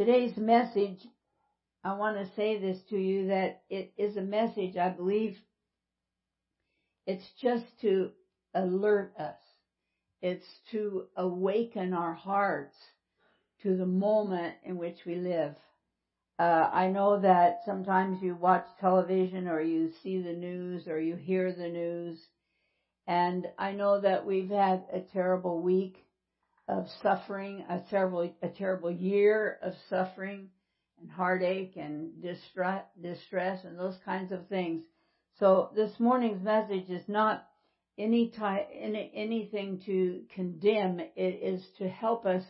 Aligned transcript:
Today's 0.00 0.38
message, 0.38 1.06
I 1.84 1.92
want 1.92 2.16
to 2.16 2.34
say 2.34 2.58
this 2.58 2.80
to 2.88 2.96
you 2.96 3.26
that 3.26 3.60
it 3.68 3.92
is 3.98 4.16
a 4.16 4.22
message, 4.22 4.78
I 4.78 4.88
believe, 4.88 5.36
it's 7.06 7.28
just 7.38 7.66
to 7.82 8.08
alert 8.54 9.12
us. 9.18 9.36
It's 10.22 10.46
to 10.70 11.04
awaken 11.18 11.92
our 11.92 12.14
hearts 12.14 12.78
to 13.62 13.76
the 13.76 13.84
moment 13.84 14.54
in 14.62 14.78
which 14.78 15.04
we 15.04 15.16
live. 15.16 15.54
Uh, 16.38 16.70
I 16.72 16.88
know 16.88 17.20
that 17.20 17.58
sometimes 17.66 18.22
you 18.22 18.34
watch 18.34 18.64
television 18.80 19.46
or 19.48 19.60
you 19.60 19.90
see 20.02 20.22
the 20.22 20.32
news 20.32 20.88
or 20.88 20.98
you 20.98 21.16
hear 21.16 21.52
the 21.52 21.68
news, 21.68 22.18
and 23.06 23.46
I 23.58 23.72
know 23.72 24.00
that 24.00 24.24
we've 24.24 24.48
had 24.48 24.82
a 24.90 25.00
terrible 25.00 25.60
week 25.60 26.06
of 26.70 26.86
suffering, 27.02 27.64
a 27.68 27.80
terrible, 27.90 28.32
a 28.42 28.48
terrible 28.48 28.90
year 28.90 29.58
of 29.62 29.72
suffering 29.88 30.48
and 31.00 31.10
heartache 31.10 31.72
and 31.76 32.22
distress, 32.22 32.84
distress 33.02 33.64
and 33.64 33.78
those 33.78 33.96
kinds 34.04 34.30
of 34.30 34.46
things. 34.46 34.82
So 35.40 35.70
this 35.74 35.90
morning's 35.98 36.42
message 36.42 36.88
is 36.88 37.02
not 37.08 37.46
any 37.98 38.30
type, 38.30 38.68
any, 38.72 39.10
anything 39.14 39.82
to 39.86 40.22
condemn. 40.34 41.00
It 41.00 41.42
is 41.42 41.66
to 41.78 41.88
help 41.88 42.24
us 42.24 42.44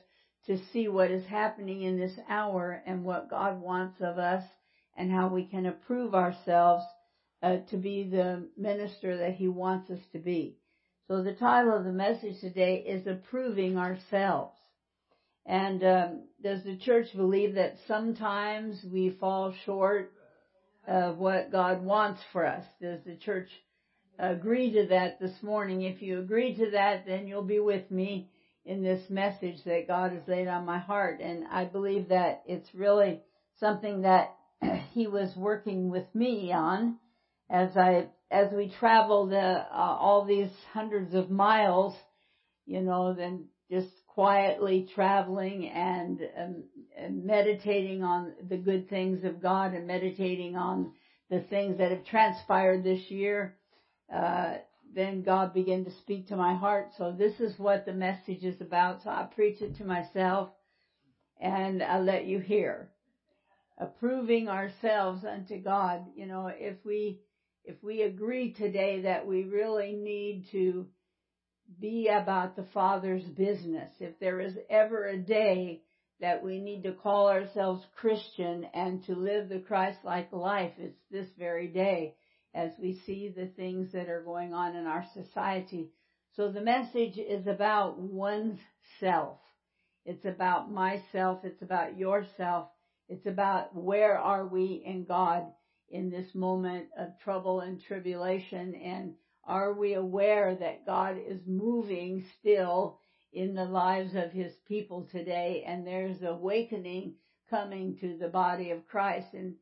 to 0.46 0.58
see 0.72 0.88
what 0.88 1.10
is 1.10 1.24
happening 1.26 1.82
in 1.82 1.98
this 1.98 2.18
hour 2.28 2.82
and 2.86 3.04
what 3.04 3.30
God 3.30 3.60
wants 3.60 4.00
of 4.00 4.18
us 4.18 4.44
and 4.96 5.10
how 5.10 5.28
we 5.28 5.44
can 5.44 5.66
approve 5.66 6.14
ourselves 6.14 6.84
uh, 7.42 7.58
to 7.70 7.78
be 7.78 8.04
the 8.04 8.48
minister 8.56 9.16
that 9.18 9.34
He 9.34 9.48
wants 9.48 9.90
us 9.90 10.00
to 10.12 10.18
be. 10.18 10.59
So 11.10 11.24
the 11.24 11.34
title 11.34 11.76
of 11.76 11.82
the 11.82 11.90
message 11.90 12.40
today 12.40 12.84
is 12.86 13.04
approving 13.04 13.76
ourselves. 13.76 14.54
And 15.44 15.82
um, 15.82 16.20
does 16.40 16.62
the 16.62 16.76
church 16.76 17.06
believe 17.16 17.56
that 17.56 17.74
sometimes 17.88 18.80
we 18.92 19.16
fall 19.18 19.52
short 19.66 20.12
of 20.86 21.18
what 21.18 21.50
God 21.50 21.82
wants 21.84 22.20
for 22.32 22.46
us? 22.46 22.62
Does 22.80 23.00
the 23.04 23.16
church 23.16 23.48
agree 24.20 24.70
to 24.70 24.86
that 24.90 25.18
this 25.18 25.34
morning? 25.42 25.82
If 25.82 26.00
you 26.00 26.20
agree 26.20 26.54
to 26.54 26.70
that, 26.70 27.06
then 27.08 27.26
you'll 27.26 27.42
be 27.42 27.58
with 27.58 27.90
me 27.90 28.30
in 28.64 28.84
this 28.84 29.02
message 29.10 29.64
that 29.64 29.88
God 29.88 30.12
has 30.12 30.22
laid 30.28 30.46
on 30.46 30.64
my 30.64 30.78
heart. 30.78 31.18
And 31.20 31.42
I 31.50 31.64
believe 31.64 32.10
that 32.10 32.44
it's 32.46 32.72
really 32.72 33.20
something 33.58 34.02
that 34.02 34.36
He 34.92 35.08
was 35.08 35.34
working 35.36 35.90
with 35.90 36.06
me 36.14 36.52
on 36.52 36.98
as 37.50 37.76
I, 37.76 38.06
as 38.30 38.52
we 38.52 38.72
traveled 38.78 39.32
uh, 39.32 39.64
all 39.72 40.24
these 40.24 40.50
hundreds 40.72 41.14
of 41.14 41.30
miles, 41.30 41.94
you 42.64 42.80
know, 42.80 43.12
then 43.12 43.46
just 43.70 43.88
quietly 44.06 44.88
traveling 44.94 45.68
and, 45.68 46.20
um, 46.38 46.64
and 46.96 47.24
meditating 47.24 48.02
on 48.02 48.32
the 48.48 48.56
good 48.56 48.88
things 48.88 49.24
of 49.24 49.42
God 49.42 49.74
and 49.74 49.86
meditating 49.86 50.56
on 50.56 50.92
the 51.30 51.40
things 51.40 51.78
that 51.78 51.90
have 51.90 52.04
transpired 52.04 52.82
this 52.82 53.10
year. 53.10 53.56
Uh, 54.12 54.54
then 54.92 55.22
God 55.22 55.54
began 55.54 55.84
to 55.84 55.90
speak 56.02 56.28
to 56.28 56.36
my 56.36 56.54
heart. 56.54 56.90
So 56.98 57.12
this 57.12 57.38
is 57.38 57.58
what 57.58 57.86
the 57.86 57.92
message 57.92 58.42
is 58.42 58.60
about. 58.60 59.02
So 59.02 59.10
I 59.10 59.28
preach 59.34 59.60
it 59.60 59.76
to 59.76 59.84
myself 59.84 60.50
and 61.40 61.82
I 61.82 62.00
let 62.00 62.26
you 62.26 62.40
hear. 62.40 62.90
Approving 63.78 64.48
ourselves 64.48 65.24
unto 65.24 65.58
God. 65.62 66.02
You 66.14 66.26
know, 66.26 66.50
if 66.52 66.76
we, 66.84 67.20
if 67.64 67.82
we 67.82 68.02
agree 68.02 68.52
today 68.52 69.02
that 69.02 69.26
we 69.26 69.44
really 69.44 69.92
need 69.92 70.46
to 70.52 70.86
be 71.78 72.08
about 72.08 72.56
the 72.56 72.66
Father's 72.74 73.24
business, 73.24 73.92
if 74.00 74.18
there 74.18 74.40
is 74.40 74.54
ever 74.68 75.06
a 75.06 75.18
day 75.18 75.82
that 76.20 76.42
we 76.42 76.60
need 76.60 76.82
to 76.82 76.92
call 76.92 77.28
ourselves 77.28 77.82
Christian 77.96 78.66
and 78.74 79.02
to 79.04 79.14
live 79.14 79.48
the 79.48 79.60
Christ-like 79.60 80.32
life, 80.32 80.72
it's 80.78 81.00
this 81.10 81.28
very 81.38 81.68
day 81.68 82.16
as 82.54 82.70
we 82.80 83.00
see 83.06 83.32
the 83.34 83.46
things 83.46 83.92
that 83.92 84.08
are 84.08 84.22
going 84.22 84.52
on 84.52 84.74
in 84.74 84.86
our 84.86 85.04
society. 85.14 85.92
So 86.34 86.50
the 86.50 86.60
message 86.60 87.16
is 87.16 87.46
about 87.46 87.98
one's 87.98 88.58
self. 88.98 89.38
It's 90.04 90.24
about 90.24 90.70
myself. 90.70 91.40
It's 91.44 91.62
about 91.62 91.96
yourself. 91.96 92.68
It's 93.08 93.26
about 93.26 93.74
where 93.74 94.18
are 94.18 94.46
we 94.46 94.82
in 94.84 95.04
God 95.04 95.44
in 95.90 96.10
this 96.10 96.34
moment 96.34 96.86
of 96.98 97.18
trouble 97.22 97.60
and 97.60 97.80
tribulation? 97.80 98.74
And 98.74 99.14
are 99.44 99.72
we 99.72 99.94
aware 99.94 100.56
that 100.56 100.86
God 100.86 101.16
is 101.16 101.40
moving 101.46 102.24
still 102.38 102.98
in 103.32 103.54
the 103.54 103.64
lives 103.64 104.14
of 104.14 104.32
his 104.32 104.52
people 104.66 105.08
today? 105.10 105.64
And 105.66 105.86
there's 105.86 106.22
awakening 106.22 107.14
coming 107.48 107.96
to 108.00 108.16
the 108.16 108.28
body 108.28 108.70
of 108.70 108.86
Christ. 108.86 109.28
And 109.34 109.54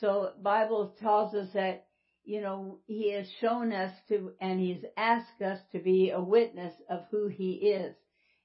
so 0.00 0.32
Bible 0.42 0.94
tells 1.00 1.34
us 1.34 1.48
that 1.54 1.86
you 2.24 2.40
know, 2.40 2.78
he 2.86 3.12
has 3.12 3.26
shown 3.40 3.72
us 3.72 3.92
to, 4.08 4.32
and 4.40 4.60
he's 4.60 4.84
asked 4.96 5.42
us 5.44 5.58
to 5.72 5.78
be 5.78 6.10
a 6.10 6.20
witness 6.20 6.72
of 6.88 7.00
who 7.10 7.28
he 7.28 7.52
is. 7.52 7.94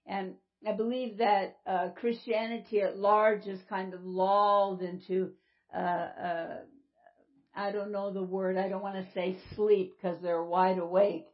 And 0.06 0.34
I 0.68 0.72
believe 0.72 1.18
that 1.18 1.58
uh, 1.68 1.90
Christianity 1.96 2.82
at 2.82 2.98
large 2.98 3.46
is 3.46 3.60
kind 3.70 3.94
of 3.94 4.04
lulled 4.04 4.82
into, 4.82 5.32
uh, 5.76 5.78
uh, 5.80 6.56
I 7.58 7.72
don't 7.72 7.92
know 7.92 8.14
the 8.14 8.24
word, 8.24 8.58
I 8.58 8.70
don't 8.70 8.84
want 8.84 8.96
to 8.96 9.14
say 9.14 9.38
sleep 9.56 9.98
because 9.98 10.22
they're 10.22 10.44
wide 10.44 10.78
awake, 10.78 11.28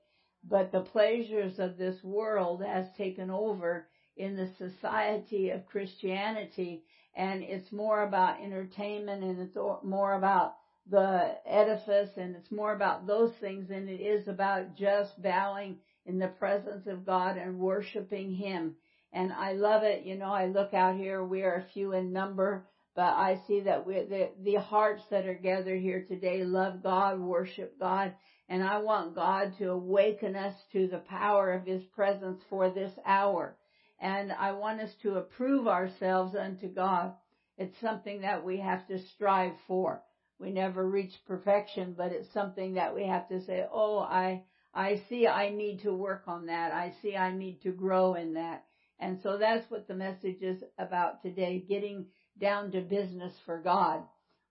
but 0.47 0.71
the 0.71 0.81
pleasures 0.81 1.59
of 1.59 1.77
this 1.77 2.01
world 2.03 2.63
has 2.63 2.85
taken 2.97 3.29
over 3.29 3.87
in 4.15 4.35
the 4.35 4.49
society 4.57 5.49
of 5.49 5.65
Christianity 5.65 6.83
and 7.15 7.43
it's 7.43 7.71
more 7.71 8.03
about 8.03 8.41
entertainment 8.41 9.23
and 9.23 9.39
it's 9.39 9.57
more 9.83 10.13
about 10.13 10.55
the 10.89 11.35
edifice 11.45 12.09
and 12.17 12.35
it's 12.35 12.51
more 12.51 12.73
about 12.73 13.05
those 13.05 13.33
things 13.39 13.69
than 13.69 13.87
it 13.87 14.01
is 14.01 14.27
about 14.27 14.75
just 14.75 15.21
bowing 15.21 15.77
in 16.05 16.19
the 16.19 16.27
presence 16.27 16.87
of 16.87 17.05
God 17.05 17.37
and 17.37 17.59
worshiping 17.59 18.33
Him. 18.33 18.75
And 19.13 19.31
I 19.31 19.53
love 19.53 19.83
it. 19.83 20.05
You 20.05 20.17
know, 20.17 20.31
I 20.33 20.47
look 20.47 20.73
out 20.73 20.95
here, 20.95 21.23
we 21.23 21.43
are 21.43 21.55
a 21.55 21.71
few 21.73 21.93
in 21.93 22.11
number, 22.11 22.65
but 22.95 23.13
I 23.13 23.41
see 23.47 23.61
that 23.61 23.85
we, 23.85 23.95
the, 23.95 24.29
the 24.43 24.55
hearts 24.55 25.03
that 25.09 25.25
are 25.25 25.33
gathered 25.33 25.81
here 25.81 26.05
today 26.07 26.43
love 26.43 26.83
God, 26.83 27.19
worship 27.19 27.79
God, 27.79 28.13
and 28.49 28.63
I 28.63 28.79
want 28.79 29.15
God 29.15 29.53
to 29.57 29.71
awaken 29.71 30.35
us 30.35 30.55
to 30.73 30.87
the 30.87 30.99
power 30.99 31.53
of 31.53 31.65
His 31.65 31.83
presence 31.95 32.41
for 32.49 32.69
this 32.69 32.93
hour. 33.05 33.57
And 33.99 34.31
I 34.31 34.51
want 34.51 34.81
us 34.81 34.91
to 35.03 35.15
approve 35.15 35.67
ourselves 35.67 36.35
unto 36.35 36.67
God. 36.67 37.13
It's 37.57 37.79
something 37.79 38.21
that 38.21 38.43
we 38.43 38.57
have 38.57 38.87
to 38.87 38.99
strive 39.15 39.53
for 39.67 40.01
we 40.43 40.51
never 40.51 40.87
reach 40.87 41.13
perfection, 41.25 41.95
but 41.97 42.11
it's 42.11 42.31
something 42.33 42.73
that 42.73 42.93
we 42.93 43.07
have 43.07 43.27
to 43.29 43.43
say, 43.45 43.65
oh, 43.71 43.99
I, 43.99 44.43
I 44.73 45.01
see 45.07 45.25
I 45.25 45.49
need 45.49 45.81
to 45.83 45.93
work 45.93 46.23
on 46.27 46.47
that. 46.47 46.73
I 46.73 46.93
see 47.01 47.15
I 47.15 47.31
need 47.31 47.61
to 47.61 47.71
grow 47.71 48.15
in 48.15 48.33
that. 48.33 48.65
And 48.99 49.19
so 49.23 49.37
that's 49.37 49.69
what 49.71 49.87
the 49.87 49.93
message 49.93 50.41
is 50.41 50.61
about 50.77 51.21
today, 51.21 51.63
getting 51.67 52.07
down 52.39 52.71
to 52.71 52.81
business 52.81 53.33
for 53.45 53.59
God. 53.59 54.03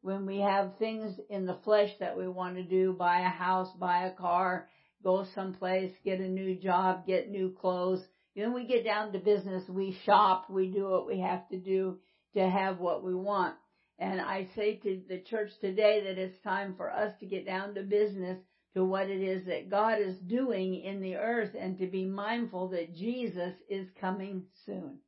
When 0.02 0.26
we 0.26 0.38
have 0.40 0.78
things 0.78 1.14
in 1.30 1.46
the 1.46 1.58
flesh 1.64 1.90
that 2.00 2.16
we 2.16 2.26
want 2.28 2.56
to 2.56 2.64
do, 2.64 2.92
buy 2.92 3.20
a 3.20 3.28
house, 3.28 3.68
buy 3.78 4.06
a 4.06 4.12
car, 4.12 4.68
go 5.02 5.26
someplace, 5.34 5.92
get 6.04 6.20
a 6.20 6.28
new 6.28 6.56
job, 6.56 7.06
get 7.06 7.30
new 7.30 7.54
clothes, 7.60 8.02
then 8.34 8.54
we 8.54 8.66
get 8.66 8.84
down 8.84 9.12
to 9.12 9.18
business, 9.18 9.68
we 9.68 9.96
shop, 10.04 10.48
we 10.50 10.70
do 10.70 10.88
what 10.88 11.06
we 11.06 11.20
have 11.20 11.48
to 11.50 11.58
do 11.58 11.98
to 12.34 12.48
have 12.48 12.80
what 12.80 13.04
we 13.04 13.14
want. 13.14 13.54
And 13.98 14.20
I 14.20 14.48
say 14.56 14.76
to 14.76 15.02
the 15.08 15.20
church 15.20 15.50
today 15.60 16.02
that 16.04 16.18
it's 16.18 16.42
time 16.42 16.74
for 16.76 16.90
us 16.90 17.12
to 17.20 17.26
get 17.26 17.46
down 17.46 17.74
to 17.74 17.82
business 17.82 18.38
to 18.74 18.84
what 18.84 19.08
it 19.08 19.20
is 19.20 19.46
that 19.46 19.70
God 19.70 19.98
is 20.00 20.16
doing 20.16 20.82
in 20.82 21.00
the 21.00 21.16
earth 21.16 21.50
and 21.58 21.78
to 21.78 21.86
be 21.86 22.06
mindful 22.06 22.68
that 22.70 22.94
Jesus 22.94 23.52
is 23.68 23.86
coming 24.00 24.44
soon. 24.64 24.98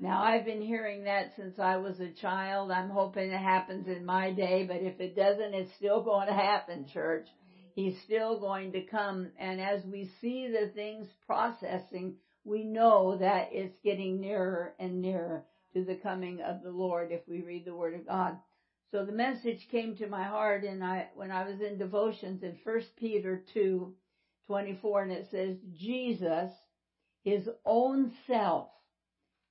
Now 0.00 0.22
I've 0.22 0.44
been 0.44 0.60
hearing 0.60 1.04
that 1.04 1.32
since 1.36 1.58
I 1.58 1.76
was 1.76 2.00
a 2.00 2.10
child. 2.20 2.70
I'm 2.70 2.90
hoping 2.90 3.30
it 3.30 3.38
happens 3.38 3.86
in 3.86 4.04
my 4.04 4.32
day, 4.32 4.64
but 4.66 4.82
if 4.82 5.00
it 5.00 5.14
doesn't, 5.14 5.54
it's 5.54 5.74
still 5.76 6.02
going 6.02 6.26
to 6.26 6.34
happen, 6.34 6.86
church. 6.92 7.26
He's 7.74 7.96
still 8.04 8.40
going 8.40 8.72
to 8.72 8.82
come. 8.82 9.30
And 9.38 9.60
as 9.60 9.84
we 9.84 10.10
see 10.20 10.48
the 10.48 10.70
things 10.74 11.08
processing, 11.26 12.16
we 12.44 12.64
know 12.64 13.16
that 13.18 13.48
it's 13.52 13.76
getting 13.82 14.20
nearer 14.20 14.74
and 14.78 15.00
nearer 15.00 15.44
to 15.74 15.84
the 15.84 15.96
coming 15.96 16.40
of 16.40 16.62
the 16.62 16.70
Lord 16.70 17.10
if 17.10 17.20
we 17.28 17.42
read 17.42 17.64
the 17.64 17.74
Word 17.74 17.94
of 17.94 18.06
God. 18.06 18.36
So 18.90 19.04
the 19.04 19.12
message 19.12 19.66
came 19.70 19.96
to 19.96 20.08
my 20.08 20.24
heart 20.24 20.64
and 20.64 20.84
I, 20.84 21.08
when 21.14 21.30
I 21.32 21.48
was 21.48 21.60
in 21.60 21.78
devotions 21.78 22.42
in 22.42 22.56
1 22.62 22.80
Peter 22.98 23.42
2, 23.54 23.92
24 24.46 25.02
and 25.02 25.12
it 25.12 25.28
says, 25.30 25.56
Jesus, 25.76 26.50
His 27.24 27.48
own 27.64 28.12
self, 28.26 28.68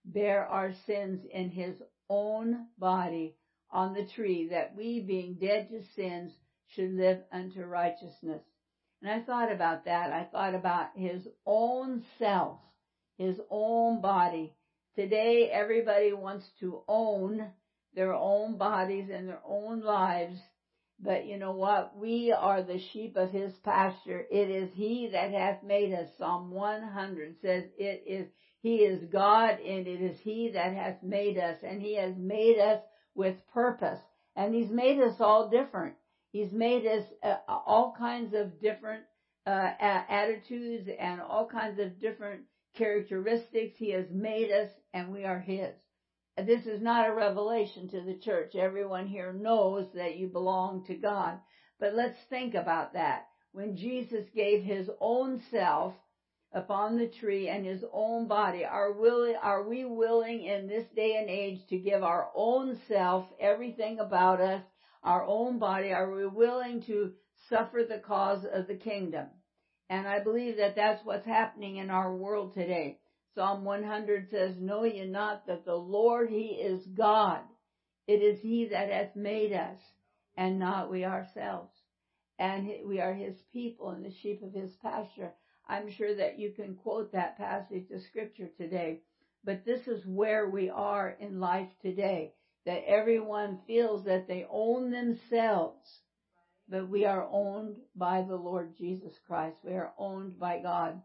bare 0.06 0.46
our 0.46 0.74
sins 0.86 1.22
in 1.32 1.50
His 1.50 1.76
own 2.10 2.68
body 2.78 3.36
on 3.72 3.94
the 3.94 4.08
tree 4.16 4.48
that 4.50 4.76
we 4.76 5.02
being 5.02 5.36
dead 5.36 5.70
to 5.70 5.82
sins 5.96 6.32
should 6.68 6.92
live 6.92 7.20
unto 7.32 7.64
righteousness. 7.64 8.42
And 9.02 9.12
I 9.12 9.26
thought 9.26 9.52
about 9.52 9.86
that. 9.86 10.12
I 10.12 10.28
thought 10.32 10.56
about 10.56 10.90
His 10.96 11.28
own 11.46 12.04
self, 12.18 12.60
His 13.18 13.40
own 13.50 14.02
body 14.02 14.56
Today, 14.96 15.50
everybody 15.52 16.14
wants 16.14 16.46
to 16.60 16.84
own 16.88 17.52
their 17.96 18.14
own 18.14 18.58
bodies 18.60 19.10
and 19.12 19.28
their 19.28 19.42
own 19.44 19.82
lives. 19.82 20.38
But 21.00 21.26
you 21.26 21.40
know 21.40 21.54
what? 21.54 21.98
We 21.98 22.32
are 22.32 22.62
the 22.62 22.80
sheep 22.92 23.18
of 23.18 23.32
his 23.32 23.54
pasture. 23.64 24.24
It 24.32 24.52
is 24.52 24.70
he 24.76 25.10
that 25.12 25.32
hath 25.32 25.64
made 25.64 25.94
us. 25.94 26.10
Psalm 26.20 26.52
100 26.52 27.38
says 27.42 27.64
it 27.80 28.04
is, 28.06 28.28
he 28.64 28.78
is 28.78 29.04
God 29.12 29.60
and 29.60 29.88
it 29.88 30.02
is 30.02 30.18
he 30.22 30.52
that 30.54 30.74
hath 30.74 31.04
made 31.04 31.38
us 31.38 31.58
and 31.64 31.82
he 31.82 31.98
has 31.98 32.16
made 32.18 32.58
us 32.58 32.82
with 33.14 33.36
purpose. 33.54 34.00
And 34.38 34.56
he's 34.56 34.72
made 34.72 35.02
us 35.02 35.16
all 35.20 35.50
different. 35.50 35.96
He's 36.32 36.54
made 36.54 36.86
us 36.88 37.04
uh, 37.22 37.36
all 37.46 37.94
kinds 37.98 38.34
of 38.34 38.62
different 38.62 39.04
uh, 39.46 39.70
attitudes 39.78 40.90
and 40.98 41.20
all 41.20 41.46
kinds 41.46 41.78
of 41.78 42.00
different 42.00 42.44
characteristics. 42.78 43.76
He 43.78 43.92
has 43.92 44.06
made 44.10 44.50
us 44.50 44.70
and 44.94 45.12
we 45.12 45.26
are 45.26 45.40
His. 45.40 45.74
This 46.38 46.66
is 46.66 46.82
not 46.82 47.10
a 47.10 47.14
revelation 47.14 47.90
to 47.90 48.00
the 48.00 48.16
church. 48.16 48.56
Everyone 48.56 49.08
here 49.08 49.34
knows 49.34 49.88
that 49.94 50.16
you 50.16 50.28
belong 50.28 50.86
to 50.86 50.96
God. 50.96 51.38
But 51.82 51.96
let's 51.96 52.18
think 52.30 52.56
about 52.56 52.94
that. 52.94 53.28
When 53.52 53.76
Jesus 53.76 54.26
gave 54.34 54.64
His 54.64 54.90
own 55.02 55.42
self 55.52 55.96
upon 56.54 56.98
the 56.98 57.08
tree 57.08 57.50
and 57.50 57.66
His 57.66 57.84
own 57.92 58.28
body, 58.28 58.64
are, 58.64 58.94
willing, 58.94 59.36
are 59.42 59.68
we 59.68 59.86
willing 59.86 60.44
in 60.44 60.68
this 60.68 60.86
day 60.96 61.18
and 61.20 61.30
age 61.30 61.60
to 61.70 61.78
give 61.78 62.04
our 62.04 62.30
own 62.36 62.80
self, 62.88 63.26
everything 63.40 64.00
about 64.00 64.40
us, 64.40 64.64
our 65.04 65.26
own 65.26 65.60
body, 65.60 65.92
are 65.92 66.14
we 66.14 66.26
willing 66.26 66.82
to 66.84 67.12
suffer 67.50 67.82
the 67.88 68.00
cause 68.00 68.46
of 68.46 68.68
the 68.68 68.76
kingdom? 68.76 69.28
And 69.90 70.08
I 70.08 70.24
believe 70.24 70.58
that 70.58 70.76
that's 70.76 71.06
what's 71.06 71.26
happening 71.26 71.78
in 71.78 71.90
our 71.90 72.16
world 72.16 72.54
today. 72.54 73.00
Psalm 73.36 73.66
100 73.66 74.30
says, 74.30 74.56
Know 74.60 74.84
ye 74.84 75.06
not 75.06 75.48
that 75.48 75.66
the 75.66 75.76
Lord, 75.76 76.30
He 76.30 76.50
is 76.50 76.86
God. 76.96 77.42
It 78.08 78.22
is 78.22 78.40
He 78.42 78.68
that 78.68 78.90
hath 78.90 79.16
made 79.16 79.54
us, 79.54 79.80
and 80.38 80.60
not 80.60 80.92
we 80.92 81.04
ourselves. 81.04 81.72
And 82.38 82.70
we 82.86 83.00
are 83.00 83.14
His 83.14 83.36
people 83.52 83.90
and 83.90 84.06
the 84.06 84.14
sheep 84.22 84.44
of 84.44 84.54
His 84.54 84.72
pasture. 84.82 85.34
I'm 85.68 85.92
sure 85.92 86.16
that 86.16 86.40
you 86.40 86.52
can 86.52 86.76
quote 86.76 87.12
that 87.12 87.38
passage 87.38 87.90
of 87.92 88.02
scripture 88.02 88.50
today. 88.58 89.02
But 89.44 89.66
this 89.66 89.88
is 89.88 90.06
where 90.06 90.50
we 90.50 90.70
are 90.70 91.16
in 91.20 91.40
life 91.40 91.70
today. 91.82 92.34
That 92.66 92.88
everyone 92.88 93.60
feels 93.68 94.06
that 94.06 94.28
they 94.28 94.46
own 94.50 94.92
themselves 94.92 96.02
but 96.70 96.90
we 96.90 97.06
are 97.06 97.28
owned 97.30 97.76
by 97.96 98.24
the 98.24 98.36
Lord 98.36 98.76
Jesus 98.78 99.14
Christ. 99.28 99.58
We 99.64 99.74
are 99.74 99.94
owned 99.98 100.40
by 100.40 100.60
God. 100.60 101.02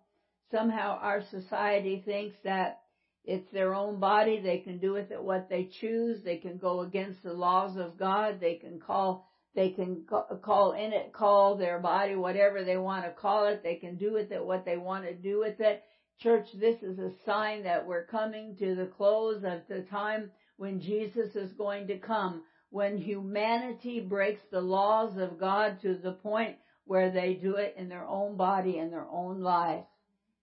Somehow 0.51 0.99
our 1.01 1.23
society 1.31 2.03
thinks 2.05 2.37
that 2.45 2.81
it's 3.25 3.51
their 3.53 3.75
own 3.75 4.01
body. 4.01 4.41
They 4.41 4.59
can 4.59 4.79
do 4.79 4.93
with 4.93 5.11
it 5.11 5.23
what 5.23 5.51
they 5.51 5.69
choose. 5.81 6.23
They 6.23 6.39
can 6.39 6.57
go 6.57 6.81
against 6.81 7.23
the 7.23 7.35
laws 7.35 7.77
of 7.77 7.99
God. 7.99 8.41
They 8.41 8.55
can 8.55 8.81
call, 8.81 9.28
they 9.55 9.71
can 9.71 10.05
call 10.43 10.73
in 10.73 10.93
it, 10.93 11.13
call 11.13 11.57
their 11.57 11.79
body 11.81 12.15
whatever 12.15 12.65
they 12.65 12.77
want 12.77 13.05
to 13.05 13.11
call 13.11 13.47
it. 13.47 13.63
They 13.63 13.77
can 13.77 13.97
do 13.97 14.13
with 14.13 14.31
it 14.31 14.45
what 14.45 14.65
they 14.65 14.77
want 14.77 15.05
to 15.05 15.15
do 15.15 15.41
with 15.41 15.61
it. 15.61 15.83
Church, 16.21 16.47
this 16.55 16.83
is 16.83 16.99
a 16.99 17.13
sign 17.25 17.65
that 17.65 17.87
we're 17.87 18.07
coming 18.07 18.57
to 18.57 18.75
the 18.75 18.87
close 18.87 19.45
of 19.45 19.61
the 19.69 19.83
time 19.91 20.31
when 20.57 20.81
Jesus 20.81 21.35
is 21.35 21.53
going 21.53 21.87
to 21.89 21.99
come 21.99 22.43
when 22.71 22.99
humanity 22.99 24.01
breaks 24.01 24.43
the 24.51 24.61
laws 24.61 25.17
of 25.17 25.41
God 25.41 25.81
to 25.83 25.95
the 25.95 26.13
point 26.13 26.57
where 26.85 27.11
they 27.11 27.35
do 27.35 27.57
it 27.57 27.75
in 27.79 27.89
their 27.89 28.07
own 28.07 28.37
body 28.37 28.79
and 28.79 28.93
their 28.93 29.07
own 29.11 29.41
life. 29.41 29.85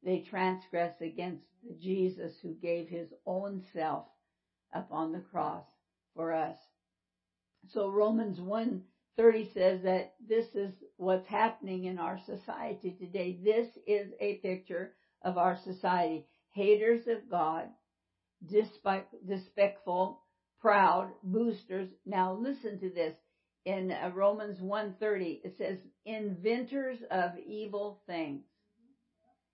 They 0.03 0.19
transgress 0.29 0.93
against 1.01 1.43
Jesus 1.79 2.33
who 2.41 2.53
gave 2.53 2.87
his 2.87 3.09
own 3.25 3.63
self 3.73 4.05
upon 4.73 5.11
the 5.11 5.19
cross 5.19 5.65
for 6.15 6.33
us. 6.33 6.57
So 7.73 7.89
Romans 7.89 8.39
1:30 9.17 9.53
says 9.53 9.81
that 9.83 10.15
this 10.19 10.45
is 10.55 10.73
what's 10.97 11.27
happening 11.27 11.85
in 11.85 11.97
our 11.99 12.19
society 12.25 12.91
today. 12.91 13.39
This 13.43 13.67
is 13.87 14.11
a 14.19 14.35
picture 14.37 14.93
of 15.21 15.37
our 15.37 15.57
society. 15.63 16.27
Haters 16.51 17.07
of 17.07 17.29
God, 17.29 17.69
despicable, 18.45 20.21
proud, 20.59 21.11
boosters. 21.23 21.89
Now 22.05 22.33
listen 22.33 22.79
to 22.79 22.89
this. 22.89 23.15
In 23.65 23.91
uh, 23.91 24.11
Romans 24.13 24.59
1.30, 24.59 25.41
it 25.43 25.55
says, 25.57 25.79
inventors 26.05 26.99
of 27.09 27.31
evil 27.39 28.01
things. 28.05 28.43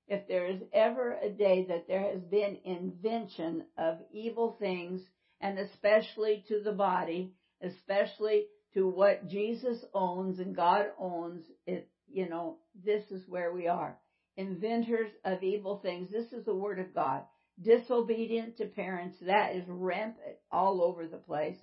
If 0.07 0.27
there 0.27 0.47
is 0.47 0.61
ever 0.73 1.13
a 1.13 1.29
day 1.29 1.65
that 1.69 1.87
there 1.87 2.11
has 2.11 2.21
been 2.23 2.57
invention 2.65 3.63
of 3.77 3.99
evil 4.11 4.57
things, 4.59 5.01
and 5.39 5.57
especially 5.57 6.43
to 6.49 6.61
the 6.61 6.73
body, 6.73 7.33
especially 7.61 8.47
to 8.73 8.87
what 8.87 9.27
Jesus 9.27 9.83
owns 9.93 10.39
and 10.39 10.55
God 10.55 10.87
owns, 10.99 11.43
it, 11.65 11.89
you 12.09 12.29
know, 12.29 12.57
this 12.85 13.03
is 13.11 13.27
where 13.27 13.53
we 13.53 13.67
are. 13.67 13.97
Inventors 14.37 15.11
of 15.25 15.43
evil 15.43 15.79
things. 15.79 16.09
This 16.11 16.31
is 16.31 16.45
the 16.45 16.55
word 16.55 16.79
of 16.79 16.93
God 16.93 17.23
disobedient 17.61 18.57
to 18.57 18.65
parents, 18.65 19.17
that 19.21 19.55
is 19.55 19.63
rampant 19.67 20.37
all 20.51 20.81
over 20.81 21.07
the 21.07 21.17
place, 21.17 21.57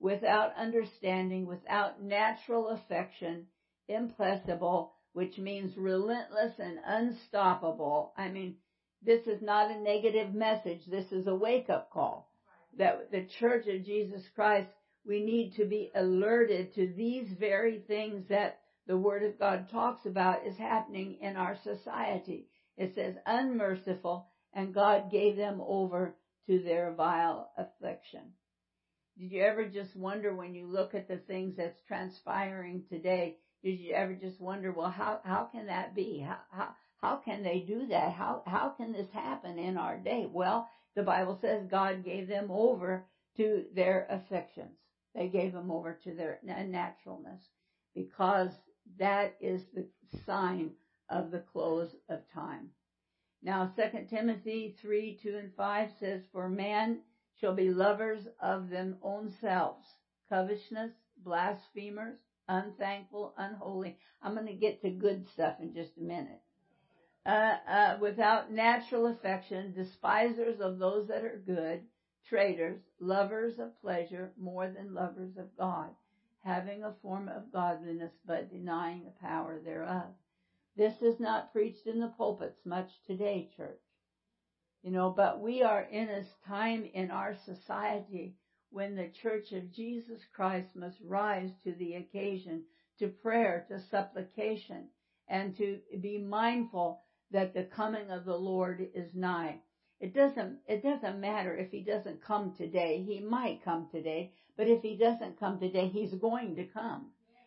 without 0.00 0.56
understanding, 0.56 1.46
without 1.46 2.02
natural 2.02 2.68
affection, 2.68 3.46
implacable, 3.88 4.92
which 5.12 5.38
means 5.38 5.76
relentless 5.76 6.52
and 6.58 6.78
unstoppable. 6.84 8.12
I 8.16 8.28
mean, 8.28 8.56
this 9.02 9.26
is 9.26 9.40
not 9.42 9.70
a 9.70 9.80
negative 9.80 10.34
message. 10.34 10.80
This 10.86 11.10
is 11.12 11.26
a 11.26 11.34
wake 11.34 11.70
up 11.70 11.90
call 11.90 12.30
that 12.76 13.10
the 13.12 13.26
church 13.38 13.66
of 13.68 13.84
Jesus 13.84 14.22
Christ, 14.34 14.68
we 15.06 15.22
need 15.22 15.54
to 15.56 15.64
be 15.64 15.90
alerted 15.94 16.74
to 16.74 16.92
these 16.96 17.28
very 17.38 17.78
things 17.86 18.28
that 18.28 18.60
the 18.86 18.96
Word 18.96 19.22
of 19.22 19.38
God 19.38 19.68
talks 19.70 20.06
about 20.06 20.46
is 20.46 20.56
happening 20.56 21.18
in 21.20 21.36
our 21.36 21.56
society. 21.62 22.48
It 22.76 22.94
says 22.94 23.14
unmerciful, 23.26 24.26
and 24.52 24.74
God 24.74 25.10
gave 25.10 25.36
them 25.36 25.60
over 25.64 26.16
to 26.46 26.62
their 26.62 26.92
vile 26.92 27.50
affliction. 27.56 28.32
Did 29.18 29.30
you 29.30 29.42
ever 29.42 29.66
just 29.66 29.94
wonder 29.94 30.34
when 30.34 30.54
you 30.54 30.66
look 30.66 30.94
at 30.94 31.06
the 31.06 31.18
things 31.18 31.54
that's 31.56 31.80
transpiring 31.86 32.84
today, 32.88 33.36
did 33.62 33.78
you 33.78 33.94
ever 33.94 34.14
just 34.14 34.40
wonder, 34.40 34.72
well, 34.72 34.90
how, 34.90 35.20
how 35.24 35.48
can 35.52 35.66
that 35.66 35.94
be? 35.94 36.18
How, 36.18 36.38
how, 36.50 36.68
how 37.00 37.16
can 37.16 37.42
they 37.42 37.60
do 37.60 37.86
that? 37.88 38.12
How, 38.12 38.42
how 38.46 38.70
can 38.70 38.92
this 38.92 39.10
happen 39.12 39.58
in 39.58 39.76
our 39.76 39.98
day? 39.98 40.28
Well, 40.30 40.68
the 40.96 41.02
Bible 41.02 41.38
says 41.40 41.66
God 41.70 42.04
gave 42.04 42.28
them 42.28 42.50
over 42.50 43.06
to 43.36 43.64
their 43.74 44.06
affections. 44.10 44.76
They 45.14 45.28
gave 45.28 45.52
them 45.52 45.70
over 45.70 45.98
to 46.04 46.14
their 46.14 46.40
naturalness 46.42 47.40
because 47.94 48.50
that 48.98 49.36
is 49.40 49.62
the 49.72 49.86
sign 50.26 50.72
of 51.08 51.30
the 51.30 51.40
close 51.52 51.94
of 52.08 52.20
time. 52.32 52.70
Now 53.42 53.72
2 53.76 54.06
Timothy 54.08 54.74
3, 54.80 55.18
2 55.22 55.36
and 55.36 55.54
5 55.54 55.90
says, 56.00 56.22
For 56.32 56.48
man 56.48 57.00
shall 57.40 57.54
be 57.54 57.70
lovers 57.70 58.26
of 58.40 58.70
them 58.70 58.96
own 59.02 59.30
selves, 59.40 59.86
covetousness, 60.28 60.92
blasphemers, 61.18 62.18
unthankful, 62.48 63.34
unholy. 63.36 63.98
I'm 64.22 64.34
going 64.34 64.46
to 64.46 64.54
get 64.54 64.80
to 64.82 64.90
good 64.90 65.26
stuff 65.28 65.56
in 65.60 65.74
just 65.74 65.96
a 65.98 66.02
minute. 66.02 66.40
Uh, 67.26 67.56
uh, 67.68 67.96
without 68.00 68.52
natural 68.52 69.06
affection, 69.06 69.72
despisers 69.72 70.60
of 70.60 70.78
those 70.78 71.08
that 71.08 71.24
are 71.24 71.42
good, 71.46 71.82
traitors, 72.28 72.80
lovers 73.00 73.58
of 73.58 73.80
pleasure 73.80 74.32
more 74.36 74.68
than 74.68 74.94
lovers 74.94 75.36
of 75.36 75.56
God, 75.56 75.90
having 76.42 76.82
a 76.82 76.94
form 77.02 77.28
of 77.28 77.52
godliness 77.52 78.12
but 78.26 78.50
denying 78.50 79.04
the 79.04 79.26
power 79.26 79.58
thereof. 79.58 80.14
This 80.76 81.00
is 81.02 81.20
not 81.20 81.52
preached 81.52 81.86
in 81.86 82.00
the 82.00 82.08
pulpits 82.08 82.64
much 82.64 82.90
today, 83.06 83.50
church. 83.56 83.80
You 84.82 84.90
know, 84.90 85.10
but 85.10 85.40
we 85.40 85.62
are 85.62 85.82
in 85.82 86.08
a 86.08 86.24
time 86.46 86.84
in 86.92 87.10
our 87.10 87.36
society 87.46 88.36
when 88.70 88.96
the 88.96 89.08
church 89.22 89.52
of 89.52 89.72
Jesus 89.72 90.20
Christ 90.34 90.74
must 90.74 90.98
rise 91.00 91.50
to 91.62 91.72
the 91.72 91.94
occasion 91.94 92.64
to 92.98 93.08
prayer, 93.08 93.64
to 93.68 93.80
supplication, 93.90 94.88
and 95.28 95.56
to 95.56 95.78
be 96.00 96.18
mindful 96.18 97.00
that 97.30 97.54
the 97.54 97.64
coming 97.64 98.10
of 98.10 98.24
the 98.24 98.36
Lord 98.36 98.86
is 98.94 99.14
nigh. 99.14 99.60
It 100.04 100.12
doesn't, 100.12 100.58
it 100.68 100.82
doesn't 100.82 101.18
matter 101.18 101.56
if 101.56 101.70
he 101.70 101.80
doesn't 101.80 102.20
come 102.20 102.52
today. 102.52 103.02
He 103.02 103.20
might 103.20 103.64
come 103.64 103.86
today, 103.90 104.32
but 104.54 104.68
if 104.68 104.82
he 104.82 104.98
doesn't 104.98 105.40
come 105.40 105.58
today, 105.58 105.88
he's 105.88 106.12
going 106.12 106.56
to 106.56 106.64
come 106.66 107.06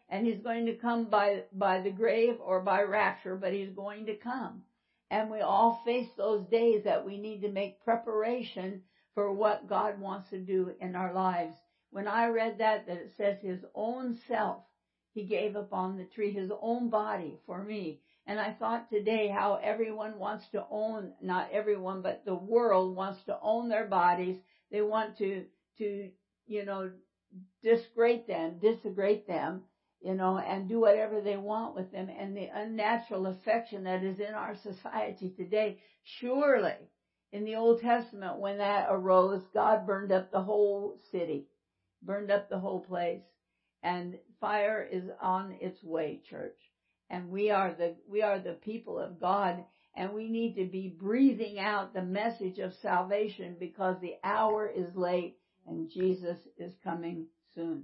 and 0.09 0.25
he's 0.25 0.41
going 0.41 0.65
to 0.65 0.73
come 0.73 1.07
by, 1.07 1.43
by 1.53 1.81
the 1.81 1.91
grave 1.91 2.33
or 2.43 2.63
by 2.63 2.81
rapture, 2.81 3.35
but 3.35 3.53
he's 3.53 3.69
going 3.69 4.07
to 4.07 4.15
come. 4.15 4.63
And 5.11 5.29
we 5.29 5.41
all 5.41 5.83
face 5.85 6.09
those 6.17 6.47
days 6.47 6.83
that 6.83 7.05
we 7.05 7.19
need 7.19 7.41
to 7.41 7.51
make 7.51 7.83
preparation 7.83 8.81
for 9.13 9.31
what 9.31 9.69
God 9.69 10.01
wants 10.01 10.31
to 10.31 10.39
do 10.39 10.71
in 10.81 10.95
our 10.95 11.13
lives. 11.13 11.53
When 11.91 12.07
I 12.07 12.25
read 12.29 12.57
that, 12.57 12.87
that 12.87 12.97
it 12.97 13.11
says 13.17 13.37
his 13.39 13.63
own 13.75 14.15
self, 14.27 14.63
he 15.13 15.25
gave 15.25 15.55
up 15.55 15.73
on 15.73 15.95
the 15.95 16.05
tree, 16.05 16.31
his 16.31 16.51
own 16.59 16.89
body 16.89 17.37
for 17.45 17.61
me. 17.63 18.01
And 18.27 18.41
I 18.41 18.51
thought 18.51 18.89
today 18.89 19.29
how 19.29 19.57
everyone 19.63 20.19
wants 20.19 20.49
to 20.49 20.65
own, 20.69 21.13
not 21.21 21.49
everyone, 21.53 22.01
but 22.01 22.25
the 22.25 22.35
world 22.35 22.93
wants 22.93 23.23
to 23.23 23.39
own 23.41 23.69
their 23.69 23.87
bodies. 23.87 24.35
They 24.69 24.81
want 24.81 25.17
to, 25.19 25.45
to, 25.77 26.09
you 26.45 26.65
know, 26.65 26.91
disgrade 27.63 28.27
them, 28.27 28.59
disagrade 28.61 29.25
them, 29.27 29.61
you 30.01 30.13
know, 30.13 30.39
and 30.39 30.67
do 30.67 30.81
whatever 30.81 31.21
they 31.21 31.37
want 31.37 31.73
with 31.73 31.89
them 31.93 32.09
and 32.09 32.35
the 32.35 32.49
unnatural 32.53 33.27
affection 33.27 33.85
that 33.85 34.03
is 34.03 34.19
in 34.19 34.33
our 34.33 34.55
society 34.55 35.33
today. 35.37 35.79
Surely, 36.03 36.75
in 37.31 37.45
the 37.45 37.55
Old 37.55 37.79
Testament, 37.79 38.39
when 38.39 38.57
that 38.57 38.87
arose, 38.89 39.41
God 39.53 39.87
burned 39.87 40.11
up 40.11 40.31
the 40.31 40.43
whole 40.43 40.99
city, 41.11 41.47
burned 42.01 42.31
up 42.31 42.49
the 42.49 42.59
whole 42.59 42.81
place, 42.81 43.23
and 43.83 44.17
fire 44.41 44.85
is 44.89 45.09
on 45.21 45.57
its 45.61 45.81
way, 45.81 46.21
church. 46.29 46.66
And 47.09 47.29
we 47.29 47.49
are 47.49 47.73
the, 47.73 47.95
we 48.07 48.21
are 48.21 48.39
the 48.39 48.53
people 48.53 48.99
of 48.99 49.19
God 49.19 49.63
and 49.97 50.13
we 50.13 50.29
need 50.29 50.55
to 50.55 50.65
be 50.65 50.95
breathing 50.99 51.57
out 51.57 51.93
the 51.93 52.03
message 52.03 52.59
of 52.59 52.71
salvation 52.75 53.55
because 53.59 53.95
the 53.99 54.15
hour 54.23 54.67
is 54.67 54.95
late 54.95 55.37
and 55.65 55.89
Jesus 55.89 56.37
is 56.57 56.73
coming 56.83 57.25
soon. 57.55 57.83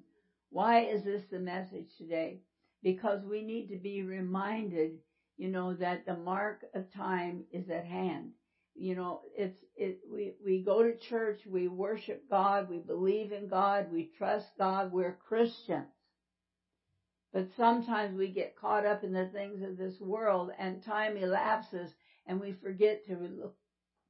Why 0.51 0.81
is 0.81 1.03
this 1.03 1.23
the 1.31 1.39
message 1.39 1.87
today? 1.97 2.41
Because 2.83 3.25
we 3.25 3.41
need 3.41 3.69
to 3.69 3.77
be 3.77 4.03
reminded, 4.03 4.99
you 5.37 5.49
know, 5.49 5.73
that 5.73 6.05
the 6.05 6.15
mark 6.15 6.65
of 6.75 6.93
time 6.93 7.45
is 7.51 7.69
at 7.71 7.85
hand. 7.85 8.29
You 8.75 8.95
know, 8.95 9.21
it's, 9.35 9.57
it, 9.75 9.99
we, 10.11 10.35
we 10.45 10.63
go 10.63 10.83
to 10.83 10.95
church, 10.97 11.41
we 11.47 11.67
worship 11.67 12.29
God, 12.29 12.69
we 12.69 12.77
believe 12.77 13.31
in 13.31 13.47
God, 13.47 13.91
we 13.91 14.11
trust 14.17 14.47
God, 14.59 14.91
we're 14.91 15.17
Christians. 15.27 15.87
But 17.33 17.49
sometimes 17.57 18.15
we 18.15 18.27
get 18.29 18.55
caught 18.55 18.85
up 18.85 19.03
in 19.03 19.11
the 19.11 19.25
things 19.25 19.63
of 19.63 19.75
this 19.75 19.99
world 19.99 20.51
and 20.59 20.83
time 20.83 21.17
elapses 21.17 21.95
and 22.27 22.39
we 22.39 22.53
forget 22.53 23.03
to, 23.07 23.51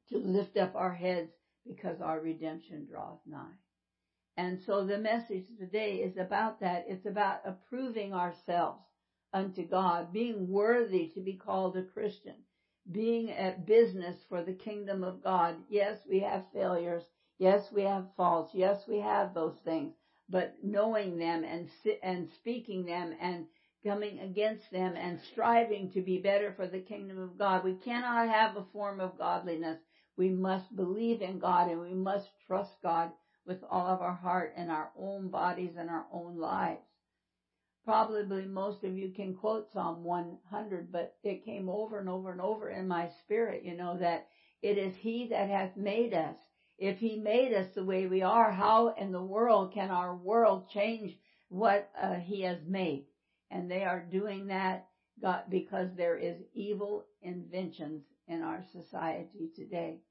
to 0.09 0.17
lift 0.17 0.57
up 0.57 0.75
our 0.75 0.93
heads 0.93 1.31
because 1.65 2.01
our 2.01 2.19
redemption 2.19 2.85
draweth 2.85 3.21
nigh. 3.25 3.55
And 4.35 4.59
so 4.59 4.83
the 4.83 4.97
message 4.97 5.45
today 5.57 5.97
is 5.97 6.17
about 6.17 6.59
that. 6.59 6.85
It's 6.87 7.05
about 7.05 7.39
approving 7.45 8.13
ourselves 8.13 8.83
unto 9.31 9.63
God, 9.63 10.11
being 10.11 10.49
worthy 10.49 11.07
to 11.09 11.21
be 11.21 11.33
called 11.33 11.77
a 11.77 11.83
Christian, 11.83 12.35
being 12.91 13.31
at 13.31 13.65
business 13.65 14.17
for 14.27 14.43
the 14.43 14.53
kingdom 14.53 15.03
of 15.03 15.23
God. 15.23 15.55
Yes, 15.69 15.99
we 16.09 16.19
have 16.19 16.43
failures. 16.53 17.03
Yes, 17.37 17.71
we 17.71 17.83
have 17.83 18.13
faults. 18.17 18.53
Yes, 18.53 18.87
we 18.87 18.99
have 18.99 19.33
those 19.33 19.59
things, 19.63 19.93
but 20.33 20.55
knowing 20.63 21.19
them 21.19 21.43
and, 21.43 21.69
and 22.01 22.27
speaking 22.37 22.85
them 22.85 23.13
and 23.21 23.45
coming 23.85 24.19
against 24.19 24.63
them 24.71 24.95
and 24.95 25.19
striving 25.31 25.91
to 25.91 26.01
be 26.01 26.17
better 26.17 26.51
for 26.55 26.65
the 26.65 26.79
kingdom 26.79 27.19
of 27.19 27.37
God. 27.37 27.63
We 27.63 27.75
cannot 27.75 28.27
have 28.29 28.57
a 28.57 28.65
form 28.73 28.99
of 28.99 29.19
godliness. 29.19 29.77
We 30.17 30.29
must 30.29 30.75
believe 30.75 31.21
in 31.21 31.37
God 31.37 31.69
and 31.69 31.79
we 31.79 31.93
must 31.93 32.25
trust 32.47 32.71
God 32.81 33.11
with 33.45 33.59
all 33.69 33.85
of 33.85 34.01
our 34.01 34.15
heart 34.15 34.53
and 34.57 34.71
our 34.71 34.89
own 34.97 35.29
bodies 35.29 35.75
and 35.77 35.87
our 35.87 36.07
own 36.11 36.39
lives. 36.39 36.81
Probably 37.85 38.45
most 38.45 38.83
of 38.83 38.97
you 38.97 39.11
can 39.15 39.35
quote 39.35 39.67
Psalm 39.71 40.03
100, 40.03 40.91
but 40.91 41.13
it 41.23 41.45
came 41.45 41.69
over 41.69 41.99
and 41.99 42.09
over 42.09 42.31
and 42.31 42.41
over 42.41 42.71
in 42.71 42.87
my 42.87 43.07
spirit, 43.23 43.63
you 43.63 43.77
know, 43.77 43.97
that 43.99 44.25
it 44.63 44.79
is 44.79 44.95
He 44.95 45.27
that 45.29 45.49
hath 45.49 45.77
made 45.77 46.15
us. 46.15 46.37
If 46.77 46.99
He 46.99 47.17
made 47.17 47.53
us 47.53 47.67
the 47.73 47.85
way 47.85 48.07
we 48.07 48.21
are, 48.21 48.51
how 48.51 48.93
in 48.95 49.11
the 49.11 49.23
world 49.23 49.73
can 49.73 49.91
our 49.91 50.15
world 50.15 50.69
change 50.69 51.17
what 51.49 51.89
uh, 52.01 52.15
He 52.15 52.41
has 52.41 52.59
made? 52.67 53.05
And 53.51 53.69
they 53.69 53.83
are 53.83 54.03
doing 54.11 54.47
that 54.47 54.87
God, 55.21 55.43
because 55.49 55.89
there 55.95 56.17
is 56.17 56.41
evil 56.53 57.05
inventions 57.21 58.03
in 58.27 58.41
our 58.41 58.63
society 58.71 59.51
today. 59.55 60.01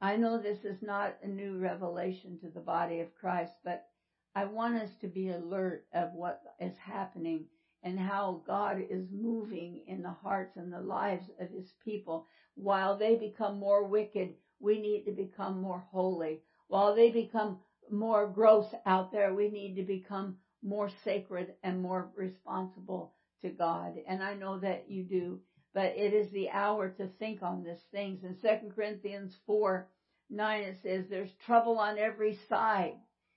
I 0.00 0.16
know 0.16 0.38
this 0.38 0.64
is 0.64 0.82
not 0.82 1.16
a 1.22 1.28
new 1.28 1.58
revelation 1.58 2.38
to 2.38 2.48
the 2.48 2.60
body 2.60 3.00
of 3.00 3.14
Christ, 3.14 3.52
but 3.64 3.86
I 4.34 4.44
want 4.44 4.76
us 4.76 4.90
to 5.00 5.08
be 5.08 5.30
alert 5.30 5.86
of 5.92 6.12
what 6.12 6.42
is 6.60 6.76
happening 6.76 7.46
and 7.82 7.98
how 7.98 8.42
God 8.46 8.78
is 8.88 9.06
moving 9.12 9.82
in 9.86 10.02
the 10.02 10.10
hearts 10.10 10.56
and 10.56 10.72
the 10.72 10.80
lives 10.80 11.30
of 11.40 11.50
his 11.50 11.72
people. 11.84 12.26
While 12.54 12.96
they 12.96 13.16
become 13.16 13.58
more 13.58 13.84
wicked, 13.84 14.34
we 14.64 14.80
need 14.80 15.04
to 15.04 15.12
become 15.12 15.60
more 15.60 15.84
holy. 15.92 16.40
While 16.68 16.96
they 16.96 17.10
become 17.10 17.58
more 17.90 18.26
gross 18.26 18.66
out 18.86 19.12
there, 19.12 19.34
we 19.34 19.50
need 19.50 19.76
to 19.76 19.82
become 19.82 20.38
more 20.62 20.90
sacred 21.04 21.54
and 21.62 21.80
more 21.80 22.10
responsible 22.16 23.12
to 23.42 23.50
God. 23.50 23.94
And 24.08 24.22
I 24.22 24.34
know 24.34 24.58
that 24.60 24.90
you 24.90 25.04
do, 25.04 25.40
but 25.74 25.92
it 25.96 26.14
is 26.14 26.32
the 26.32 26.48
hour 26.48 26.88
to 26.88 27.08
think 27.18 27.42
on 27.42 27.62
these 27.62 27.76
things. 27.92 28.24
In 28.24 28.36
2 28.40 28.72
Corinthians 28.74 29.34
4, 29.46 29.86
9, 30.30 30.62
it 30.62 30.78
says 30.82 31.04
there's 31.10 31.30
trouble 31.44 31.78
on 31.78 31.98
every 31.98 32.38
side. 32.48 32.94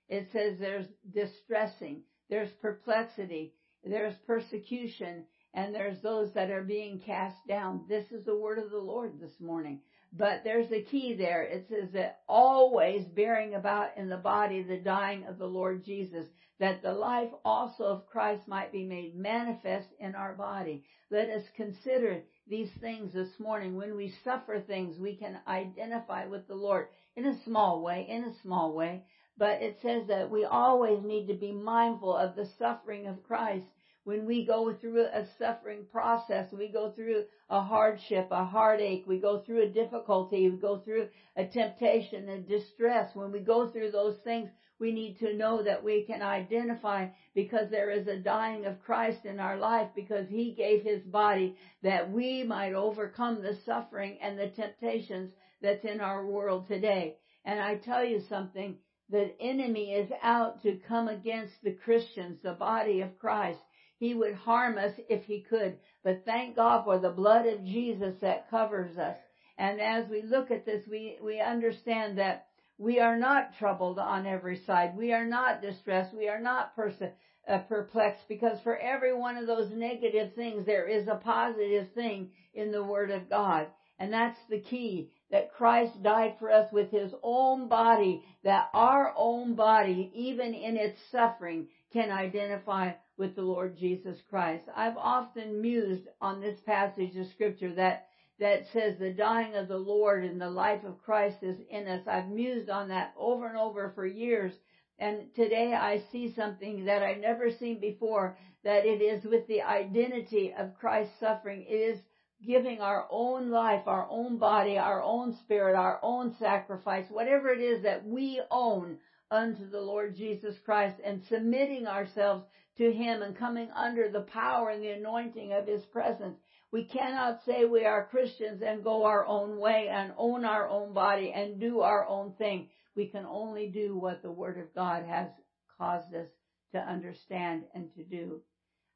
It 0.07 0.29
says 0.31 0.57
there's 0.57 0.88
distressing, 1.13 2.03
there's 2.29 2.51
perplexity, 2.62 3.53
there's 3.84 4.15
persecution, 4.25 5.25
and 5.53 5.75
there's 5.75 6.01
those 6.01 6.34
that 6.34 6.50
are 6.50 6.63
being 6.63 7.01
cast 7.05 7.36
down. 7.48 7.81
This 7.89 8.05
is 8.12 8.24
the 8.24 8.38
word 8.38 8.60
of 8.60 8.72
the 8.72 8.77
Lord 8.77 9.19
this 9.19 9.39
morning. 9.41 9.81
But 10.14 10.44
there's 10.44 10.72
a 10.72 10.82
key 10.82 11.14
there. 11.14 11.44
It 11.44 11.68
says 11.70 11.92
that 11.92 12.22
always 12.28 13.06
bearing 13.06 13.54
about 13.54 13.98
in 13.98 14.10
the 14.10 14.18
body 14.18 14.64
the 14.64 14.78
dying 14.78 15.26
of 15.26 15.38
the 15.38 15.48
Lord 15.48 15.84
Jesus, 15.86 16.28
that 16.60 16.82
the 16.82 16.94
life 16.94 17.30
also 17.46 17.84
of 17.84 18.08
Christ 18.08 18.48
might 18.48 18.72
be 18.72 18.84
made 18.84 19.16
manifest 19.16 19.88
in 20.00 20.16
our 20.16 20.34
body. 20.34 20.84
Let 21.12 21.30
us 21.30 21.44
consider 21.56 22.24
these 22.48 22.72
things 22.82 23.14
this 23.14 23.40
morning. 23.40 23.76
When 23.76 23.96
we 23.96 24.14
suffer 24.24 24.60
things, 24.60 24.98
we 24.98 25.16
can 25.16 25.40
identify 25.48 26.26
with 26.26 26.48
the 26.48 26.56
Lord 26.56 26.88
in 27.16 27.26
a 27.26 27.44
small 27.44 27.82
way, 27.82 28.08
in 28.10 28.24
a 28.24 28.42
small 28.42 28.74
way. 28.74 29.04
But 29.38 29.62
it 29.62 29.78
says 29.82 30.08
that 30.08 30.32
we 30.32 30.46
always 30.46 31.04
need 31.04 31.28
to 31.28 31.36
be 31.36 31.52
mindful 31.52 32.16
of 32.16 32.36
the 32.36 32.48
suffering 32.58 33.08
of 33.08 33.24
Christ. 33.24 33.68
When 34.08 34.26
we 34.26 34.46
go 34.46 34.74
through 34.74 35.02
a 35.02 35.26
suffering 35.38 35.86
process, 35.92 36.50
we 36.54 36.70
go 36.70 36.92
through 36.92 37.26
a 37.50 37.62
hardship, 37.62 38.30
a 38.32 38.46
heartache, 38.46 39.04
we 39.06 39.20
go 39.20 39.40
through 39.42 39.64
a 39.64 39.70
difficulty, 39.70 40.50
we 40.50 40.56
go 40.56 40.80
through 40.80 41.10
a 41.36 41.46
temptation, 41.46 42.30
a 42.30 42.40
distress. 42.40 43.14
When 43.18 43.34
we 43.34 43.40
go 43.40 43.70
through 43.70 43.92
those 43.92 44.16
things, 44.24 44.50
we 44.80 44.94
need 44.94 45.20
to 45.20 45.36
know 45.36 45.62
that 45.62 45.84
we 45.84 46.06
can 46.06 46.22
identify 46.22 47.08
because 47.36 47.70
there 47.70 47.90
is 47.90 48.08
a 48.08 48.16
dying 48.16 48.66
of 48.66 48.82
Christ 48.82 49.26
in 49.26 49.42
our 49.42 49.58
life 49.58 49.90
because 49.94 50.30
he 50.30 50.54
gave 50.54 50.84
his 50.84 51.04
body 51.04 51.58
that 51.84 52.10
we 52.10 52.46
might 52.46 52.76
overcome 52.76 53.42
the 53.42 53.58
suffering 53.66 54.20
and 54.22 54.40
the 54.40 54.48
temptations 54.48 55.34
that's 55.62 55.84
in 55.84 56.00
our 56.00 56.26
world 56.26 56.70
today. 56.70 57.18
And 57.44 57.60
I 57.60 57.76
tell 57.76 58.06
you 58.06 58.22
something, 58.30 58.78
the 59.10 59.34
enemy 59.42 59.92
is 59.92 60.10
out 60.24 60.64
to 60.64 60.80
come 60.88 61.10
against 61.10 61.62
the 61.62 61.74
Christians, 61.74 62.40
the 62.42 62.54
body 62.54 63.02
of 63.02 63.20
Christ. 63.20 63.60
He 64.00 64.13
would 64.13 64.36
harm 64.36 64.77
us 64.77 64.94
if 65.10 65.24
he 65.25 65.42
could, 65.42 65.77
but 66.04 66.24
thank 66.24 66.56
God 66.56 66.84
for 66.86 67.00
the 67.00 67.10
blood 67.10 67.46
of 67.48 67.66
Jesus 67.66 68.16
that 68.22 68.50
covers 68.50 68.98
us. 68.98 69.18
And 69.58 69.82
as 69.82 70.08
we 70.10 70.22
look 70.22 70.51
at 70.51 70.66
this, 70.66 70.84
we, 70.88 71.18
we 71.22 71.42
understand 71.42 72.18
that 72.20 72.46
we 72.77 73.00
are 73.00 73.18
not 73.18 73.56
troubled 73.58 73.98
on 73.98 74.27
every 74.27 74.58
side. 74.68 74.96
We 74.96 75.13
are 75.13 75.25
not 75.25 75.63
distressed. 75.63 76.13
We 76.13 76.27
are 76.30 76.39
not 76.39 76.75
pers- 76.75 77.01
uh, 77.48 77.58
perplexed 77.60 78.27
because 78.27 78.60
for 78.62 78.77
every 78.77 79.16
one 79.16 79.36
of 79.36 79.48
those 79.48 79.72
negative 79.72 80.34
things, 80.36 80.66
there 80.66 80.86
is 80.86 81.08
a 81.08 81.16
positive 81.16 81.88
thing 81.94 82.30
in 82.54 82.72
the 82.72 82.84
Word 82.84 83.10
of 83.10 83.30
God. 83.30 83.68
And 83.98 84.13
that's 84.13 84.38
the 84.48 84.60
key 84.60 85.10
that 85.32 85.54
Christ 85.54 86.04
died 86.04 86.36
for 86.38 86.51
us 86.51 86.72
with 86.72 86.92
His 86.92 87.12
own 87.24 87.68
body, 87.68 88.24
that 88.44 88.70
our 88.74 89.12
own 89.18 89.56
body, 89.56 90.12
even 90.13 90.54
in 90.54 90.77
its 90.77 91.00
suffering, 91.12 91.68
can 91.91 92.12
identify 92.12 92.91
with 93.17 93.36
the 93.36 93.41
Lord 93.41 93.77
Jesus 93.77 94.17
Christ. 94.29 94.65
I've 94.75 94.98
often 94.98 95.62
mused 95.62 96.08
on 96.22 96.41
this 96.41 96.60
passage 96.65 97.15
of 97.15 97.27
scripture 97.27 97.74
that 97.75 98.08
that 98.39 98.67
says 98.72 99.00
the 99.00 99.12
dying 99.12 99.56
of 99.56 99.67
the 99.67 99.77
Lord 99.77 100.24
and 100.24 100.39
the 100.39 100.50
life 100.50 100.84
of 100.84 101.01
Christ 101.01 101.38
is 101.41 101.58
in 101.72 101.88
us. 101.88 102.03
I've 102.06 102.29
mused 102.29 102.70
on 102.70 102.89
that 102.89 103.13
over 103.17 103.48
and 103.48 103.58
over 103.58 103.91
for 103.96 104.06
years. 104.06 104.53
And 105.00 105.34
today 105.36 105.74
I 105.74 106.03
see 106.12 106.34
something 106.36 106.86
that 106.86 107.01
I've 107.01 107.17
never 107.17 107.50
seen 107.50 107.79
before, 107.79 108.38
that 108.63 108.86
it 108.86 109.01
is 109.01 109.24
with 109.24 109.48
the 109.48 109.63
identity 109.63 110.53
of 110.58 110.77
Christ's 110.79 111.20
suffering. 111.20 111.65
It 111.67 111.74
is 111.74 112.00
giving 112.46 112.79
our 112.79 113.08
own 113.10 113.50
life, 113.50 113.88
our 113.88 114.08
own 114.10 114.38
body, 114.38 114.77
our 114.77 115.01
own 115.01 115.36
spirit, 115.44 115.75
our 115.75 116.00
own 116.03 116.36
sacrifice, 116.38 117.06
whatever 117.10 117.50
it 117.50 117.62
is 117.62 117.82
that 117.84 118.06
we 118.06 118.39
own 118.51 118.98
unto 119.31 119.69
the 119.69 119.81
Lord 119.81 120.15
Jesus 120.15 120.55
Christ 120.65 120.96
and 121.03 121.22
submitting 121.29 121.88
ourselves 121.88 122.46
to 122.77 122.91
Him 122.91 123.22
and 123.22 123.38
coming 123.38 123.69
under 123.75 124.10
the 124.10 124.22
power 124.22 124.69
and 124.69 124.81
the 124.81 124.91
anointing 124.91 125.53
of 125.53 125.67
His 125.67 125.84
presence 125.86 126.38
we 126.72 126.84
cannot 126.84 127.43
say 127.46 127.63
we 127.63 127.86
are 127.86 128.07
Christians 128.07 128.62
and 128.62 128.84
go 128.84 129.05
our 129.05 129.25
own 129.25 129.57
way 129.57 129.88
and 129.89 130.13
own 130.17 130.43
our 130.43 130.67
own 130.67 130.93
body 130.93 131.31
and 131.31 131.60
do 131.60 131.79
our 131.79 132.05
own 132.07 132.34
thing. 132.34 132.69
We 132.96 133.07
can 133.07 133.25
only 133.25 133.69
do 133.69 133.98
what 133.98 134.22
the 134.22 134.31
Word 134.31 134.57
of 134.57 134.74
God 134.75 135.05
has 135.05 135.29
caused 135.77 136.13
us 136.13 136.27
to 136.74 136.79
understand 136.79 137.63
and 137.74 137.93
to 137.93 138.03
do. 138.03 138.41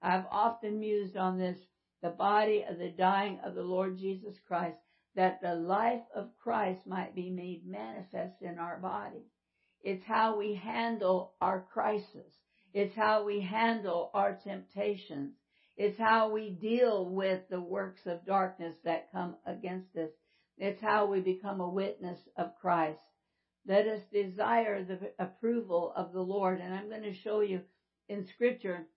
I've 0.01 0.25
often 0.29 0.79
mused 0.79 1.15
on 1.15 1.37
this, 1.37 1.59
the 2.01 2.09
body 2.09 2.65
of 2.69 2.77
the 2.77 2.89
dying 2.89 3.39
of 3.45 3.55
the 3.55 3.63
Lord 3.63 3.97
Jesus 3.97 4.35
Christ, 4.47 4.77
that 5.15 5.39
the 5.41 5.55
life 5.55 6.03
of 6.13 6.37
Christ 6.43 6.85
might 6.85 7.15
be 7.15 7.29
made 7.29 7.65
manifest 7.65 8.41
in 8.41 8.57
our 8.59 8.79
body. 8.79 9.23
It's 9.83 10.03
how 10.05 10.37
we 10.37 10.55
handle 10.55 11.33
our 11.41 11.65
crisis. 11.73 12.31
It's 12.73 12.95
how 12.95 13.25
we 13.25 13.41
handle 13.41 14.11
our 14.13 14.37
temptations. 14.43 15.33
It's 15.77 15.97
how 15.97 16.31
we 16.31 16.51
deal 16.51 17.09
with 17.09 17.41
the 17.49 17.59
works 17.59 18.01
of 18.05 18.25
darkness 18.25 18.75
that 18.83 19.11
come 19.11 19.35
against 19.45 19.95
us. 19.97 20.09
It's 20.57 20.81
how 20.81 21.07
we 21.07 21.21
become 21.21 21.59
a 21.59 21.69
witness 21.69 22.19
of 22.37 22.55
Christ. 22.61 22.99
Let 23.67 23.87
us 23.87 24.01
desire 24.11 24.83
the 24.83 25.11
approval 25.17 25.93
of 25.95 26.13
the 26.13 26.21
Lord. 26.21 26.59
And 26.59 26.73
I'm 26.73 26.89
going 26.89 27.03
to 27.03 27.15
show 27.15 27.41
you 27.41 27.61
in 28.09 28.27
scripture 28.35 28.87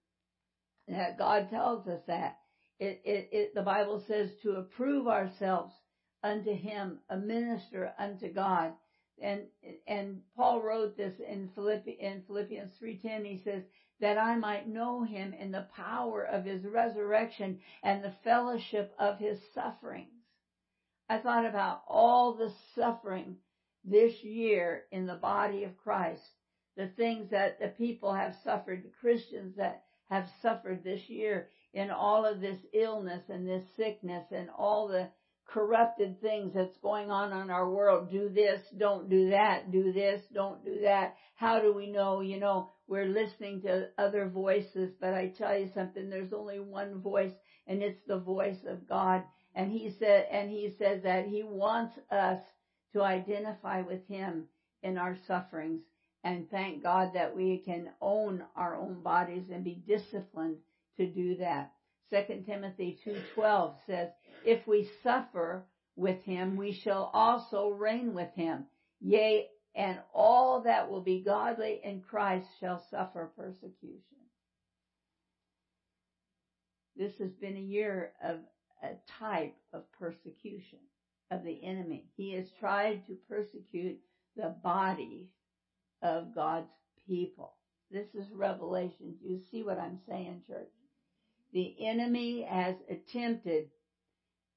that 0.88 1.18
God 1.18 1.48
tells 1.50 1.86
us 1.86 2.00
that. 2.06 2.38
It, 2.78 3.00
it, 3.04 3.28
it, 3.32 3.54
the 3.54 3.62
Bible 3.62 4.02
says 4.06 4.30
to 4.42 4.56
approve 4.56 5.06
ourselves 5.06 5.72
unto 6.22 6.52
Him, 6.54 6.98
a 7.08 7.16
minister 7.16 7.92
unto 7.98 8.32
God. 8.32 8.72
And, 9.23 9.42
and 9.87 10.21
Paul 10.37 10.61
wrote 10.61 10.97
this 10.97 11.14
in, 11.21 11.49
Philippi, 11.54 11.92
in 12.00 12.23
Philippians 12.26 12.73
3.10. 12.83 13.25
He 13.25 13.40
says, 13.44 13.62
that 14.00 14.18
I 14.18 14.37
might 14.37 14.68
know 14.68 15.02
Him 15.02 15.33
in 15.33 15.52
the 15.52 15.68
power 15.75 16.25
of 16.25 16.44
His 16.44 16.64
resurrection 16.64 17.59
and 17.83 18.02
the 18.02 18.14
fellowship 18.25 18.92
of 18.99 19.18
His 19.18 19.38
sufferings. 19.54 20.11
I 21.09 21.18
thought 21.18 21.47
about 21.47 21.83
all 21.87 22.35
the 22.35 22.52
suffering 22.75 23.37
this 23.85 24.23
year 24.23 24.85
in 24.90 25.06
the 25.06 25.14
body 25.14 25.64
of 25.64 25.76
Christ, 25.76 26.23
the 26.76 26.88
things 26.97 27.30
that 27.30 27.61
the 27.61 27.68
people 27.68 28.12
have 28.12 28.35
suffered, 28.42 28.83
the 28.83 28.90
Christians 29.00 29.56
that 29.56 29.85
have 30.11 30.28
suffered 30.42 30.83
this 30.83 31.09
year 31.09 31.49
in 31.73 31.90
all 31.90 32.25
of 32.25 32.40
this 32.40 32.59
illness 32.73 33.23
and 33.28 33.47
this 33.47 33.64
sickness 33.76 34.25
and 34.33 34.49
all 34.50 34.88
the 34.88 35.09
corrupted 35.46 36.20
things 36.20 36.52
that's 36.54 36.76
going 36.78 37.10
on 37.10 37.32
in 37.32 37.50
our 37.50 37.68
world. 37.68 38.10
Do 38.10 38.28
this, 38.28 38.60
don't 38.76 39.08
do 39.08 39.30
that, 39.30 39.70
do 39.70 39.92
this, 39.92 40.22
don't 40.32 40.64
do 40.64 40.80
that. 40.82 41.14
How 41.34 41.60
do 41.60 41.72
we 41.72 41.90
know? 41.90 42.20
You 42.20 42.40
know, 42.40 42.70
we're 42.86 43.06
listening 43.06 43.62
to 43.62 43.88
other 43.98 44.28
voices, 44.28 44.92
but 45.00 45.14
I 45.14 45.28
tell 45.28 45.56
you 45.58 45.70
something, 45.74 46.08
there's 46.08 46.32
only 46.32 46.60
one 46.60 47.00
voice 47.00 47.32
and 47.66 47.82
it's 47.82 48.00
the 48.06 48.18
voice 48.18 48.64
of 48.66 48.88
God. 48.88 49.22
And 49.54 49.70
he 49.70 49.94
said, 49.98 50.26
and 50.30 50.50
he 50.50 50.74
says 50.78 51.02
that 51.04 51.26
he 51.26 51.42
wants 51.42 51.98
us 52.10 52.40
to 52.92 53.02
identify 53.02 53.82
with 53.82 54.06
him 54.08 54.46
in 54.82 54.98
our 54.98 55.16
sufferings. 55.26 55.82
And 56.24 56.50
thank 56.50 56.82
God 56.82 57.10
that 57.14 57.36
we 57.36 57.58
can 57.58 57.90
own 58.00 58.42
our 58.56 58.76
own 58.76 59.02
bodies 59.02 59.44
and 59.52 59.62
be 59.62 59.82
disciplined 59.86 60.56
to 60.96 61.06
do 61.06 61.36
that. 61.36 61.72
Second 62.10 62.44
Timothy 62.44 62.98
2:12 63.04 63.74
says, 63.86 64.08
"If 64.44 64.66
we 64.66 64.84
suffer 65.02 65.66
with 65.96 66.22
him, 66.24 66.56
we 66.56 66.72
shall 66.72 67.10
also 67.12 67.68
reign 67.68 68.14
with 68.14 68.32
him. 68.34 68.66
Yea, 69.00 69.48
and 69.74 70.00
all 70.12 70.60
that 70.62 70.90
will 70.90 71.00
be 71.00 71.22
godly 71.22 71.80
in 71.82 72.00
Christ 72.02 72.46
shall 72.60 72.78
suffer 72.90 73.32
persecution." 73.36 74.18
This 76.96 77.16
has 77.18 77.32
been 77.34 77.56
a 77.56 77.60
year 77.60 78.12
of 78.22 78.40
a 78.82 78.96
type 79.18 79.56
of 79.72 79.90
persecution 79.92 80.78
of 81.30 81.42
the 81.42 81.64
enemy. 81.64 82.10
He 82.16 82.32
has 82.32 82.50
tried 82.52 83.06
to 83.06 83.14
persecute 83.28 83.98
the 84.36 84.50
body 84.62 85.30
of 86.02 86.34
God's 86.34 86.70
people. 87.06 87.56
This 87.90 88.14
is 88.14 88.30
Revelation. 88.30 89.18
You 89.22 89.40
see 89.50 89.62
what 89.62 89.78
I'm 89.78 89.98
saying, 90.06 90.42
church? 90.46 90.70
The 91.52 91.86
enemy 91.86 92.42
has 92.42 92.76
attempted 92.88 93.70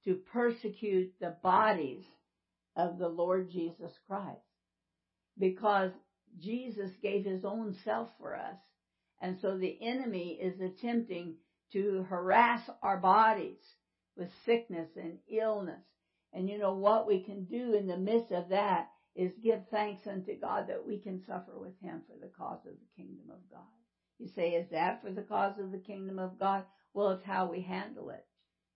to 0.08 0.16
persecute 0.16 1.12
the 1.20 1.36
bodies 1.44 2.06
of 2.78 2.98
the 2.98 3.10
Lord 3.10 3.50
Jesus 3.50 3.92
Christ 4.08 4.40
because 5.38 5.92
Jesus 6.40 6.92
gave 7.02 7.26
his 7.26 7.44
own 7.44 7.74
self 7.84 8.08
for 8.18 8.34
us. 8.34 8.58
And 9.20 9.38
so 9.42 9.58
the 9.58 9.78
enemy 9.82 10.40
is 10.42 10.62
attempting 10.62 11.36
to 11.74 12.06
harass 12.10 12.70
our 12.82 12.98
bodies 12.98 13.60
with 14.16 14.30
sickness 14.46 14.88
and 14.96 15.18
illness. 15.30 15.84
And 16.32 16.50
you 16.50 16.58
know 16.58 16.74
what 16.74 17.06
we 17.06 17.20
can 17.20 17.44
do 17.44 17.74
in 17.74 17.86
the 17.86 17.98
midst 17.98 18.32
of 18.32 18.48
that 18.48 18.88
is 19.14 19.34
give 19.44 19.60
thanks 19.70 20.08
unto 20.08 20.40
God 20.40 20.68
that 20.70 20.86
we 20.86 21.00
can 21.00 21.20
suffer 21.28 21.60
with 21.60 21.78
him 21.82 22.02
for 22.08 22.18
the 22.18 22.32
cause 22.32 22.66
of 22.66 22.76
the 22.80 22.96
kingdom 23.04 23.26
of 23.30 23.40
God. 23.52 23.60
You 24.20 24.30
say, 24.30 24.52
is 24.52 24.70
that 24.72 25.02
for 25.02 25.12
the 25.12 25.24
cause 25.24 25.60
of 25.60 25.74
the 25.74 25.80
kingdom 25.80 26.18
of 26.18 26.40
God? 26.40 26.64
Well, 26.94 27.12
it's 27.12 27.26
how 27.26 27.52
we 27.52 27.60
handle 27.60 28.10
it. 28.12 28.27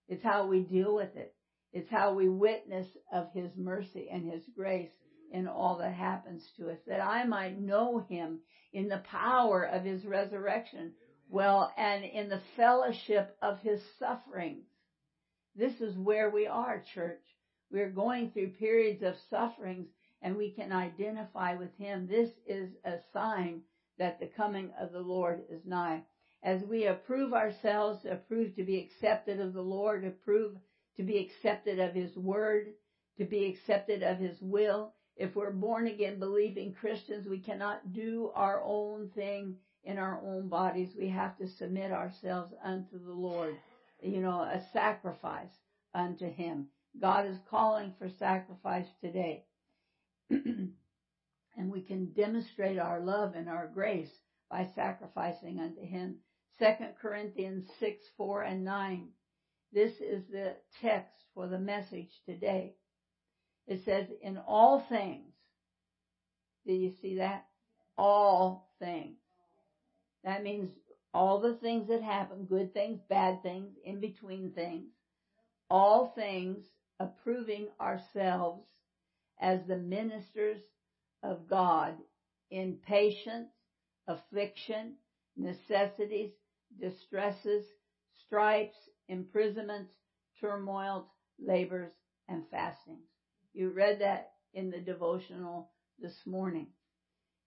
It's 0.08 0.22
how 0.22 0.46
we 0.46 0.60
deal 0.60 0.94
with 0.94 1.16
it. 1.16 1.34
It's 1.72 1.90
how 1.90 2.14
we 2.14 2.28
witness 2.28 2.86
of 3.12 3.32
his 3.32 3.50
mercy 3.56 4.08
and 4.10 4.30
his 4.30 4.42
grace 4.54 4.92
in 5.30 5.48
all 5.48 5.78
that 5.78 5.94
happens 5.94 6.46
to 6.56 6.70
us, 6.70 6.78
that 6.86 7.00
I 7.00 7.24
might 7.24 7.58
know 7.58 8.00
him 8.00 8.40
in 8.72 8.88
the 8.88 9.02
power 9.10 9.64
of 9.64 9.84
his 9.84 10.04
resurrection, 10.04 10.92
well, 11.28 11.72
and 11.78 12.04
in 12.04 12.28
the 12.28 12.42
fellowship 12.56 13.36
of 13.40 13.58
his 13.60 13.80
sufferings. 13.98 14.66
This 15.56 15.80
is 15.80 15.96
where 15.96 16.30
we 16.30 16.46
are, 16.46 16.84
church. 16.94 17.22
We're 17.70 17.90
going 17.90 18.30
through 18.30 18.50
periods 18.50 19.02
of 19.02 19.14
sufferings 19.30 19.88
and 20.20 20.36
we 20.36 20.50
can 20.50 20.72
identify 20.72 21.56
with 21.56 21.74
him. 21.78 22.06
This 22.06 22.30
is 22.46 22.70
a 22.84 22.98
sign 23.12 23.62
that 23.98 24.20
the 24.20 24.26
coming 24.26 24.70
of 24.78 24.92
the 24.92 25.00
Lord 25.00 25.42
is 25.50 25.62
nigh. 25.64 26.02
As 26.42 26.62
we 26.64 26.86
approve 26.86 27.32
ourselves, 27.32 28.04
approve 28.04 28.54
to 28.56 28.64
be 28.64 28.78
accepted 28.78 29.40
of 29.40 29.52
the 29.52 29.62
Lord, 29.62 30.04
approve 30.04 30.56
to 30.96 31.02
be 31.02 31.18
accepted 31.18 31.78
of 31.78 31.94
his 31.94 32.16
word, 32.16 32.74
to 33.18 33.24
be 33.24 33.46
accepted 33.46 34.02
of 34.02 34.18
his 34.18 34.40
will. 34.40 34.94
If 35.16 35.36
we're 35.36 35.52
born 35.52 35.86
again 35.86 36.18
believing 36.18 36.74
Christians, 36.74 37.28
we 37.28 37.38
cannot 37.38 37.92
do 37.92 38.32
our 38.34 38.62
own 38.64 39.10
thing 39.10 39.56
in 39.84 39.98
our 39.98 40.20
own 40.24 40.48
bodies. 40.48 40.96
We 40.98 41.08
have 41.08 41.36
to 41.38 41.46
submit 41.46 41.92
ourselves 41.92 42.52
unto 42.64 42.98
the 42.98 43.12
Lord 43.12 43.56
you 44.02 44.20
know, 44.20 44.40
a 44.40 44.60
sacrifice 44.72 45.52
unto 45.94 46.28
Him. 46.28 46.66
God 47.00 47.26
is 47.26 47.38
calling 47.48 47.94
for 47.98 48.08
sacrifice 48.18 48.86
today. 49.00 49.44
and 50.30 50.72
we 51.56 51.80
can 51.82 52.12
demonstrate 52.12 52.78
our 52.78 53.00
love 53.00 53.34
and 53.34 53.48
our 53.48 53.70
grace 53.72 54.10
by 54.50 54.68
sacrificing 54.74 55.60
unto 55.60 55.80
Him. 55.80 56.16
2 56.58 56.66
Corinthians 57.00 57.68
6, 57.80 58.04
4 58.16 58.42
and 58.42 58.64
9. 58.64 59.08
This 59.72 59.92
is 60.00 60.22
the 60.30 60.54
text 60.80 61.14
for 61.34 61.48
the 61.48 61.58
message 61.58 62.10
today. 62.26 62.74
It 63.66 63.84
says, 63.84 64.06
in 64.20 64.38
all 64.38 64.84
things, 64.88 65.32
do 66.66 66.72
you 66.72 66.92
see 67.00 67.16
that? 67.16 67.46
All 67.96 68.70
things. 68.78 69.16
That 70.24 70.42
means 70.42 70.70
all 71.14 71.40
the 71.40 71.54
things 71.54 71.88
that 71.88 72.02
happen, 72.02 72.44
good 72.44 72.72
things, 72.72 73.00
bad 73.08 73.42
things, 73.42 73.74
in 73.84 74.00
between 74.00 74.52
things, 74.52 74.90
all 75.68 76.12
things 76.14 76.64
approving 77.00 77.68
ourselves 77.80 78.64
as 79.40 79.60
the 79.66 79.76
ministers 79.76 80.60
of 81.22 81.48
God 81.48 81.94
in 82.50 82.78
patience, 82.86 83.48
affliction, 84.06 84.94
necessities, 85.36 86.30
distresses, 86.80 87.64
stripes, 88.26 88.76
imprisonments, 89.08 89.90
turmoils, 90.40 91.04
labors, 91.38 91.92
and 92.28 92.42
fastings. 92.50 93.06
You 93.52 93.70
read 93.70 94.00
that 94.00 94.30
in 94.54 94.70
the 94.70 94.78
devotional 94.80 95.70
this 96.00 96.16
morning. 96.26 96.68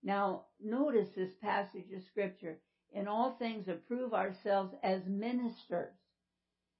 Now, 0.03 0.43
notice 0.63 1.07
this 1.15 1.31
passage 1.41 1.91
of 1.95 2.03
scripture 2.11 2.59
in 2.93 3.07
all 3.07 3.35
things 3.38 3.67
approve 3.67 4.13
ourselves 4.13 4.73
as 4.83 5.01
ministers. 5.07 5.93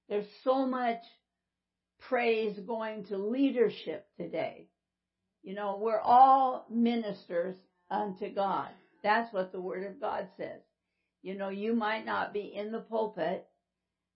There's 0.08 0.26
so 0.44 0.66
much 0.66 1.00
praise 2.08 2.58
going 2.60 3.04
to 3.06 3.18
leadership 3.18 4.06
today. 4.16 4.68
You 5.42 5.54
know, 5.54 5.78
we're 5.80 6.00
all 6.00 6.66
ministers 6.70 7.56
unto 7.90 8.32
God. 8.32 8.68
That's 9.02 9.32
what 9.32 9.52
the 9.52 9.60
Word 9.60 9.84
of 9.86 10.00
God 10.00 10.28
says. 10.36 10.60
You 11.26 11.34
know, 11.34 11.48
you 11.48 11.74
might 11.74 12.06
not 12.06 12.32
be 12.32 12.54
in 12.54 12.70
the 12.70 12.78
pulpit, 12.78 13.48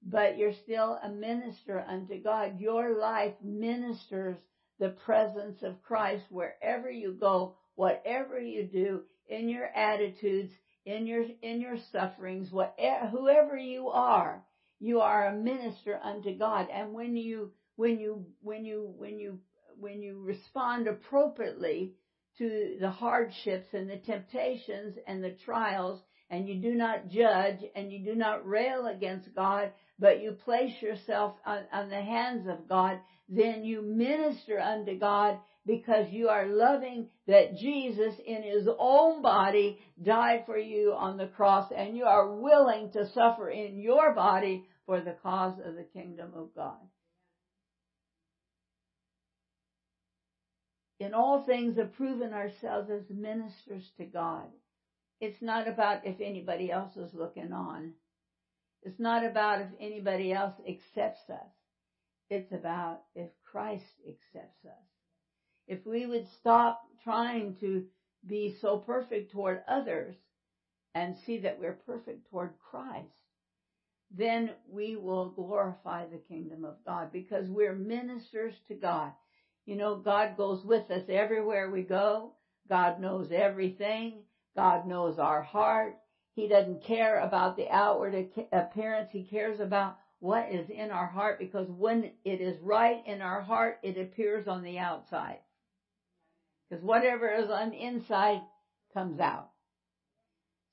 but 0.00 0.38
you're 0.38 0.52
still 0.62 0.96
a 1.02 1.08
minister 1.08 1.80
unto 1.80 2.22
God. 2.22 2.60
Your 2.60 3.00
life 3.00 3.34
ministers 3.42 4.38
the 4.78 4.90
presence 4.90 5.60
of 5.64 5.82
Christ 5.82 6.22
wherever 6.30 6.88
you 6.88 7.14
go, 7.18 7.56
whatever 7.74 8.38
you 8.38 8.62
do, 8.62 9.02
in 9.28 9.48
your 9.48 9.66
attitudes, 9.74 10.52
in 10.84 11.08
your 11.08 11.24
in 11.42 11.60
your 11.60 11.78
sufferings, 11.90 12.52
whatever, 12.52 13.08
whoever 13.08 13.58
you 13.58 13.88
are, 13.88 14.44
you 14.78 15.00
are 15.00 15.26
a 15.26 15.36
minister 15.36 15.98
unto 16.04 16.38
God. 16.38 16.68
And 16.72 16.94
when 16.94 17.16
you 17.16 17.50
when 17.74 17.98
you 17.98 18.24
when 18.40 18.64
you 18.64 18.94
when 18.96 19.18
you 19.18 19.40
when 19.80 20.00
you 20.00 20.20
respond 20.20 20.86
appropriately 20.86 21.96
to 22.38 22.76
the 22.80 22.90
hardships 22.90 23.66
and 23.72 23.90
the 23.90 23.98
temptations 23.98 24.96
and 25.08 25.24
the 25.24 25.34
trials, 25.44 26.00
and 26.30 26.48
you 26.48 26.60
do 26.60 26.74
not 26.74 27.08
judge 27.08 27.58
and 27.74 27.92
you 27.92 28.04
do 28.04 28.14
not 28.14 28.46
rail 28.46 28.86
against 28.86 29.34
God, 29.34 29.72
but 29.98 30.22
you 30.22 30.32
place 30.32 30.72
yourself 30.80 31.34
on, 31.44 31.64
on 31.72 31.90
the 31.90 32.00
hands 32.00 32.46
of 32.48 32.68
God, 32.68 32.98
then 33.28 33.64
you 33.64 33.82
minister 33.82 34.58
unto 34.58 34.98
God 34.98 35.38
because 35.66 36.06
you 36.10 36.28
are 36.28 36.46
loving 36.46 37.08
that 37.26 37.56
Jesus 37.56 38.14
in 38.24 38.42
his 38.42 38.66
own 38.78 39.22
body 39.22 39.78
died 40.02 40.44
for 40.46 40.56
you 40.56 40.92
on 40.96 41.16
the 41.16 41.26
cross 41.26 41.70
and 41.76 41.96
you 41.96 42.04
are 42.04 42.36
willing 42.36 42.90
to 42.92 43.10
suffer 43.12 43.50
in 43.50 43.78
your 43.78 44.14
body 44.14 44.64
for 44.86 45.00
the 45.00 45.14
cause 45.22 45.58
of 45.64 45.74
the 45.74 45.86
kingdom 45.92 46.30
of 46.34 46.54
God. 46.54 46.78
In 50.98 51.14
all 51.14 51.44
things, 51.44 51.78
approving 51.78 52.32
ourselves 52.34 52.90
as 52.90 53.02
ministers 53.08 53.88
to 53.96 54.04
God. 54.04 54.46
It's 55.20 55.42
not 55.42 55.68
about 55.68 56.06
if 56.06 56.20
anybody 56.20 56.70
else 56.70 56.96
is 56.96 57.12
looking 57.14 57.52
on. 57.52 57.92
It's 58.82 58.98
not 58.98 59.24
about 59.24 59.60
if 59.60 59.68
anybody 59.78 60.32
else 60.32 60.54
accepts 60.66 61.28
us. 61.28 61.52
It's 62.30 62.52
about 62.52 63.02
if 63.14 63.28
Christ 63.44 63.84
accepts 64.08 64.64
us. 64.64 64.86
If 65.66 65.84
we 65.84 66.06
would 66.06 66.26
stop 66.40 66.82
trying 67.04 67.56
to 67.60 67.84
be 68.26 68.56
so 68.60 68.78
perfect 68.78 69.32
toward 69.32 69.62
others 69.68 70.16
and 70.94 71.16
see 71.16 71.38
that 71.38 71.58
we're 71.60 71.78
perfect 71.86 72.28
toward 72.30 72.54
Christ, 72.70 73.12
then 74.10 74.50
we 74.68 74.96
will 74.96 75.30
glorify 75.30 76.06
the 76.06 76.18
kingdom 76.18 76.64
of 76.64 76.84
God 76.84 77.12
because 77.12 77.48
we're 77.48 77.74
ministers 77.74 78.54
to 78.68 78.74
God. 78.74 79.12
You 79.66 79.76
know, 79.76 79.96
God 79.96 80.36
goes 80.36 80.64
with 80.64 80.90
us 80.90 81.04
everywhere 81.08 81.70
we 81.70 81.82
go. 81.82 82.32
God 82.68 83.00
knows 83.00 83.30
everything. 83.30 84.24
God 84.56 84.86
knows 84.86 85.18
our 85.18 85.42
heart. 85.42 85.96
He 86.34 86.48
doesn't 86.48 86.84
care 86.84 87.20
about 87.20 87.56
the 87.56 87.68
outward 87.70 88.30
appearance. 88.52 89.10
He 89.12 89.24
cares 89.24 89.60
about 89.60 89.98
what 90.20 90.52
is 90.52 90.68
in 90.70 90.90
our 90.90 91.06
heart 91.06 91.38
because 91.38 91.68
when 91.68 92.12
it 92.24 92.40
is 92.40 92.60
right 92.62 93.02
in 93.06 93.22
our 93.22 93.40
heart, 93.40 93.78
it 93.82 93.98
appears 93.98 94.46
on 94.46 94.62
the 94.62 94.78
outside. 94.78 95.38
Because 96.68 96.84
whatever 96.84 97.28
is 97.32 97.50
on 97.50 97.70
the 97.70 97.82
inside 97.82 98.42
comes 98.94 99.18
out. 99.18 99.50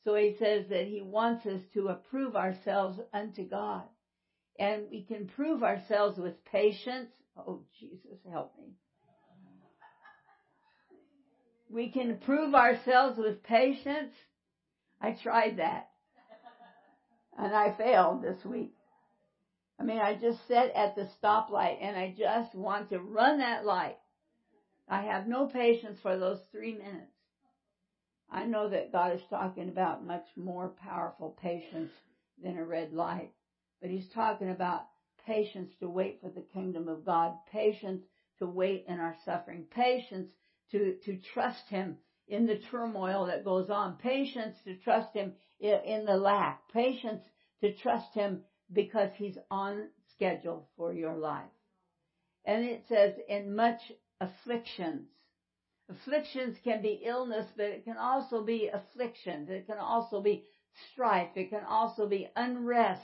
So 0.04 0.16
he 0.16 0.36
says 0.40 0.66
that 0.70 0.86
he 0.88 1.02
wants 1.02 1.46
us 1.46 1.62
to 1.74 1.88
approve 1.88 2.36
ourselves 2.36 3.00
unto 3.14 3.44
God. 3.44 3.84
And 4.60 4.84
we 4.90 5.04
can 5.04 5.28
prove 5.28 5.64
ourselves 5.64 6.18
with 6.18 6.44
patience. 6.46 7.10
Oh, 7.36 7.64
Jesus, 7.80 8.18
help 8.32 8.54
me. 8.58 8.74
We 11.70 11.90
can 11.90 12.18
prove 12.18 12.54
ourselves 12.54 13.18
with 13.18 13.44
patience. 13.44 14.14
I 15.02 15.12
tried 15.22 15.58
that. 15.58 15.90
And 17.38 17.54
I 17.56 17.76
failed 17.78 18.22
this 18.22 18.44
week. 18.46 18.74
I 19.80 19.84
mean, 19.84 20.00
I 20.00 20.16
just 20.16 20.40
sat 20.48 20.72
at 20.76 20.96
the 20.96 21.08
stoplight 21.22 21.78
and 21.82 21.96
I 21.96 22.16
just 22.18 22.56
want 22.56 22.90
to 22.90 23.00
run 23.00 23.40
that 23.40 23.66
light. 23.66 23.98
I 24.88 25.04
have 25.04 25.28
no 25.28 25.48
patience 25.48 26.00
for 26.02 26.18
those 26.18 26.40
three 26.52 26.74
minutes. 26.74 27.12
I 28.30 28.46
know 28.46 28.70
that 28.70 28.92
God 28.92 29.14
is 29.14 29.22
talking 29.30 29.70
about 29.70 30.06
much 30.06 30.26
more 30.36 30.70
powerful 30.82 31.38
patience 31.42 31.92
than 32.42 32.58
a 32.58 32.66
red 32.66 32.92
light, 32.92 33.32
but 33.82 33.90
He's 33.90 34.10
talking 34.14 34.50
about 34.50 34.88
patience 35.26 35.72
to 35.80 35.90
wait 35.90 36.20
for 36.22 36.30
the 36.30 36.46
kingdom 36.54 36.88
of 36.88 37.06
God, 37.06 37.34
patience 37.52 38.04
to 38.40 38.48
wait 38.48 38.86
in 38.88 39.00
our 39.00 39.16
suffering, 39.26 39.66
patience 39.70 40.32
to, 40.72 40.96
to 41.06 41.18
trust 41.34 41.68
Him 41.70 41.98
in 42.28 42.46
the 42.46 42.60
turmoil 42.72 43.26
that 43.28 43.46
goes 43.46 43.70
on, 43.70 43.98
patience 43.98 44.56
to 44.66 44.76
trust 44.76 45.14
Him 45.14 45.34
in 45.60 46.06
the 46.06 46.18
lack, 46.18 46.62
patience 46.72 47.24
to 47.62 47.74
trust 47.76 48.14
Him 48.14 48.42
because 48.72 49.10
He's 49.16 49.38
on 49.50 49.88
schedule 50.14 50.68
for 50.76 50.94
your 50.94 51.16
life. 51.16 51.46
And 52.46 52.64
it 52.64 52.84
says, 52.88 53.14
in 53.28 53.56
much 53.56 53.80
afflictions. 54.22 55.08
Afflictions 55.90 56.58
can 56.64 56.82
be 56.82 57.02
illness, 57.06 57.46
but 57.56 57.66
it 57.66 57.86
can 57.86 57.98
also 57.98 58.44
be 58.44 58.70
afflictions. 58.74 59.50
It 59.50 59.68
can 59.68 59.78
also 59.78 60.22
be 60.22 60.46
strife. 60.92 61.30
It 61.36 61.50
can 61.50 61.64
also 61.64 62.08
be 62.08 62.30
unrest. 62.36 63.02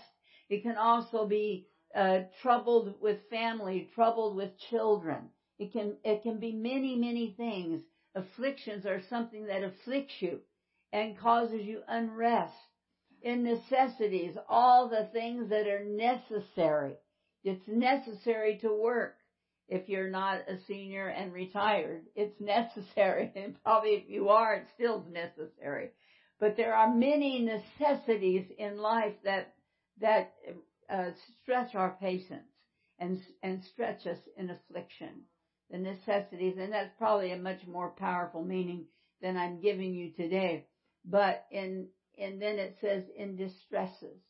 It 0.49 0.63
can 0.63 0.76
also 0.76 1.26
be 1.26 1.67
uh, 1.95 2.19
troubled 2.41 2.95
with 3.02 3.19
family, 3.30 3.89
troubled 3.95 4.36
with 4.36 4.58
children. 4.69 5.30
It 5.59 5.71
can 5.71 5.97
it 6.03 6.23
can 6.23 6.39
be 6.39 6.51
many 6.51 6.95
many 6.95 7.33
things. 7.37 7.81
Afflictions 8.15 8.85
are 8.85 9.01
something 9.09 9.47
that 9.47 9.63
afflicts 9.63 10.21
you 10.21 10.39
and 10.91 11.17
causes 11.17 11.61
you 11.63 11.81
unrest. 11.87 12.53
In 13.21 13.43
necessities, 13.43 14.35
all 14.49 14.89
the 14.89 15.09
things 15.11 15.49
that 15.49 15.67
are 15.67 15.83
necessary. 15.85 16.95
It's 17.43 17.67
necessary 17.67 18.57
to 18.61 18.73
work 18.73 19.15
if 19.67 19.89
you're 19.89 20.09
not 20.09 20.47
a 20.47 20.59
senior 20.67 21.07
and 21.07 21.33
retired. 21.33 22.03
It's 22.15 22.39
necessary. 22.39 23.31
And 23.35 23.61
probably 23.63 23.91
if 23.91 24.09
you 24.09 24.29
are, 24.29 24.55
it's 24.55 24.71
still 24.73 25.05
necessary. 25.09 25.91
But 26.39 26.57
there 26.57 26.75
are 26.75 26.93
many 26.93 27.39
necessities 27.39 28.45
in 28.57 28.77
life 28.77 29.15
that, 29.23 29.55
that 30.01 30.33
uh, 30.89 31.11
stretch 31.41 31.75
our 31.75 31.97
patience 31.99 32.49
and, 32.99 33.19
and 33.41 33.63
stretch 33.73 34.05
us 34.05 34.19
in 34.37 34.49
affliction. 34.49 35.23
The 35.73 35.79
necessities, 35.79 36.59
and 36.59 36.71
that's 36.71 36.93
probably 36.99 37.31
a 37.31 37.38
much 37.39 37.65
more 37.65 37.89
powerful 37.89 38.43
meaning 38.43 38.86
than 39.23 39.36
I'm 39.36 39.59
giving 39.59 39.95
you 39.95 40.12
today. 40.12 40.67
But 41.03 41.47
in, 41.49 41.88
and 42.15 42.39
then 42.39 42.59
it 42.59 42.77
says 42.79 43.05
in 43.15 43.36
distresses. 43.38 44.21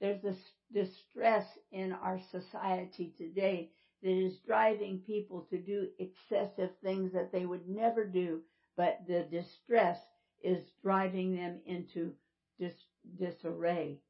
There's 0.00 0.20
this 0.20 0.50
distress 0.72 1.46
in 1.70 1.92
our 1.92 2.18
society 2.32 3.14
today 3.16 3.70
that 4.02 4.10
is 4.10 4.40
driving 4.44 4.98
people 5.06 5.46
to 5.50 5.58
do 5.58 5.90
excessive 6.00 6.70
things 6.82 7.12
that 7.12 7.30
they 7.30 7.46
would 7.46 7.68
never 7.68 8.04
do, 8.04 8.40
but 8.76 8.98
the 9.06 9.28
distress 9.30 10.00
is 10.42 10.64
driving 10.82 11.36
them 11.36 11.60
into 11.66 12.12
dis- 12.58 12.88
disarray. 13.16 14.00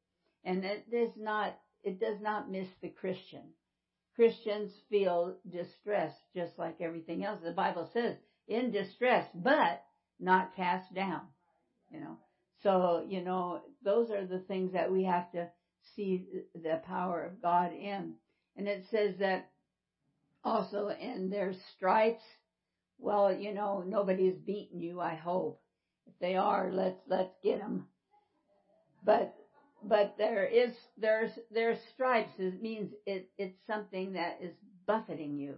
And 0.44 0.64
it 0.64 0.90
does 0.90 1.14
not, 1.18 1.58
it 1.82 2.00
does 2.00 2.22
not 2.22 2.50
miss 2.50 2.68
the 2.80 2.88
Christian. 2.88 3.52
Christians 4.18 4.72
feel 4.90 5.36
distress 5.48 6.12
just 6.34 6.58
like 6.58 6.80
everything 6.80 7.24
else. 7.24 7.38
The 7.40 7.52
Bible 7.52 7.88
says 7.92 8.16
in 8.48 8.72
distress, 8.72 9.28
but 9.32 9.84
not 10.18 10.56
cast 10.56 10.92
down, 10.92 11.20
you 11.92 12.00
know. 12.00 12.16
So, 12.64 13.06
you 13.08 13.22
know, 13.22 13.60
those 13.84 14.10
are 14.10 14.26
the 14.26 14.40
things 14.40 14.72
that 14.72 14.90
we 14.90 15.04
have 15.04 15.30
to 15.30 15.48
see 15.94 16.26
the 16.52 16.82
power 16.84 17.22
of 17.22 17.40
God 17.40 17.72
in. 17.72 18.14
And 18.56 18.66
it 18.66 18.86
says 18.90 19.14
that 19.20 19.50
also 20.42 20.88
in 20.88 21.30
their 21.30 21.54
stripes. 21.76 22.24
Well, 22.98 23.32
you 23.32 23.54
know, 23.54 23.84
nobody's 23.86 24.34
beaten 24.34 24.80
you, 24.80 25.00
I 25.00 25.14
hope. 25.14 25.60
If 26.08 26.14
they 26.20 26.34
are, 26.34 26.72
let's, 26.72 26.98
let's 27.06 27.36
get 27.44 27.60
them. 27.60 27.86
But, 29.04 29.36
but 29.82 30.14
there 30.18 30.44
is, 30.44 30.72
there's, 30.96 31.30
there's 31.50 31.78
stripes. 31.94 32.32
It 32.38 32.62
means 32.62 32.92
it, 33.06 33.30
it's 33.38 33.58
something 33.66 34.12
that 34.14 34.38
is 34.42 34.54
buffeting 34.86 35.38
you. 35.38 35.54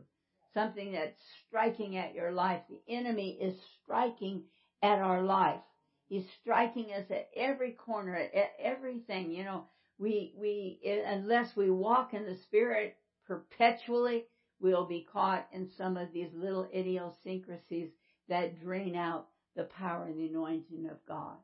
Something 0.52 0.92
that's 0.92 1.18
striking 1.46 1.96
at 1.96 2.14
your 2.14 2.32
life. 2.32 2.62
The 2.68 2.92
enemy 2.92 3.38
is 3.40 3.54
striking 3.82 4.42
at 4.82 4.98
our 4.98 5.22
life. 5.22 5.60
He's 6.08 6.26
striking 6.40 6.86
us 6.92 7.04
at 7.10 7.30
every 7.36 7.70
corner, 7.70 8.16
at 8.16 8.52
everything. 8.58 9.30
You 9.30 9.44
know, 9.44 9.64
we, 9.98 10.34
we, 10.36 10.80
unless 11.06 11.54
we 11.56 11.70
walk 11.70 12.14
in 12.14 12.26
the 12.26 12.36
Spirit 12.36 12.96
perpetually, 13.26 14.24
we'll 14.60 14.86
be 14.86 15.06
caught 15.12 15.46
in 15.52 15.68
some 15.78 15.96
of 15.96 16.12
these 16.12 16.30
little 16.34 16.68
idiosyncrasies 16.74 17.90
that 18.28 18.60
drain 18.60 18.96
out 18.96 19.28
the 19.54 19.64
power 19.64 20.06
and 20.06 20.18
the 20.18 20.26
anointing 20.26 20.88
of 20.90 20.96
God. 21.06 21.36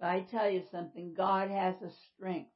But 0.00 0.08
I 0.08 0.20
tell 0.22 0.48
you 0.48 0.62
something, 0.72 1.12
God 1.14 1.50
has 1.50 1.82
a 1.82 1.90
strength 1.90 2.50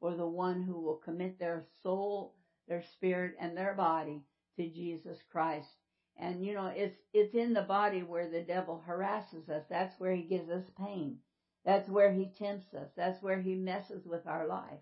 for 0.00 0.14
the 0.14 0.26
one 0.26 0.62
who 0.62 0.80
will 0.80 0.96
commit 0.96 1.38
their 1.38 1.66
soul, 1.82 2.34
their 2.66 2.82
spirit, 2.82 3.36
and 3.38 3.56
their 3.56 3.74
body 3.74 4.24
to 4.56 4.70
Jesus 4.70 5.18
Christ. 5.30 5.68
And 6.16 6.44
you 6.44 6.54
know, 6.54 6.72
it's, 6.74 6.96
it's 7.12 7.34
in 7.34 7.52
the 7.52 7.62
body 7.62 8.02
where 8.02 8.30
the 8.30 8.40
devil 8.40 8.82
harasses 8.84 9.48
us. 9.50 9.64
That's 9.68 10.00
where 10.00 10.14
he 10.14 10.22
gives 10.22 10.50
us 10.50 10.64
pain. 10.78 11.18
That's 11.64 11.88
where 11.90 12.12
he 12.12 12.32
tempts 12.38 12.72
us. 12.74 12.88
That's 12.96 13.22
where 13.22 13.40
he 13.40 13.54
messes 13.54 14.06
with 14.06 14.26
our 14.26 14.46
life. 14.46 14.80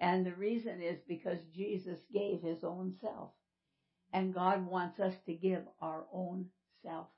And 0.00 0.24
the 0.24 0.34
reason 0.34 0.80
is 0.80 0.98
because 1.06 1.38
Jesus 1.54 1.98
gave 2.12 2.40
his 2.40 2.64
own 2.64 2.94
self. 3.00 3.30
And 4.12 4.34
God 4.34 4.66
wants 4.66 4.98
us 4.98 5.14
to 5.26 5.34
give 5.34 5.62
our 5.80 6.06
own 6.12 6.46
self 6.82 7.08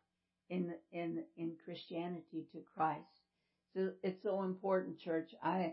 in, 0.51 0.75
in, 0.93 1.25
in 1.37 1.57
Christianity 1.65 2.49
to 2.53 2.59
Christ. 2.75 3.26
It's 3.75 4.23
so 4.23 4.43
important, 4.43 4.97
church. 4.97 5.35
I, 5.43 5.73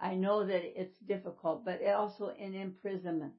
I 0.00 0.14
know 0.14 0.42
that 0.44 0.62
it's 0.80 0.98
difficult, 0.98 1.64
but 1.64 1.82
also 1.84 2.28
in 2.28 2.54
imprisonment. 2.54 3.34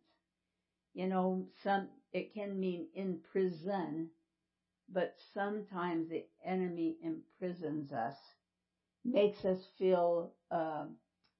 You 0.93 1.07
know, 1.07 1.47
some, 1.53 1.89
it 2.13 2.31
can 2.33 2.59
mean 2.59 2.87
in 2.93 3.17
prison, 3.17 4.09
but 4.89 5.13
sometimes 5.17 6.07
the 6.09 6.23
enemy 6.43 6.97
imprisons 7.01 7.91
us, 7.91 8.35
makes 9.05 9.45
us 9.45 9.65
feel 9.77 10.31
uh, 10.51 10.85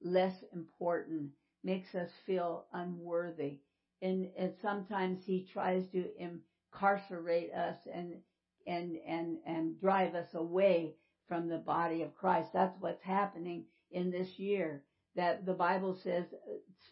less 0.02 0.44
important, 0.54 1.32
makes 1.64 1.96
us 1.96 2.12
feel 2.26 2.66
unworthy 2.72 3.60
and, 4.02 4.28
and 4.36 4.54
sometimes 4.54 5.24
he 5.24 5.42
tries 5.42 5.88
to 5.90 6.10
incarcerate 6.18 7.52
us 7.54 7.88
and 7.92 8.20
and 8.66 8.98
and 9.06 9.38
and 9.46 9.78
drive 9.80 10.14
us 10.16 10.34
away 10.34 10.94
from 11.34 11.50
the 11.50 11.58
body 11.58 12.04
of 12.04 12.16
Christ. 12.16 12.50
That's 12.54 12.80
what's 12.80 13.02
happening 13.02 13.66
in 13.90 14.12
this 14.12 14.28
year. 14.38 14.84
That 15.16 15.48
the 15.48 15.54
Bible 15.54 15.98
says, 16.04 16.26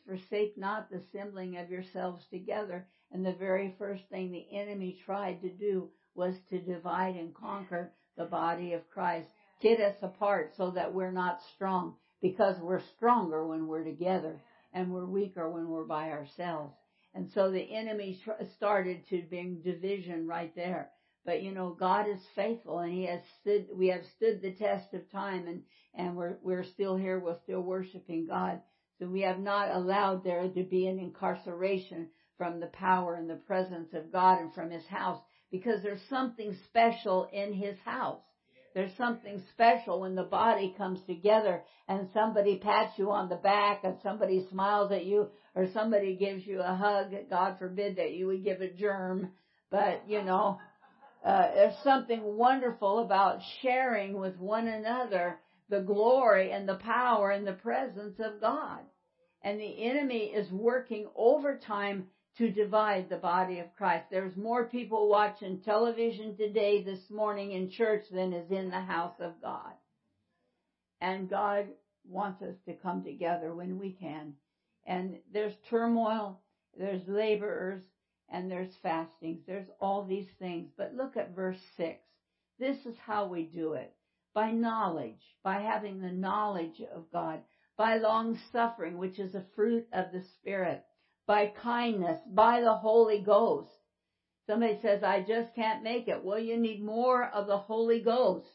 forsake 0.08 0.58
not 0.58 0.90
the 0.90 0.98
assembling 0.98 1.58
of 1.58 1.70
yourselves 1.70 2.26
together. 2.32 2.88
And 3.12 3.24
the 3.24 3.36
very 3.38 3.76
first 3.78 4.02
thing 4.10 4.32
the 4.32 4.58
enemy 4.58 5.00
tried 5.06 5.42
to 5.42 5.50
do 5.50 5.90
was 6.16 6.34
to 6.50 6.60
divide 6.60 7.16
and 7.16 7.36
conquer 7.36 7.94
the 8.18 8.26
body 8.26 8.74
of 8.74 8.90
Christ, 8.90 9.28
get 9.62 9.80
us 9.80 9.96
apart 10.02 10.54
so 10.58 10.72
that 10.72 10.94
we're 10.94 11.12
not 11.12 11.40
strong 11.56 11.96
because 12.22 12.60
we're 12.60 12.82
stronger 12.96 13.46
when 13.46 13.68
we're 13.68 13.84
together 13.84 14.42
and 14.74 14.92
we're 14.92 15.06
weaker 15.06 15.50
when 15.50 15.68
we're 15.68 15.86
by 15.86 16.10
ourselves. 16.10 16.74
And 17.14 17.30
so 17.36 17.52
the 17.52 17.76
enemy 17.76 18.20
started 18.58 19.08
to 19.10 19.22
bring 19.30 19.62
division 19.64 20.28
right 20.28 20.54
there. 20.56 20.90
But 21.26 21.44
you 21.44 21.52
know, 21.52 21.76
God 21.80 22.08
is 22.10 22.22
faithful 22.36 22.80
and 22.80 22.92
He 22.92 23.06
has 23.06 23.22
stood, 23.40 23.68
we 23.76 23.88
have 23.88 24.02
stood 24.18 24.42
the 24.42 24.54
test 24.54 24.94
of 24.94 25.10
time 25.12 25.48
and, 25.48 25.62
and 25.94 26.16
we're, 26.16 26.38
we're 26.42 26.64
still 26.64 26.96
here, 26.96 27.20
we're 27.20 27.40
still 27.44 27.62
worshiping 27.62 28.28
God. 28.28 28.62
So 29.00 29.08
we 29.08 29.22
have 29.22 29.40
not 29.40 29.74
allowed 29.74 30.24
there 30.24 30.48
to 30.48 30.64
be 30.64 30.88
an 30.88 31.00
incarceration 31.00 32.10
from 32.38 32.60
the 32.60 32.68
power 32.68 33.16
and 33.16 33.30
the 33.30 33.36
presence 33.36 33.90
of 33.94 34.12
God 34.12 34.40
and 34.40 34.54
from 34.54 34.72
His 34.72 34.86
house 34.88 35.22
because 35.52 35.84
there's 35.84 36.02
something 36.10 36.56
special 36.66 37.28
in 37.32 37.54
His 37.54 37.78
house. 37.86 38.22
There's 38.74 38.96
something 38.98 39.44
special 39.54 40.00
when 40.00 40.16
the 40.16 40.24
body 40.24 40.74
comes 40.78 41.00
together 41.06 41.62
and 41.88 42.08
somebody 42.14 42.58
pats 42.58 42.98
you 42.98 43.12
on 43.12 43.28
the 43.28 43.36
back 43.36 43.84
and 43.84 43.98
somebody 44.02 44.48
smiles 44.50 44.92
at 44.92 45.06
you 45.06 45.28
or 45.56 45.68
somebody 45.74 46.16
gives 46.16 46.48
you 46.48 46.62
a 46.62 46.74
hug. 46.74 47.14
God 47.30 47.58
forbid 47.60 47.98
that 47.98 48.14
you 48.14 48.28
would 48.28 48.46
give 48.46 48.62
a 48.62 48.70
germ, 48.70 49.32
but 49.70 50.04
you 50.08 50.24
know, 50.24 50.60
uh, 51.24 51.54
there's 51.54 51.78
something 51.84 52.22
wonderful 52.24 53.00
about 53.00 53.40
sharing 53.62 54.20
with 54.20 54.38
one 54.38 54.68
another 54.68 55.40
the 55.70 55.82
glory 55.82 56.52
and 56.52 56.68
the 56.68 56.76
power 56.76 57.32
and 57.32 57.46
the 57.46 57.54
presence 57.54 58.20
of 58.20 58.42
God. 58.42 58.80
And 59.44 59.60
the 59.60 59.84
enemy 59.84 60.26
is 60.26 60.52
working 60.52 61.08
overtime 61.16 62.08
to 62.38 62.52
divide 62.52 63.10
the 63.10 63.18
body 63.18 63.60
of 63.60 63.76
Christ. 63.76 64.06
There's 64.10 64.36
more 64.36 64.66
people 64.66 65.10
watching 65.10 65.62
television 65.62 66.36
today 66.38 66.84
this 66.84 67.10
morning 67.10 67.52
in 67.52 67.70
church 67.70 68.06
than 68.12 68.34
is 68.34 68.50
in 68.52 68.70
the 68.70 68.82
house 68.82 69.16
of 69.20 69.42
God. 69.42 69.74
And 71.02 71.30
God 71.30 71.68
wants 72.08 72.42
us 72.42 72.56
to 72.66 72.74
come 72.74 73.04
together 73.04 73.54
when 73.54 73.80
we 73.80 73.92
can. 73.92 74.34
And 74.86 75.18
there's 75.34 75.54
turmoil, 75.70 76.40
there's 76.78 77.08
laborers, 77.08 77.84
and 78.32 78.50
there's 78.50 78.74
fastings. 78.82 79.42
There's 79.46 79.70
all 79.80 80.04
these 80.04 80.30
things. 80.40 80.70
But 80.78 80.96
look 80.96 81.18
at 81.18 81.36
verse 81.36 81.60
6. 81.78 82.00
This 82.58 82.78
is 82.86 82.96
how 83.06 83.28
we 83.28 83.44
do 83.44 83.74
it. 83.74 83.94
By 84.34 84.52
knowledge, 84.52 85.36
by 85.44 85.60
having 85.60 86.00
the 86.00 86.12
knowledge 86.12 86.82
of 86.96 87.12
God, 87.12 87.42
by 87.78 87.98
long 87.98 88.40
suffering, 88.52 88.98
which 88.98 89.20
is 89.20 89.36
a 89.36 89.46
fruit 89.56 89.86
of 89.92 90.12
the 90.14 90.24
Spirit, 90.40 90.84
by 91.28 91.48
kindness, 91.62 92.20
by 92.34 92.62
the 92.62 92.76
Holy 92.76 93.20
Ghost. 93.20 93.70
Somebody 94.48 94.80
says, 94.82 95.04
I 95.04 95.22
just 95.22 95.54
can't 95.54 95.84
make 95.84 96.08
it. 96.08 96.24
Well, 96.24 96.40
you 96.40 96.58
need 96.58 96.82
more 96.84 97.26
of 97.26 97.48
the 97.48 97.58
Holy 97.58 98.00
Ghost. 98.00 98.48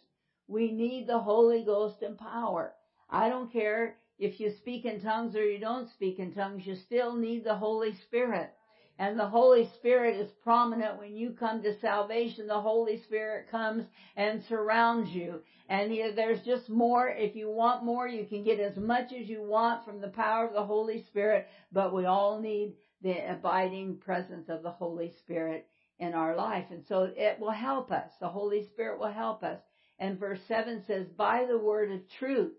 We 0.48 0.72
need 0.72 1.06
the 1.06 1.18
Holy 1.18 1.64
Ghost 1.64 2.02
and 2.02 2.16
power. 2.16 2.72
I 3.10 3.28
don't 3.28 3.52
care 3.52 3.96
if 4.18 4.40
you 4.40 4.50
speak 4.58 4.84
in 4.84 5.00
tongues 5.00 5.36
or 5.36 5.44
you 5.44 5.58
don't 5.58 5.90
speak 5.90 6.18
in 6.18 6.32
tongues, 6.32 6.66
you 6.66 6.74
still 6.74 7.14
need 7.16 7.44
the 7.44 7.56
Holy 7.56 7.94
Spirit. 8.06 8.50
And 8.98 9.18
the 9.20 9.28
Holy 9.28 9.68
Spirit 9.76 10.16
is 10.16 10.30
prominent 10.42 10.98
when 10.98 11.14
you 11.14 11.32
come 11.32 11.62
to 11.62 11.78
salvation. 11.80 12.46
The 12.46 12.60
Holy 12.60 13.02
Spirit 13.02 13.50
comes 13.50 13.84
and 14.16 14.42
surrounds 14.48 15.10
you. 15.10 15.42
And 15.68 15.92
there's 16.16 16.42
just 16.46 16.70
more. 16.70 17.08
If 17.08 17.36
you 17.36 17.50
want 17.50 17.84
more, 17.84 18.08
you 18.08 18.24
can 18.24 18.42
get 18.42 18.58
as 18.58 18.76
much 18.76 19.12
as 19.12 19.28
you 19.28 19.42
want 19.42 19.84
from 19.84 20.00
the 20.00 20.08
power 20.08 20.46
of 20.46 20.54
the 20.54 20.64
Holy 20.64 21.02
Spirit. 21.02 21.46
But 21.72 21.92
we 21.94 22.06
all 22.06 22.40
need 22.40 22.76
the 23.02 23.30
abiding 23.30 23.98
presence 23.98 24.48
of 24.48 24.62
the 24.62 24.70
Holy 24.70 25.12
Spirit 25.18 25.66
in 25.98 26.14
our 26.14 26.34
life. 26.34 26.64
And 26.70 26.82
so 26.88 27.10
it 27.14 27.38
will 27.38 27.50
help 27.50 27.92
us. 27.92 28.10
The 28.18 28.28
Holy 28.28 28.66
Spirit 28.68 28.98
will 28.98 29.12
help 29.12 29.42
us. 29.42 29.60
And 29.98 30.18
verse 30.18 30.40
7 30.48 30.84
says, 30.86 31.06
by 31.18 31.44
the 31.46 31.58
word 31.58 31.92
of 31.92 32.00
truth. 32.18 32.54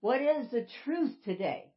What 0.00 0.22
is 0.22 0.50
the 0.50 0.66
truth 0.84 1.14
today? 1.24 1.73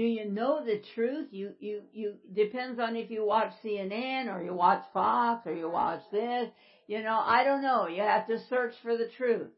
Do 0.00 0.06
you 0.06 0.24
know 0.24 0.64
the 0.64 0.80
truth? 0.94 1.28
You, 1.30 1.52
you, 1.60 1.82
you, 1.92 2.14
depends 2.32 2.80
on 2.80 2.96
if 2.96 3.10
you 3.10 3.22
watch 3.22 3.52
CNN 3.62 4.34
or 4.34 4.42
you 4.42 4.54
watch 4.54 4.82
Fox 4.94 5.46
or 5.46 5.52
you 5.52 5.68
watch 5.68 6.00
this. 6.10 6.48
You 6.86 7.02
know, 7.02 7.20
I 7.22 7.44
don't 7.44 7.60
know. 7.60 7.86
You 7.86 8.00
have 8.00 8.26
to 8.28 8.38
search 8.48 8.72
for 8.82 8.96
the 8.96 9.10
truth. 9.18 9.50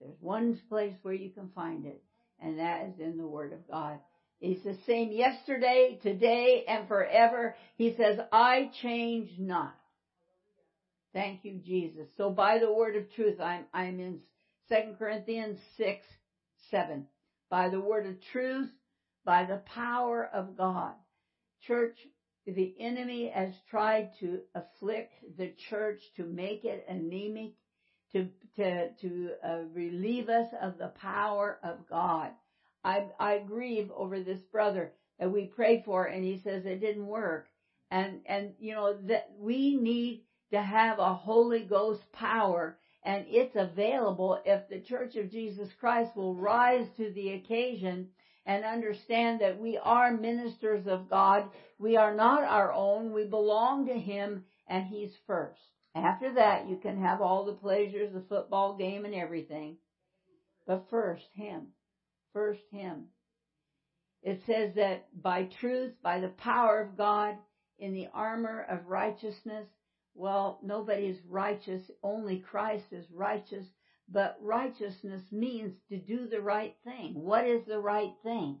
There's 0.00 0.14
one 0.20 0.60
place 0.68 0.94
where 1.02 1.12
you 1.12 1.30
can 1.30 1.50
find 1.56 1.86
it, 1.86 2.04
and 2.40 2.60
that 2.60 2.86
is 2.86 3.00
in 3.00 3.16
the 3.16 3.26
Word 3.26 3.52
of 3.52 3.68
God. 3.68 3.98
He's 4.38 4.62
the 4.62 4.78
same 4.86 5.10
yesterday, 5.10 5.98
today, 6.04 6.64
and 6.68 6.86
forever. 6.86 7.56
He 7.74 7.96
says, 7.96 8.20
I 8.30 8.70
change 8.80 9.30
not. 9.40 9.74
Thank 11.12 11.44
you, 11.44 11.58
Jesus. 11.66 12.06
So 12.16 12.30
by 12.30 12.60
the 12.60 12.72
word 12.72 12.94
of 12.94 13.12
truth, 13.16 13.40
I'm, 13.40 13.64
I'm 13.74 13.98
in 13.98 14.20
2 14.68 14.94
Corinthians 15.00 15.58
6, 15.78 16.06
7. 16.70 17.06
By 17.50 17.70
the 17.70 17.80
word 17.80 18.06
of 18.06 18.14
truth, 18.30 18.70
by 19.26 19.44
the 19.44 19.60
power 19.74 20.30
of 20.32 20.56
God. 20.56 20.94
Church, 21.66 21.98
the 22.46 22.74
enemy 22.78 23.28
has 23.34 23.52
tried 23.68 24.12
to 24.20 24.38
afflict 24.54 25.12
the 25.36 25.52
church 25.68 26.00
to 26.16 26.24
make 26.24 26.64
it 26.64 26.86
anemic, 26.88 27.54
to, 28.12 28.28
to, 28.54 28.90
to 29.00 29.30
uh, 29.44 29.58
relieve 29.74 30.28
us 30.28 30.46
of 30.62 30.78
the 30.78 30.92
power 31.00 31.58
of 31.64 31.88
God. 31.90 32.30
I, 32.84 33.08
I 33.18 33.38
grieve 33.40 33.90
over 33.94 34.20
this 34.20 34.40
brother 34.52 34.92
that 35.18 35.32
we 35.32 35.46
prayed 35.46 35.82
for 35.84 36.04
and 36.04 36.24
he 36.24 36.40
says 36.44 36.64
it 36.64 36.80
didn't 36.80 37.06
work. 37.06 37.48
And, 37.90 38.20
and, 38.26 38.52
you 38.60 38.74
know, 38.74 38.96
that 39.08 39.30
we 39.36 39.76
need 39.76 40.22
to 40.52 40.62
have 40.62 41.00
a 41.00 41.14
Holy 41.14 41.64
Ghost 41.64 42.02
power 42.12 42.78
and 43.02 43.24
it's 43.28 43.56
available 43.56 44.40
if 44.44 44.68
the 44.68 44.80
Church 44.80 45.16
of 45.16 45.30
Jesus 45.30 45.68
Christ 45.80 46.16
will 46.16 46.34
rise 46.34 46.86
to 46.96 47.12
the 47.12 47.34
occasion 47.34 48.08
and 48.46 48.64
understand 48.64 49.40
that 49.40 49.60
we 49.60 49.76
are 49.76 50.16
ministers 50.16 50.86
of 50.86 51.10
God. 51.10 51.50
We 51.78 51.96
are 51.96 52.14
not 52.14 52.44
our 52.44 52.72
own. 52.72 53.12
We 53.12 53.24
belong 53.24 53.86
to 53.86 53.94
Him 53.94 54.44
and 54.68 54.86
He's 54.86 55.12
first. 55.26 55.60
After 55.94 56.34
that, 56.34 56.68
you 56.68 56.76
can 56.76 57.00
have 57.02 57.20
all 57.20 57.44
the 57.44 57.52
pleasures, 57.52 58.12
the 58.12 58.24
football 58.28 58.76
game 58.76 59.04
and 59.04 59.14
everything. 59.14 59.76
But 60.66 60.86
first, 60.90 61.24
Him. 61.34 61.68
First, 62.32 62.62
Him. 62.70 63.06
It 64.22 64.40
says 64.46 64.74
that 64.76 65.06
by 65.22 65.48
truth, 65.60 65.92
by 66.02 66.20
the 66.20 66.28
power 66.28 66.80
of 66.80 66.96
God, 66.96 67.36
in 67.78 67.92
the 67.92 68.08
armor 68.14 68.66
of 68.70 68.86
righteousness, 68.86 69.66
well, 70.14 70.58
nobody 70.62 71.06
is 71.06 71.18
righteous. 71.28 71.82
Only 72.02 72.38
Christ 72.38 72.86
is 72.90 73.04
righteous. 73.12 73.66
But 74.08 74.38
righteousness 74.40 75.22
means 75.32 75.74
to 75.88 75.98
do 75.98 76.28
the 76.28 76.40
right 76.40 76.76
thing. 76.84 77.14
What 77.14 77.46
is 77.46 77.64
the 77.66 77.80
right 77.80 78.12
thing? 78.22 78.60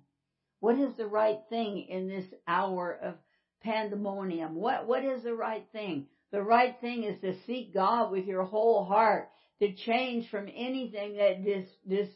What 0.60 0.78
is 0.78 0.96
the 0.96 1.06
right 1.06 1.40
thing 1.48 1.86
in 1.88 2.08
this 2.08 2.26
hour 2.48 2.98
of 3.00 3.14
pandemonium? 3.60 4.54
What, 4.54 4.86
what 4.86 5.04
is 5.04 5.22
the 5.22 5.34
right 5.34 5.64
thing? 5.72 6.08
The 6.32 6.42
right 6.42 6.74
thing 6.80 7.04
is 7.04 7.20
to 7.20 7.38
seek 7.46 7.72
God 7.72 8.10
with 8.10 8.26
your 8.26 8.44
whole 8.44 8.84
heart, 8.84 9.30
to 9.60 9.72
change 9.72 10.28
from 10.30 10.48
anything 10.48 11.16
that 11.16 11.44
dis, 11.44 11.68
dis, 11.86 12.08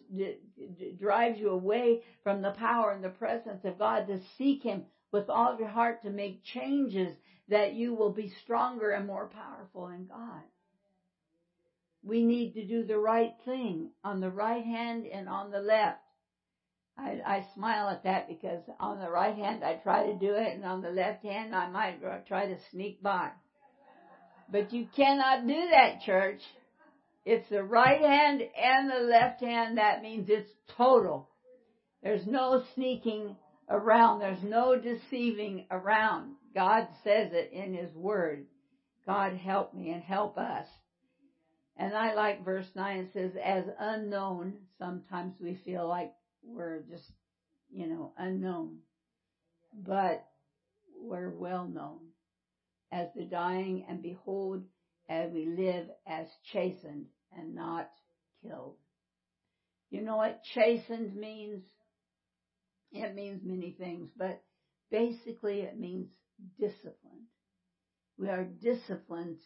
drives 0.99 1.39
you 1.39 1.51
away 1.51 2.03
from 2.25 2.43
the 2.43 2.51
power 2.53 2.91
and 2.91 3.05
the 3.05 3.11
presence 3.11 3.65
of 3.65 3.79
God, 3.79 4.09
to 4.09 4.21
seek 4.37 4.65
Him 4.65 4.87
with 5.13 5.31
all 5.31 5.53
of 5.53 5.61
your 5.61 5.69
heart 5.69 6.03
to 6.03 6.11
make 6.11 6.43
changes 6.45 7.15
that 7.49 7.75
you 7.75 7.95
will 7.95 8.13
be 8.13 8.33
stronger 8.43 8.91
and 8.91 9.07
more 9.07 9.29
powerful 9.29 9.89
in 9.89 10.07
God 10.07 10.43
we 12.03 12.25
need 12.25 12.55
to 12.55 12.67
do 12.67 12.85
the 12.85 12.99
right 12.99 13.35
thing 13.45 13.91
on 14.05 14.21
the 14.21 14.31
right 14.31 14.65
hand 14.65 15.07
and 15.07 15.29
on 15.29 15.51
the 15.51 15.61
left. 15.61 16.01
I, 16.99 17.21
I 17.27 17.47
smile 17.55 17.89
at 17.89 18.05
that 18.05 18.29
because 18.29 18.63
on 18.79 19.01
the 19.01 19.11
right 19.11 19.35
hand 19.35 19.65
I 19.65 19.75
try 19.75 20.07
to 20.07 20.19
do 20.19 20.35
it 20.35 20.55
and 20.55 20.65
on 20.65 20.83
the 20.83 20.91
left 20.91 21.25
hand 21.25 21.55
I 21.55 21.69
might 21.69 22.01
try 22.27 22.47
to 22.47 22.57
sneak 22.71 23.03
by. 23.03 23.31
But 24.51 24.73
you 24.73 24.87
cannot 24.97 25.47
do 25.47 25.69
that, 25.71 26.01
church. 26.05 26.41
It's 27.25 27.49
the 27.49 27.63
right 27.63 28.01
hand 28.01 28.43
and 28.43 28.91
the 28.91 29.07
left 29.07 29.41
hand. 29.41 29.79
That 29.79 30.03
means 30.03 30.27
it's 30.29 30.51
total. 30.77 31.29
There's 32.03 32.27
no 32.27 32.63
sneaking 32.75 33.37
around. 33.69 34.21
There's 34.21 34.43
no 34.43 34.77
deceiving 34.77 35.67
around. 35.71 36.33
God 36.55 36.89
says 37.05 37.31
it 37.33 37.53
in 37.53 37.75
His 37.75 37.95
Word. 37.95 38.47
God 39.07 39.35
help 39.35 39.75
me 39.75 39.91
and 39.91 40.03
help 40.03 40.37
us. 40.39 40.67
And 41.81 41.97
I 41.97 42.13
like 42.13 42.45
verse 42.45 42.67
9. 42.75 42.99
It 42.99 43.09
says, 43.15 43.33
as 43.43 43.65
unknown, 43.79 44.53
sometimes 44.79 45.33
we 45.41 45.59
feel 45.65 45.89
like 45.89 46.13
we're 46.45 46.83
just, 46.83 47.11
you 47.73 47.87
know, 47.87 48.13
unknown. 48.19 48.81
But 49.73 50.23
we're 51.01 51.31
well 51.31 51.67
known. 51.67 52.01
as 52.93 53.07
the 53.17 53.25
dying, 53.25 53.87
and 53.89 54.03
behold, 54.03 54.65
as 55.09 55.31
we 55.33 55.47
live 55.47 55.87
as 56.07 56.27
chastened 56.53 57.07
and 57.33 57.55
not 57.55 57.89
killed. 58.43 58.77
You 59.91 60.03
know 60.03 60.17
what 60.17 60.43
chastened 60.55 61.17
means? 61.17 61.63
It 62.93 63.15
means 63.15 63.41
many 63.43 63.75
things, 63.79 64.11
but 64.19 64.43
basically 64.91 65.61
it 65.61 65.79
means 65.79 66.09
disciplined. 66.59 67.29
We 68.19 68.29
are 68.29 68.45
disciplined 68.45 69.39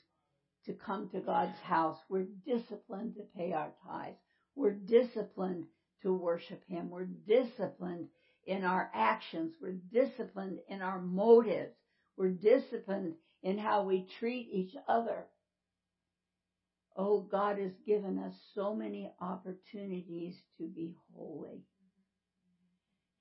to 0.67 0.73
come 0.73 1.09
to 1.11 1.21
God's 1.21 1.59
house. 1.63 1.99
We're 2.09 2.27
disciplined 2.47 3.15
to 3.17 3.23
pay 3.37 3.53
our 3.53 3.73
tithes. 3.87 4.17
We're 4.55 4.73
disciplined 4.73 5.65
to 6.03 6.15
worship 6.15 6.63
Him. 6.69 6.91
We're 6.91 7.09
disciplined 7.27 8.09
in 8.47 8.65
our 8.65 8.91
actions. 8.95 9.55
We're 9.61 9.79
disciplined 9.93 10.59
in 10.69 10.83
our 10.83 11.01
motives. 11.01 11.75
We're 12.17 12.31
disciplined 12.31 13.15
in 13.43 13.59
how 13.59 13.85
we 13.85 14.07
treat 14.19 14.49
each 14.51 14.75
other. 14.89 15.27
Oh, 16.97 17.21
God 17.21 17.59
has 17.59 17.73
given 17.87 18.19
us 18.19 18.35
so 18.55 18.75
many 18.75 19.11
opportunities 19.21 20.37
to 20.59 20.69
be 20.69 20.95
holy. 21.15 21.65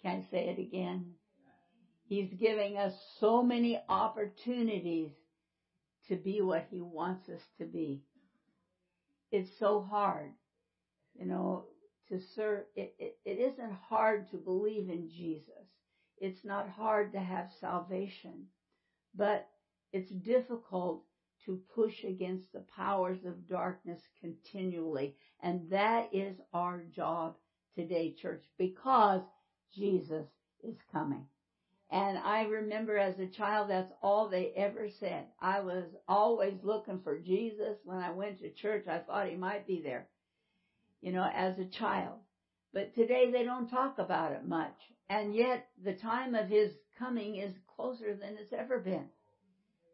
Can 0.04 0.18
I 0.18 0.32
say 0.32 0.50
it 0.50 0.60
again? 0.60 1.14
He's 2.08 2.32
giving 2.40 2.78
us 2.78 2.94
so 3.20 3.42
many 3.42 3.82
opportunities 3.90 5.12
to 6.08 6.16
be 6.16 6.42
what 6.42 6.68
He 6.70 6.82
wants 6.82 7.30
us 7.30 7.42
to 7.58 7.66
be. 7.66 8.02
It's 9.32 9.50
so 9.60 9.82
hard, 9.82 10.32
you 11.16 11.26
know, 11.26 11.66
to 12.10 12.20
serve. 12.36 12.66
It, 12.76 12.96
it, 13.00 13.18
it 13.26 13.40
isn't 13.40 13.74
hard 13.90 14.30
to 14.32 14.38
believe 14.38 14.90
in 14.90 15.10
Jesus. 15.10 15.68
It's 16.18 16.46
not 16.46 16.70
hard 16.70 17.12
to 17.14 17.20
have 17.20 17.50
salvation, 17.60 18.46
but 19.16 19.48
it's 19.92 20.12
difficult 20.12 21.04
to 21.46 21.60
push 21.76 22.04
against 22.04 22.52
the 22.54 22.64
powers 22.76 23.26
of 23.26 23.48
darkness 23.48 24.00
continually. 24.22 25.16
And 25.42 25.70
that 25.70 26.10
is 26.14 26.38
our 26.54 26.84
job 26.96 27.36
today, 27.76 28.14
church, 28.14 28.44
because 28.58 29.22
Jesus 29.76 30.28
is 30.64 30.78
coming. 30.92 31.26
And 31.94 32.18
I 32.18 32.46
remember 32.46 32.98
as 32.98 33.20
a 33.20 33.28
child, 33.28 33.70
that's 33.70 33.94
all 34.02 34.28
they 34.28 34.52
ever 34.58 34.88
said. 35.00 35.26
I 35.40 35.60
was 35.60 35.86
always 36.08 36.56
looking 36.64 37.00
for 37.04 37.20
Jesus. 37.20 37.78
When 37.86 38.00
I 38.00 38.10
went 38.10 38.40
to 38.40 38.50
church, 38.50 38.88
I 38.88 38.98
thought 38.98 39.30
he 39.30 39.36
might 39.36 39.68
be 39.68 39.80
there, 39.84 40.08
you 41.02 41.12
know, 41.12 41.30
as 41.32 41.60
a 41.60 41.66
child. 41.66 42.16
But 42.74 42.96
today 42.96 43.30
they 43.32 43.44
don't 43.44 43.70
talk 43.70 44.00
about 44.00 44.32
it 44.32 44.44
much. 44.44 44.74
And 45.08 45.36
yet 45.36 45.68
the 45.86 45.94
time 45.94 46.34
of 46.34 46.48
his 46.48 46.72
coming 46.98 47.36
is 47.36 47.54
closer 47.76 48.16
than 48.16 48.38
it's 48.40 48.54
ever 48.58 48.80
been. 48.80 49.06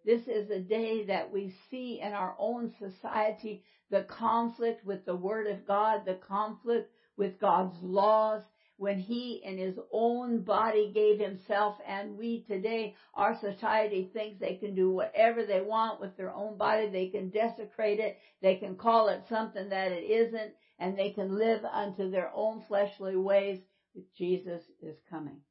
This 0.06 0.22
is 0.26 0.50
a 0.50 0.62
day 0.62 1.06
that 1.08 1.34
we 1.34 1.54
see 1.70 2.00
in 2.02 2.14
our 2.14 2.34
own 2.40 2.72
society 2.80 3.66
the 3.92 4.04
conflict 4.04 4.86
with 4.86 5.06
the 5.06 5.18
Word 5.18 5.48
of 5.48 5.68
God, 5.68 6.04
the 6.06 6.20
conflict 6.26 6.94
with 7.18 7.42
God's 7.42 7.76
laws, 7.82 8.44
when 8.80 8.98
he 8.98 9.42
in 9.44 9.58
his 9.58 9.78
own 9.92 10.40
body 10.40 10.90
gave 10.94 11.20
himself 11.20 11.76
and 11.86 12.18
we 12.18 12.44
today, 12.48 12.96
our 13.14 13.36
society 13.36 14.10
thinks 14.14 14.40
they 14.40 14.56
can 14.56 14.74
do 14.74 14.90
whatever 14.90 15.46
they 15.46 15.60
want 15.60 16.00
with 16.00 16.16
their 16.16 16.34
own 16.34 16.58
body. 16.58 16.88
They 16.88 17.08
can 17.08 17.30
desecrate 17.30 18.00
it. 18.00 18.18
They 18.42 18.56
can 18.56 18.76
call 18.76 19.10
it 19.10 19.26
something 19.28 19.68
that 19.68 19.92
it 19.92 20.10
isn't 20.10 20.54
and 20.80 20.98
they 20.98 21.10
can 21.10 21.38
live 21.38 21.66
unto 21.66 22.10
their 22.10 22.32
own 22.34 22.62
fleshly 22.70 23.18
ways. 23.18 23.60
But 23.94 24.06
Jesus 24.18 24.62
is 24.82 24.96
coming. 25.10 25.42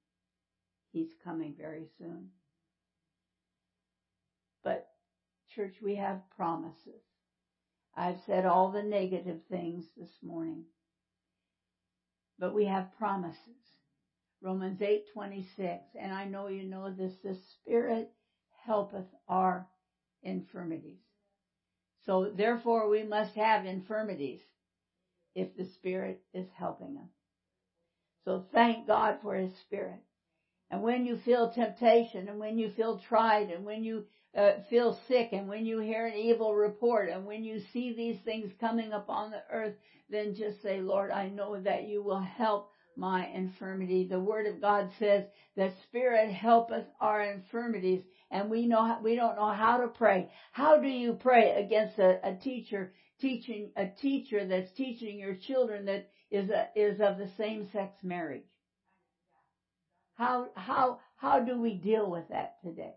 He's 0.91 1.13
coming 1.23 1.55
very 1.55 1.87
soon. 1.99 2.29
But 4.65 4.89
church, 5.55 5.75
we 5.83 5.97
have 5.97 6.23
promises. 6.35 7.03
I've 7.95 8.21
said 8.25 8.47
all 8.47 8.71
the 8.71 8.83
negative 8.83 9.41
things 9.51 9.85
this 9.99 10.17
morning 10.23 10.65
but 12.39 12.55
we 12.55 12.65
have 12.65 12.97
promises. 12.97 13.79
Romans 14.41 14.81
8:26 14.81 15.81
and 15.99 16.13
I 16.13 16.25
know 16.25 16.47
you 16.47 16.65
know 16.65 16.91
this 16.91 17.17
the 17.19 17.35
spirit 17.35 18.13
helpeth 18.65 19.07
our 19.27 19.69
infirmities. 20.23 21.01
So 22.05 22.31
therefore 22.31 22.89
we 22.89 23.03
must 23.03 23.35
have 23.35 23.67
infirmities 23.67 24.41
if 25.35 25.57
the 25.57 25.65
spirit 25.65 26.23
is 26.33 26.49
helping 26.57 26.97
us. 26.97 27.11
So 28.25 28.45
thank 28.53 28.87
God 28.87 29.19
for 29.23 29.35
his 29.35 29.55
spirit. 29.57 30.03
And 30.71 30.83
when 30.83 31.05
you 31.07 31.17
feel 31.17 31.51
temptation 31.51 32.29
and 32.29 32.39
when 32.39 32.59
you 32.59 32.71
feel 32.71 32.99
tried 32.99 33.51
and 33.51 33.65
when 33.65 33.83
you 33.83 34.05
uh, 34.37 34.53
feel 34.69 34.99
sick 35.09 35.31
and 35.33 35.49
when 35.49 35.65
you 35.65 35.79
hear 35.79 36.07
an 36.07 36.15
evil 36.15 36.55
report 36.55 37.09
and 37.09 37.25
when 37.25 37.43
you 37.43 37.61
see 37.73 37.95
these 37.95 38.19
things 38.25 38.53
coming 38.61 38.93
upon 38.93 39.31
the 39.31 39.43
earth, 39.51 39.75
then 40.11 40.35
just 40.35 40.63
say, 40.63 40.81
Lord, 40.81 41.11
I 41.11 41.29
know 41.29 41.61
that 41.61 41.89
you 41.89 42.03
will 42.03 42.21
help 42.21 42.71
my 42.97 43.27
infirmity. 43.29 44.07
The 44.09 44.21
word 44.21 44.47
of 44.47 44.61
God 44.61 44.91
says 44.99 45.25
the 45.57 45.73
spirit 45.85 46.31
helpeth 46.31 46.85
our 47.01 47.23
infirmities 47.23 48.03
and 48.31 48.51
we 48.51 48.67
know, 48.67 48.99
we 49.03 49.17
don't 49.17 49.37
know 49.37 49.53
how 49.53 49.79
to 49.79 49.89
pray. 49.89 50.31
How 50.53 50.79
do 50.81 50.89
you 50.89 51.15
pray 51.15 51.53
against 51.65 51.99
a, 51.99 52.19
a 52.23 52.37
teacher 52.37 52.93
teaching, 53.21 53.71
a 53.77 53.87
teacher 53.87 54.47
that's 54.47 54.73
teaching 54.73 55.19
your 55.19 55.35
children 55.35 55.87
that 55.87 56.11
is 56.31 56.51
a, 56.51 56.69
is 56.77 57.01
of 57.01 57.19
the 57.19 57.31
same 57.39 57.69
sex 57.73 57.97
marriage? 58.03 58.45
How, 60.15 60.49
how, 60.55 60.99
how 61.17 61.41
do 61.41 61.61
we 61.61 61.75
deal 61.75 62.11
with 62.11 62.29
that 62.29 62.57
today? 62.63 62.95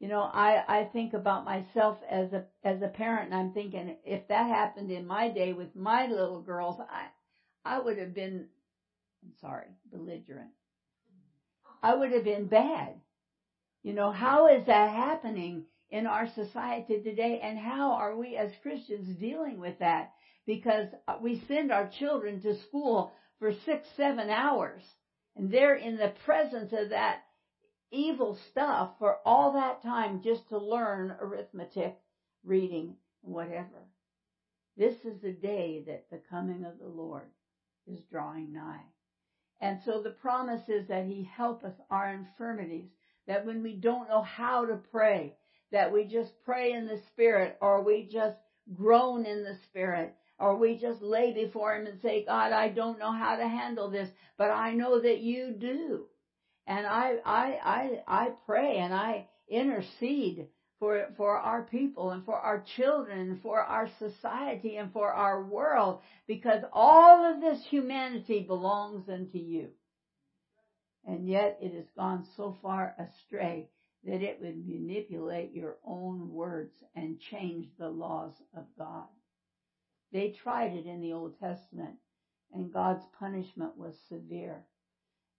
You 0.00 0.08
know, 0.08 0.22
I, 0.22 0.64
I 0.66 0.84
think 0.84 1.12
about 1.12 1.44
myself 1.44 1.98
as 2.10 2.32
a, 2.32 2.46
as 2.64 2.80
a 2.80 2.88
parent 2.88 3.26
and 3.26 3.34
I'm 3.34 3.52
thinking 3.52 3.96
if 4.02 4.26
that 4.28 4.46
happened 4.46 4.90
in 4.90 5.06
my 5.06 5.28
day 5.28 5.52
with 5.52 5.76
my 5.76 6.06
little 6.06 6.40
girls, 6.40 6.80
I, 6.80 7.08
I 7.66 7.78
would 7.80 7.98
have 7.98 8.14
been, 8.14 8.46
I'm 9.22 9.32
sorry, 9.42 9.66
belligerent. 9.92 10.52
I 11.82 11.94
would 11.94 12.12
have 12.12 12.24
been 12.24 12.46
bad. 12.46 12.94
You 13.82 13.92
know, 13.92 14.10
how 14.10 14.48
is 14.48 14.64
that 14.66 14.90
happening 14.90 15.64
in 15.90 16.06
our 16.06 16.28
society 16.34 17.02
today 17.02 17.38
and 17.42 17.58
how 17.58 17.92
are 17.92 18.16
we 18.16 18.36
as 18.36 18.50
Christians 18.62 19.18
dealing 19.18 19.60
with 19.60 19.78
that? 19.80 20.12
Because 20.46 20.86
uh, 21.08 21.16
we 21.20 21.42
send 21.46 21.70
our 21.70 21.90
children 21.98 22.40
to 22.40 22.58
school 22.68 23.12
for 23.38 23.52
six, 23.66 23.86
seven 23.98 24.30
hours 24.30 24.82
and 25.36 25.50
they're 25.50 25.74
in 25.74 25.98
the 25.98 26.14
presence 26.24 26.72
of 26.72 26.88
that 26.88 27.18
evil 27.90 28.34
stuff 28.50 28.90
for 28.98 29.18
all 29.24 29.52
that 29.52 29.82
time 29.82 30.22
just 30.22 30.48
to 30.48 30.58
learn 30.58 31.16
arithmetic, 31.20 31.98
reading, 32.44 32.94
whatever. 33.22 33.88
This 34.76 35.04
is 35.04 35.20
the 35.20 35.32
day 35.32 35.84
that 35.86 36.06
the 36.10 36.20
coming 36.30 36.64
of 36.64 36.78
the 36.78 36.88
Lord 36.88 37.28
is 37.86 38.00
drawing 38.10 38.52
nigh. 38.52 38.84
And 39.60 39.78
so 39.84 40.00
the 40.00 40.10
promise 40.10 40.68
is 40.68 40.86
that 40.88 41.04
He 41.04 41.24
helpeth 41.24 41.74
our 41.90 42.12
infirmities, 42.12 42.88
that 43.26 43.44
when 43.44 43.62
we 43.62 43.74
don't 43.74 44.08
know 44.08 44.22
how 44.22 44.64
to 44.64 44.76
pray, 44.76 45.36
that 45.70 45.92
we 45.92 46.04
just 46.04 46.32
pray 46.44 46.72
in 46.72 46.86
the 46.86 46.96
Spirit, 46.96 47.58
or 47.60 47.82
we 47.82 48.06
just 48.06 48.38
groan 48.74 49.26
in 49.26 49.44
the 49.44 49.56
Spirit, 49.68 50.14
or 50.38 50.56
we 50.56 50.78
just 50.78 51.02
lay 51.02 51.32
before 51.32 51.74
Him 51.74 51.86
and 51.86 52.00
say, 52.00 52.24
God, 52.24 52.52
I 52.52 52.68
don't 52.68 52.98
know 52.98 53.12
how 53.12 53.36
to 53.36 53.46
handle 53.46 53.90
this, 53.90 54.10
but 54.38 54.50
I 54.50 54.72
know 54.72 54.98
that 55.00 55.20
you 55.20 55.52
do. 55.52 56.06
And 56.66 56.86
I, 56.86 57.16
I, 57.24 57.58
I, 57.62 58.02
I 58.06 58.28
pray 58.46 58.78
and 58.78 58.94
I 58.94 59.26
intercede 59.48 60.46
for, 60.78 61.08
for 61.16 61.36
our 61.36 61.62
people 61.62 62.10
and 62.10 62.24
for 62.24 62.36
our 62.36 62.64
children 62.76 63.30
and 63.30 63.42
for 63.42 63.60
our 63.60 63.88
society 63.98 64.76
and 64.76 64.92
for 64.92 65.12
our 65.12 65.44
world 65.44 66.00
because 66.26 66.62
all 66.72 67.30
of 67.30 67.40
this 67.40 67.62
humanity 67.68 68.40
belongs 68.40 69.08
unto 69.08 69.38
you. 69.38 69.68
And 71.06 71.28
yet 71.28 71.58
it 71.60 71.74
has 71.74 71.86
gone 71.96 72.26
so 72.36 72.56
far 72.62 72.94
astray 72.98 73.68
that 74.04 74.22
it 74.22 74.38
would 74.40 74.66
manipulate 74.66 75.52
your 75.52 75.76
own 75.84 76.30
words 76.32 76.72
and 76.94 77.20
change 77.30 77.66
the 77.78 77.88
laws 77.88 78.32
of 78.56 78.64
God. 78.78 79.08
They 80.12 80.34
tried 80.42 80.72
it 80.72 80.86
in 80.86 81.00
the 81.00 81.12
Old 81.12 81.38
Testament 81.38 81.96
and 82.52 82.72
God's 82.72 83.04
punishment 83.18 83.76
was 83.76 83.94
severe. 84.08 84.64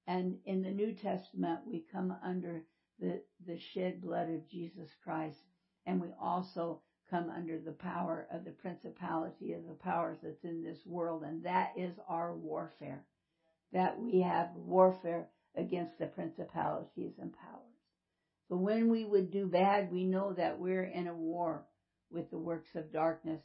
And 0.07 0.37
in 0.45 0.61
the 0.63 0.71
New 0.71 0.93
Testament, 0.93 1.61
we 1.65 1.85
come 1.91 2.15
under 2.23 2.63
the, 2.99 3.21
the 3.45 3.59
shed 3.73 4.01
blood 4.01 4.29
of 4.29 4.49
Jesus 4.49 4.89
Christ. 5.03 5.37
And 5.85 6.01
we 6.01 6.09
also 6.21 6.81
come 7.09 7.29
under 7.29 7.59
the 7.59 7.71
power 7.71 8.27
of 8.31 8.45
the 8.45 8.51
principality 8.51 9.53
of 9.53 9.67
the 9.67 9.73
powers 9.73 10.17
that's 10.23 10.43
in 10.43 10.63
this 10.63 10.79
world. 10.85 11.23
And 11.23 11.43
that 11.43 11.73
is 11.77 11.93
our 12.07 12.35
warfare. 12.35 13.03
That 13.73 13.99
we 13.99 14.21
have 14.21 14.49
warfare 14.55 15.27
against 15.55 15.97
the 15.99 16.07
principalities 16.07 17.13
and 17.19 17.33
powers. 17.33 17.61
So 18.49 18.55
when 18.57 18.89
we 18.89 19.05
would 19.05 19.31
do 19.31 19.47
bad, 19.47 19.91
we 19.91 20.03
know 20.05 20.33
that 20.33 20.59
we're 20.59 20.83
in 20.83 21.07
a 21.07 21.15
war 21.15 21.65
with 22.09 22.29
the 22.31 22.37
works 22.37 22.69
of 22.75 22.91
darkness. 22.91 23.41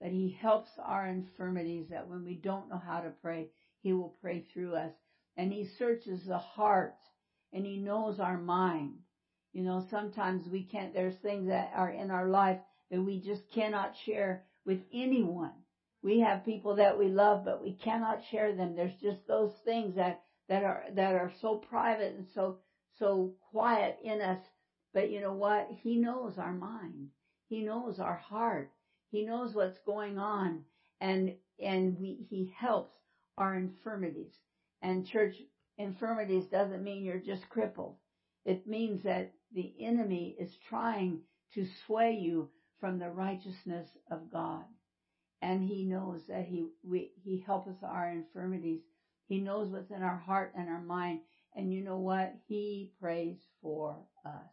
That 0.00 0.12
He 0.12 0.36
helps 0.40 0.70
our 0.84 1.06
infirmities, 1.06 1.86
that 1.90 2.08
when 2.08 2.24
we 2.24 2.34
don't 2.34 2.68
know 2.68 2.80
how 2.84 3.00
to 3.00 3.10
pray, 3.22 3.50
He 3.82 3.92
will 3.92 4.14
pray 4.20 4.44
through 4.52 4.76
us 4.76 4.92
and 5.38 5.52
he 5.52 5.64
searches 5.78 6.20
the 6.26 6.36
heart 6.36 6.96
and 7.52 7.64
he 7.64 7.78
knows 7.78 8.18
our 8.18 8.36
mind. 8.36 8.94
You 9.52 9.62
know, 9.62 9.86
sometimes 9.88 10.42
we 10.50 10.64
can't, 10.64 10.92
there's 10.92 11.16
things 11.22 11.48
that 11.48 11.70
are 11.74 11.88
in 11.88 12.10
our 12.10 12.28
life 12.28 12.58
that 12.90 13.00
we 13.00 13.20
just 13.20 13.42
cannot 13.54 13.92
share 14.04 14.42
with 14.66 14.80
anyone. 14.92 15.52
We 16.02 16.20
have 16.20 16.44
people 16.44 16.76
that 16.76 16.98
we 16.98 17.08
love, 17.08 17.44
but 17.44 17.62
we 17.62 17.72
cannot 17.72 18.20
share 18.30 18.54
them. 18.54 18.74
There's 18.74 19.00
just 19.00 19.26
those 19.26 19.52
things 19.64 19.94
that, 19.94 20.22
that 20.48 20.64
are, 20.64 20.84
that 20.94 21.14
are 21.14 21.32
so 21.40 21.56
private 21.56 22.16
and 22.16 22.26
so, 22.34 22.58
so 22.98 23.32
quiet 23.52 23.98
in 24.02 24.20
us. 24.20 24.40
But 24.92 25.10
you 25.10 25.20
know 25.20 25.34
what? 25.34 25.68
He 25.82 25.96
knows 25.96 26.34
our 26.36 26.52
mind. 26.52 27.08
He 27.48 27.62
knows 27.62 28.00
our 28.00 28.16
heart. 28.16 28.70
He 29.10 29.24
knows 29.24 29.54
what's 29.54 29.78
going 29.86 30.18
on 30.18 30.64
and, 31.00 31.34
and 31.62 31.96
we, 31.98 32.26
he 32.28 32.52
helps 32.58 32.94
our 33.36 33.54
infirmities. 33.54 34.34
And 34.82 35.06
church 35.06 35.34
infirmities 35.76 36.46
doesn't 36.46 36.84
mean 36.84 37.04
you're 37.04 37.18
just 37.18 37.48
crippled. 37.48 37.96
It 38.44 38.66
means 38.66 39.02
that 39.02 39.32
the 39.52 39.74
enemy 39.80 40.36
is 40.38 40.56
trying 40.68 41.20
to 41.54 41.66
sway 41.86 42.12
you 42.12 42.50
from 42.80 42.98
the 42.98 43.10
righteousness 43.10 43.88
of 44.10 44.30
God. 44.30 44.64
And 45.42 45.62
he 45.62 45.84
knows 45.84 46.26
that 46.28 46.46
he, 46.46 46.68
we, 46.82 47.12
he 47.22 47.42
helps 47.46 47.68
us 47.68 47.82
our 47.82 48.10
infirmities. 48.10 48.80
He 49.26 49.40
knows 49.40 49.70
what's 49.70 49.90
in 49.90 50.02
our 50.02 50.16
heart 50.16 50.52
and 50.56 50.68
our 50.68 50.82
mind. 50.82 51.20
And 51.54 51.72
you 51.72 51.82
know 51.82 51.98
what? 51.98 52.34
He 52.46 52.92
prays 53.00 53.36
for 53.62 53.96
us. 54.24 54.50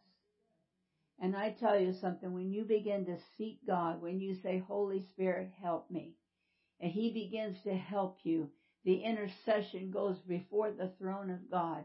And 1.18 1.34
I 1.34 1.50
tell 1.50 1.78
you 1.78 1.92
something, 1.92 2.32
when 2.32 2.52
you 2.52 2.64
begin 2.64 3.06
to 3.06 3.16
seek 3.38 3.66
God, 3.66 4.02
when 4.02 4.20
you 4.20 4.34
say, 4.34 4.58
Holy 4.58 5.02
Spirit, 5.12 5.50
help 5.62 5.90
me, 5.90 6.14
and 6.78 6.92
He 6.92 7.10
begins 7.12 7.56
to 7.62 7.74
help 7.74 8.18
you, 8.22 8.50
the 8.86 9.02
intercession 9.02 9.90
goes 9.90 10.16
before 10.28 10.70
the 10.70 10.92
throne 10.96 11.28
of 11.28 11.50
God. 11.50 11.82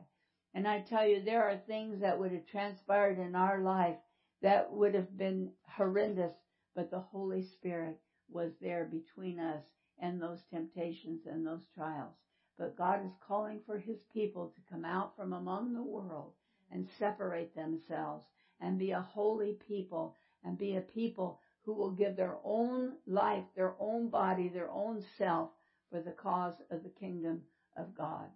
And 0.54 0.68
I 0.68 0.82
tell 0.82 1.08
you, 1.08 1.20
there 1.20 1.44
are 1.44 1.58
things 1.58 2.00
that 2.00 2.20
would 2.20 2.32
have 2.32 2.46
transpired 2.46 3.18
in 3.18 3.36
our 3.36 3.60
life 3.60 3.96
that 4.44 4.72
would 4.72 4.94
have 4.94 5.18
been 5.18 5.50
horrendous, 5.68 6.32
but 6.76 6.92
the 6.92 7.00
Holy 7.00 7.42
Spirit 7.42 8.00
was 8.30 8.52
there 8.62 8.86
between 8.86 9.40
us 9.40 9.64
and 9.98 10.22
those 10.22 10.44
temptations 10.52 11.22
and 11.26 11.44
those 11.44 11.66
trials. 11.74 12.14
But 12.60 12.78
God 12.78 13.04
is 13.04 13.12
calling 13.28 13.62
for 13.66 13.80
His 13.80 13.98
people 14.14 14.54
to 14.56 14.72
come 14.72 14.86
out 14.86 15.16
from 15.16 15.34
among 15.34 15.74
the 15.74 15.82
world 15.82 16.34
and 16.72 16.86
separate 17.00 17.56
themselves 17.56 18.26
and 18.60 18.78
be 18.78 18.92
a 18.92 19.02
holy 19.02 19.58
people 19.68 20.16
and 20.44 20.56
be 20.56 20.76
a 20.76 20.82
people 20.82 21.40
who 21.64 21.74
will 21.74 21.92
give 21.92 22.16
their 22.16 22.38
own 22.44 22.94
life, 23.08 23.46
their 23.56 23.74
own 23.80 24.10
body, 24.10 24.50
their 24.50 24.70
own 24.70 25.04
self 25.18 25.50
for 25.92 26.00
the 26.00 26.12
cause 26.12 26.56
of 26.72 26.84
the 26.84 26.90
kingdom 26.90 27.42
of 27.78 27.94
God. 27.96 28.30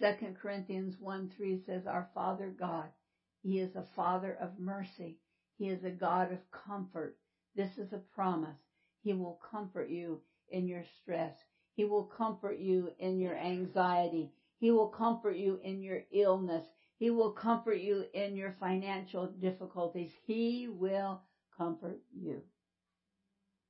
2 0.00 0.34
Corinthians 0.40 0.96
1 1.00 1.28
3 1.28 1.56
says, 1.56 1.86
Our 1.86 2.08
Father 2.14 2.54
God, 2.58 2.88
He 3.42 3.58
is 3.58 3.74
a 3.74 3.82
Father 3.82 4.36
of 4.40 4.58
mercy. 4.58 5.18
He 5.56 5.68
is 5.68 5.84
a 5.84 5.90
God 5.90 6.32
of 6.32 6.38
comfort. 6.50 7.16
This 7.54 7.78
is 7.78 7.92
a 7.92 7.98
promise. 7.98 8.56
He 9.02 9.12
will 9.12 9.38
comfort 9.50 9.88
you 9.88 10.20
in 10.48 10.66
your 10.66 10.84
stress. 11.02 11.36
He 11.74 11.84
will 11.84 12.04
comfort 12.04 12.58
you 12.58 12.92
in 12.98 13.18
your 13.18 13.36
anxiety. 13.36 14.32
He 14.58 14.70
will 14.70 14.88
comfort 14.88 15.36
you 15.36 15.58
in 15.62 15.82
your 15.82 16.02
illness. 16.12 16.66
He 16.98 17.10
will 17.10 17.32
comfort 17.32 17.80
you 17.80 18.04
in 18.12 18.36
your 18.36 18.52
financial 18.60 19.26
difficulties. 19.26 20.12
He 20.26 20.68
will 20.68 21.22
comfort 21.56 22.00
you. 22.12 22.42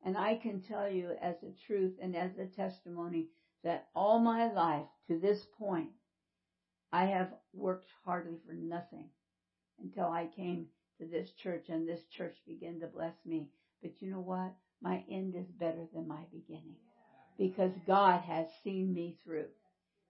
And 0.03 0.17
I 0.17 0.35
can 0.37 0.61
tell 0.61 0.89
you 0.89 1.11
as 1.21 1.43
a 1.43 1.53
truth 1.67 1.99
and 2.01 2.17
as 2.17 2.39
a 2.39 2.47
testimony 2.47 3.29
that 3.63 3.89
all 3.95 4.19
my 4.19 4.51
life 4.53 4.87
to 5.07 5.19
this 5.19 5.47
point, 5.59 5.91
I 6.93 7.05
have 7.05 7.35
worked 7.53 7.87
hardly 8.05 8.39
for 8.47 8.55
nothing 8.55 9.11
until 9.79 10.07
I 10.07 10.27
came 10.27 10.69
to 10.99 11.07
this 11.07 11.33
church 11.33 11.69
and 11.69 11.87
this 11.87 12.05
church 12.07 12.37
began 12.47 12.81
to 12.81 12.87
bless 12.87 13.15
me. 13.25 13.51
But 13.83 14.01
you 14.01 14.11
know 14.11 14.21
what? 14.21 14.55
My 14.83 15.05
end 15.11 15.35
is 15.37 15.51
better 15.51 15.87
than 15.93 16.09
my 16.09 16.23
beginning 16.33 16.77
because 17.37 17.73
God 17.87 18.21
has 18.21 18.47
seen 18.65 18.93
me 18.93 19.19
through. 19.23 19.47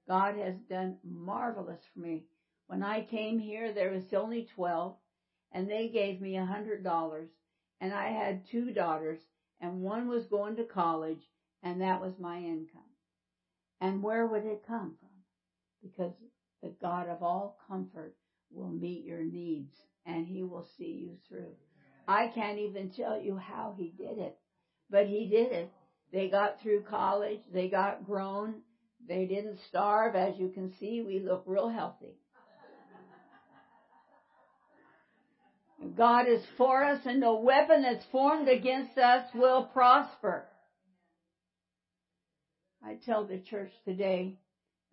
God 0.08 0.36
has 0.36 0.54
done 0.68 0.96
marvelous 1.04 1.82
for 1.92 2.00
me. 2.00 2.26
When 2.66 2.82
I 2.82 3.02
came 3.02 3.38
here, 3.38 3.72
there 3.72 3.90
was 3.90 4.14
only 4.14 4.44
12 4.54 4.96
and 5.52 5.68
they 5.68 5.88
gave 5.88 6.20
me 6.20 6.36
a 6.36 6.44
hundred 6.44 6.84
dollars 6.84 7.30
and 7.80 7.92
I 7.92 8.08
had 8.08 8.46
two 8.46 8.72
daughters 8.72 9.20
and 9.60 9.82
one 9.82 10.08
was 10.08 10.26
going 10.26 10.56
to 10.56 10.64
college 10.64 11.20
and 11.62 11.80
that 11.80 12.00
was 12.00 12.14
my 12.18 12.38
income. 12.38 12.82
And 13.80 14.02
where 14.02 14.26
would 14.26 14.44
it 14.44 14.64
come 14.66 14.94
from? 14.98 15.08
Because 15.82 16.12
the 16.62 16.72
God 16.80 17.08
of 17.08 17.22
all 17.22 17.58
comfort 17.68 18.14
will 18.52 18.70
meet 18.70 19.04
your 19.04 19.22
needs 19.22 19.74
and 20.06 20.26
he 20.26 20.42
will 20.42 20.66
see 20.76 21.08
you 21.08 21.16
through. 21.28 21.52
I 22.08 22.28
can't 22.34 22.58
even 22.58 22.90
tell 22.90 23.20
you 23.20 23.36
how 23.36 23.74
he 23.76 23.94
did 23.96 24.18
it, 24.18 24.36
but 24.90 25.06
he 25.06 25.28
did 25.28 25.52
it. 25.52 25.70
They 26.12 26.28
got 26.28 26.60
through 26.60 26.82
college. 26.82 27.40
They 27.52 27.68
got 27.68 28.04
grown. 28.04 28.62
They 29.06 29.26
didn't 29.26 29.60
starve. 29.68 30.16
As 30.16 30.38
you 30.38 30.48
can 30.48 30.72
see, 30.80 31.02
we 31.02 31.20
look 31.20 31.44
real 31.46 31.68
healthy. 31.68 32.16
God 35.96 36.28
is 36.28 36.42
for 36.58 36.84
us 36.84 37.00
and 37.06 37.20
no 37.20 37.40
weapon 37.40 37.82
that's 37.82 38.04
formed 38.12 38.48
against 38.48 38.98
us 38.98 39.24
will 39.34 39.64
prosper. 39.64 40.44
I 42.84 42.96
tell 43.06 43.24
the 43.26 43.38
church 43.38 43.70
today 43.84 44.38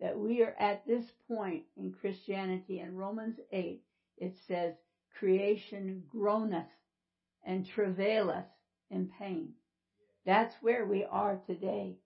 that 0.00 0.18
we 0.18 0.42
are 0.42 0.54
at 0.58 0.86
this 0.86 1.04
point 1.26 1.64
in 1.76 1.92
Christianity. 2.00 2.80
In 2.80 2.96
Romans 2.96 3.36
8, 3.52 3.82
it 4.18 4.34
says, 4.46 4.74
creation 5.18 6.04
groaneth 6.10 6.68
and 7.44 7.66
travaileth 7.74 8.46
in 8.90 9.10
pain. 9.18 9.50
That's 10.24 10.54
where 10.60 10.86
we 10.86 11.04
are 11.04 11.40
today. 11.46 11.96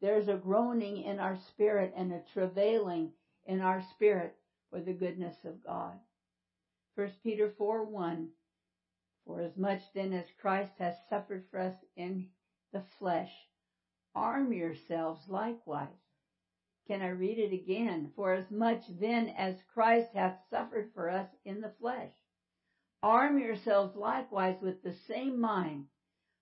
There's 0.00 0.28
a 0.28 0.34
groaning 0.34 1.02
in 1.02 1.18
our 1.18 1.38
spirit 1.50 1.92
and 1.96 2.12
a 2.12 2.22
travailing 2.32 3.10
in 3.46 3.60
our 3.60 3.82
spirit 3.94 4.34
for 4.70 4.80
the 4.80 4.92
goodness 4.92 5.36
of 5.44 5.64
God. 5.64 5.94
1 6.98 7.08
Peter 7.22 7.48
4 7.56 7.84
1 7.84 8.28
For 9.24 9.40
as 9.40 9.56
much 9.56 9.92
then 9.94 10.12
as 10.12 10.32
Christ 10.40 10.72
has 10.80 10.96
suffered 11.08 11.44
for 11.48 11.60
us 11.60 11.76
in 11.94 12.26
the 12.72 12.82
flesh, 12.98 13.30
arm 14.16 14.52
yourselves 14.52 15.28
likewise. 15.28 15.94
Can 16.88 17.00
I 17.00 17.10
read 17.10 17.38
it 17.38 17.52
again? 17.52 18.10
For 18.16 18.32
as 18.32 18.50
much 18.50 18.82
then 18.88 19.28
as 19.28 19.62
Christ 19.72 20.12
hath 20.14 20.40
suffered 20.50 20.90
for 20.92 21.08
us 21.08 21.28
in 21.44 21.60
the 21.60 21.72
flesh, 21.78 22.10
arm 23.00 23.38
yourselves 23.38 23.94
likewise 23.94 24.60
with 24.60 24.82
the 24.82 24.92
same 25.06 25.40
mind, 25.40 25.86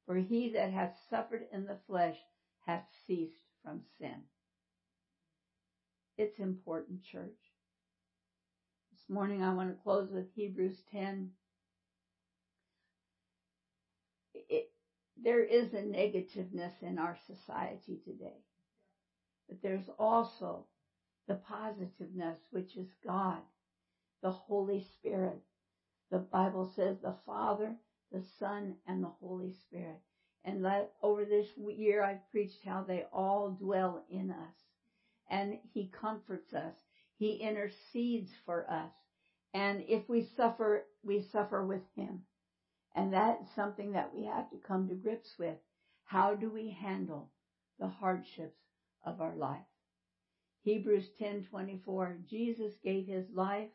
for 0.07 0.16
he 0.16 0.48
that 0.52 0.70
hath 0.70 0.96
suffered 1.11 1.46
in 1.52 1.66
the 1.66 1.80
flesh 1.86 2.16
hath 2.64 2.86
ceased 3.07 3.44
from 3.62 3.82
sin. 3.98 4.22
It's 6.16 6.38
important, 6.38 7.02
church. 7.02 7.45
Morning 9.09 9.44
I 9.44 9.54
want 9.54 9.68
to 9.68 9.82
close 9.84 10.11
with 10.11 10.26
Hebrews 10.34 10.82
10. 10.90 11.30
It, 14.34 14.72
there 15.16 15.44
is 15.44 15.74
a 15.74 15.82
negativeness 15.82 16.82
in 16.82 16.98
our 16.98 17.16
society 17.16 18.00
today, 18.04 18.42
but 19.48 19.62
there's 19.62 19.88
also 19.98 20.66
the 21.28 21.36
positiveness, 21.36 22.48
which 22.50 22.76
is 22.76 22.94
God, 23.07 23.42
the 24.22 24.32
Holy 24.32 24.80
Spirit. 24.80 25.42
The 26.11 26.18
Bible 26.18 26.64
says 26.64 26.98
the 27.00 27.14
Father, 27.26 27.76
the 28.12 28.22
Son, 28.22 28.76
and 28.88 29.04
the 29.04 29.12
Holy 29.20 29.52
Spirit. 29.52 30.00
And 30.44 30.62
let, 30.62 30.94
over 31.02 31.24
this 31.24 31.57
year 31.57 32.02
I've 32.02 32.28
preached 32.32 32.64
how 32.64 32.82
they 32.82 33.04
all 33.12 33.52
dwell 33.52 34.04
in 34.11 34.32
us. 34.32 34.57
And 35.30 35.59
He 35.72 35.86
comforts 35.88 36.54
us. 36.54 36.86
He 37.19 37.37
intercedes 37.37 38.31
for 38.45 38.71
us. 38.71 38.93
And 39.55 39.85
if 39.89 40.09
we 40.09 40.29
suffer, 40.37 40.85
we 41.03 41.23
suffer 41.33 41.64
with 41.64 41.83
Him. 41.95 42.23
And 42.95 43.12
that's 43.12 43.55
something 43.55 43.93
that 43.93 44.14
we 44.14 44.25
have 44.25 44.51
to 44.51 44.57
come 44.57 44.89
to 44.89 44.95
grips 44.95 45.39
with. 45.39 45.57
How 46.05 46.35
do 46.35 46.51
we 46.51 46.71
handle 46.71 47.31
the 47.79 47.89
hardships 47.89 48.61
of 49.05 49.21
our 49.21 49.35
life? 49.37 49.67
Hebrews 50.62 51.11
10:24 51.21 52.25
Jesus 52.27 52.73
gave 52.83 53.07
his 53.07 53.31
life, 53.31 53.71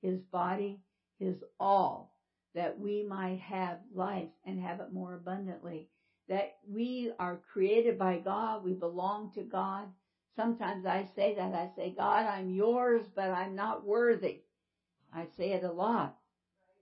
his 0.00 0.20
body, 0.22 0.82
his 1.18 1.44
all 1.60 2.14
that 2.54 2.78
we 2.78 3.04
might 3.04 3.38
have 3.40 3.78
life 3.94 4.30
and 4.44 4.58
have 4.58 4.80
it 4.80 4.92
more 4.92 5.14
abundantly. 5.14 5.88
That 6.28 6.58
we 6.66 7.12
are 7.18 7.42
created 7.52 7.98
by 7.98 8.18
God, 8.18 8.64
we 8.64 8.74
belong 8.74 9.32
to 9.32 9.42
God, 9.42 9.92
Sometimes 10.36 10.86
I 10.86 11.08
say 11.14 11.34
that. 11.36 11.54
I 11.54 11.70
say, 11.76 11.94
God, 11.96 12.26
I'm 12.26 12.50
yours, 12.50 13.02
but 13.14 13.30
I'm 13.30 13.54
not 13.54 13.84
worthy. 13.84 14.42
I 15.14 15.26
say 15.36 15.52
it 15.52 15.64
a 15.64 15.72
lot. 15.72 16.16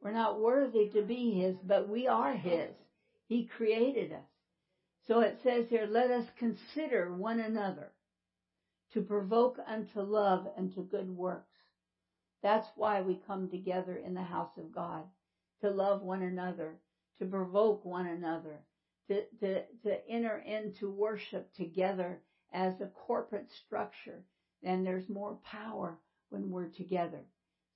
We're 0.02 0.12
not 0.12 0.40
worthy 0.40 0.88
to 0.90 1.02
be 1.02 1.32
His, 1.40 1.56
but 1.64 1.88
we 1.88 2.06
are 2.06 2.32
His. 2.32 2.70
He 3.26 3.46
created 3.46 4.12
us. 4.12 4.28
So 5.06 5.20
it 5.20 5.38
says 5.42 5.66
here, 5.68 5.86
let 5.90 6.10
us 6.10 6.26
consider 6.38 7.12
one 7.14 7.40
another 7.40 7.92
to 8.92 9.02
provoke 9.02 9.58
unto 9.66 10.00
love 10.00 10.46
and 10.56 10.74
to 10.74 10.82
good 10.82 11.08
works, 11.16 11.46
That's 12.42 12.68
why 12.76 13.02
we 13.02 13.20
come 13.26 13.48
together 13.48 13.96
in 13.96 14.14
the 14.14 14.22
house 14.22 14.56
of 14.56 14.72
God 14.72 15.04
to 15.60 15.70
love 15.70 16.02
one 16.02 16.22
another, 16.22 16.78
to 17.18 17.26
provoke 17.26 17.84
one 17.84 18.06
another, 18.06 18.60
to, 19.08 19.22
to, 19.40 19.62
to 19.84 20.08
enter 20.08 20.38
into 20.38 20.90
worship 20.90 21.52
together 21.54 22.20
as 22.52 22.80
a 22.80 22.86
corporate 22.86 23.50
structure. 23.50 24.24
then 24.62 24.84
there's 24.84 25.08
more 25.08 25.38
power 25.44 25.98
when 26.28 26.50
we're 26.50 26.68
together. 26.68 27.24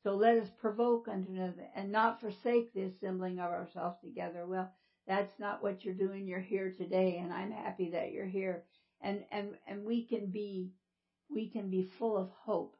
So 0.02 0.14
let 0.14 0.36
us 0.36 0.50
provoke 0.60 1.08
unto 1.08 1.32
another 1.32 1.68
and 1.74 1.90
not 1.90 2.20
forsake 2.20 2.72
the 2.72 2.82
assembling 2.82 3.38
of 3.38 3.50
ourselves 3.50 3.96
together. 4.02 4.46
Well, 4.46 4.70
that's 5.06 5.38
not 5.38 5.62
what 5.62 5.84
you're 5.84 5.94
doing. 5.94 6.26
You're 6.26 6.40
here 6.40 6.70
today 6.76 7.18
and 7.22 7.32
I'm 7.32 7.50
happy 7.50 7.90
that 7.90 8.12
you're 8.12 8.26
here. 8.26 8.64
And, 9.00 9.24
and, 9.30 9.54
and 9.66 9.84
we 9.84 10.04
can 10.04 10.26
be, 10.26 10.72
we 11.30 11.48
can 11.48 11.70
be 11.70 11.90
full 11.98 12.16
of 12.16 12.30
hope 12.30 12.76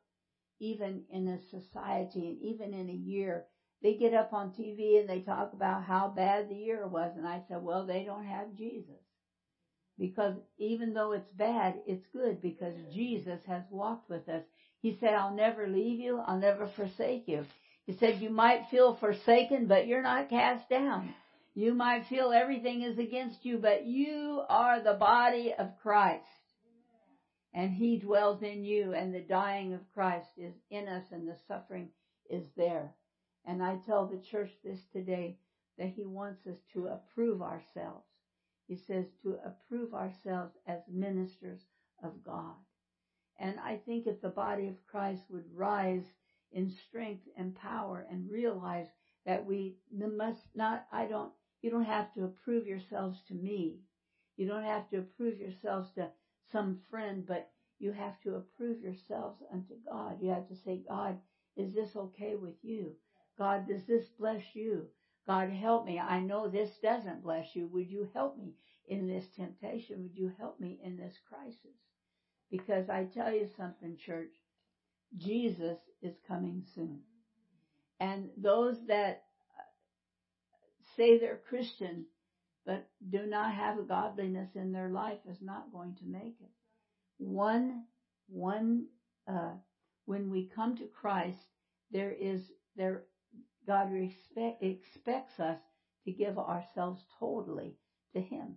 even 0.61 1.03
in 1.11 1.28
a 1.28 1.40
society 1.51 2.28
and 2.28 2.42
even 2.42 2.74
in 2.74 2.88
a 2.88 2.92
year. 2.92 3.47
They 3.82 3.95
get 3.95 4.14
up 4.14 4.32
on 4.32 4.51
TV 4.51 5.01
and 5.01 5.09
they 5.09 5.20
talk 5.20 5.53
about 5.53 5.84
how 5.84 6.09
bad 6.09 6.49
the 6.49 6.55
year 6.55 6.86
was. 6.86 7.12
And 7.16 7.26
I 7.26 7.42
said, 7.49 7.62
well, 7.62 7.86
they 7.86 8.05
don't 8.05 8.24
have 8.24 8.55
Jesus. 8.57 9.04
Because 9.99 10.34
even 10.59 10.92
though 10.92 11.12
it's 11.12 11.30
bad, 11.32 11.74
it's 11.86 12.07
good 12.12 12.42
because 12.42 12.74
Jesus 12.92 13.40
has 13.47 13.62
walked 13.70 14.11
with 14.11 14.28
us. 14.28 14.42
He 14.80 14.97
said, 15.01 15.14
I'll 15.14 15.34
never 15.34 15.68
leave 15.68 16.01
you. 16.01 16.18
I'll 16.18 16.38
never 16.38 16.68
forsake 16.76 17.24
you. 17.26 17.45
He 17.86 17.97
said, 17.99 18.20
you 18.20 18.30
might 18.30 18.66
feel 18.70 18.97
forsaken, 18.97 19.66
but 19.66 19.86
you're 19.86 20.03
not 20.03 20.30
cast 20.30 20.68
down. 20.68 21.14
You 21.55 21.74
might 21.74 22.07
feel 22.09 22.32
everything 22.32 22.82
is 22.82 22.99
against 22.99 23.45
you, 23.45 23.59
but 23.59 23.86
you 23.86 24.42
are 24.49 24.82
the 24.82 24.95
body 24.95 25.55
of 25.57 25.68
Christ 25.82 26.24
and 27.55 27.70
he 27.72 27.99
dwells 27.99 28.42
in 28.42 28.64
you 28.64 28.92
and 28.95 29.14
the 29.14 29.20
dying 29.20 29.72
of 29.72 29.80
Christ 29.95 30.28
is 30.36 30.55
in 30.70 30.88
us 30.88 31.05
and 31.12 31.26
the 31.26 31.36
suffering 31.47 31.88
is 32.28 32.45
there. 32.57 32.92
And 33.47 33.62
I 33.62 33.78
tell 33.86 34.07
the 34.07 34.20
church 34.30 34.51
this 34.64 34.80
today 34.92 35.38
that 35.78 35.90
he 35.90 36.05
wants 36.05 36.47
us 36.47 36.59
to 36.72 36.88
approve 36.88 37.42
ourselves. 37.42 38.05
He 38.67 38.77
says 38.77 39.12
to 39.23 39.37
approve 39.45 39.95
ourselves 39.95 40.57
as 40.67 40.89
ministers 40.89 41.69
of 42.03 42.23
God. 42.25 42.57
And 43.39 43.59
I 43.61 43.77
think 43.77 44.07
if 44.07 44.21
the 44.21 44.31
body 44.31 44.69
of 44.69 44.85
Christ 44.87 45.25
would 45.31 45.45
rise 45.53 46.15
in 46.53 46.69
strength 46.69 47.29
and 47.37 47.55
power 47.55 48.07
and 48.09 48.31
realize 48.31 48.89
that 49.27 49.45
we 49.45 49.77
must 49.91 50.49
not, 50.55 50.85
I 50.93 51.07
don't, 51.07 51.33
you 51.62 51.71
don't 51.71 51.85
have 51.85 52.12
to 52.12 52.25
approve 52.25 52.67
yourselves 52.67 53.23
to 53.29 53.35
me. 53.35 53.81
You 54.37 54.47
don't 54.47 54.62
have 54.65 54.89
to 54.91 54.99
approve 54.99 55.39
yourselves 55.41 55.93
to 55.93 56.11
some 56.43 56.77
friend, 56.91 57.25
but 57.27 57.49
you 57.79 57.93
have 57.93 58.21
to 58.21 58.35
approve 58.35 58.81
yourselves 58.81 59.43
unto 59.53 59.75
God. 59.89 60.19
You 60.21 60.31
have 60.31 60.47
to 60.49 60.57
say, 60.57 60.83
God, 60.89 61.19
is 61.57 61.75
this 61.75 61.97
okay 61.97 62.35
with 62.35 62.55
you? 62.62 62.95
God, 63.39 63.67
does 63.67 63.85
this 63.85 64.09
bless 64.09 64.55
you? 64.55 64.89
God, 65.27 65.51
help 65.51 65.87
me. 65.87 65.99
I 65.99 66.20
know 66.20 66.49
this 66.49 66.70
doesn't 66.83 67.22
bless 67.22 67.55
you. 67.55 67.66
Would 67.68 67.91
you 67.91 68.09
help 68.12 68.37
me 68.37 68.55
in 68.89 69.07
this 69.07 69.25
temptation? 69.37 70.03
Would 70.03 70.16
you 70.16 70.33
help 70.39 70.61
me 70.61 70.81
in 70.83 70.97
this 70.97 71.14
crisis? 71.29 71.79
Because 72.51 72.89
I 72.89 73.05
tell 73.05 73.33
you 73.33 73.49
something, 73.57 73.97
church, 73.97 74.33
Jesus 75.16 75.79
is 76.03 76.14
coming 76.29 76.62
soon. 76.75 77.01
And 78.01 78.29
those 78.37 78.77
that 78.89 79.25
say 80.97 81.18
they're 81.18 81.41
Christian 81.49 82.07
but 82.66 82.89
do 83.11 83.27
not 83.27 83.55
have 83.55 83.79
a 83.79 83.83
godliness 83.83 84.51
in 84.55 84.72
their 84.72 84.89
life 84.89 85.18
is 85.29 85.43
not 85.43 85.72
going 85.72 85.95
to 85.97 86.07
make 86.07 86.37
it 86.41 86.51
one, 87.18 87.85
one, 88.29 88.87
uh, 89.29 89.53
when 90.07 90.31
we 90.31 90.51
come 90.55 90.77
to 90.77 90.87
Christ, 90.87 91.39
there 91.91 92.12
is, 92.12 92.41
there, 92.77 93.05
God 93.67 93.91
respect, 93.91 94.62
expects 94.62 95.39
us 95.41 95.59
to 96.05 96.12
give 96.12 96.39
ourselves 96.39 97.03
totally 97.19 97.77
to 98.15 98.21
Him. 98.21 98.57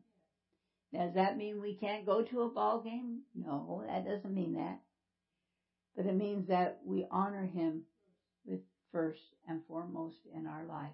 Does 0.93 1.13
that 1.15 1.37
mean 1.37 1.61
we 1.61 1.75
can't 1.75 2.05
go 2.05 2.23
to 2.23 2.41
a 2.41 2.49
ball 2.49 2.81
game? 2.81 3.21
No, 3.35 3.83
that 3.87 4.05
doesn't 4.05 4.33
mean 4.33 4.53
that. 4.53 4.79
But 5.95 6.05
it 6.05 6.15
means 6.15 6.47
that 6.47 6.79
we 6.85 7.07
honor 7.11 7.45
Him 7.45 7.83
with 8.45 8.61
first 8.91 9.35
and 9.47 9.61
foremost 9.67 10.17
in 10.33 10.47
our 10.47 10.65
life. 10.65 10.93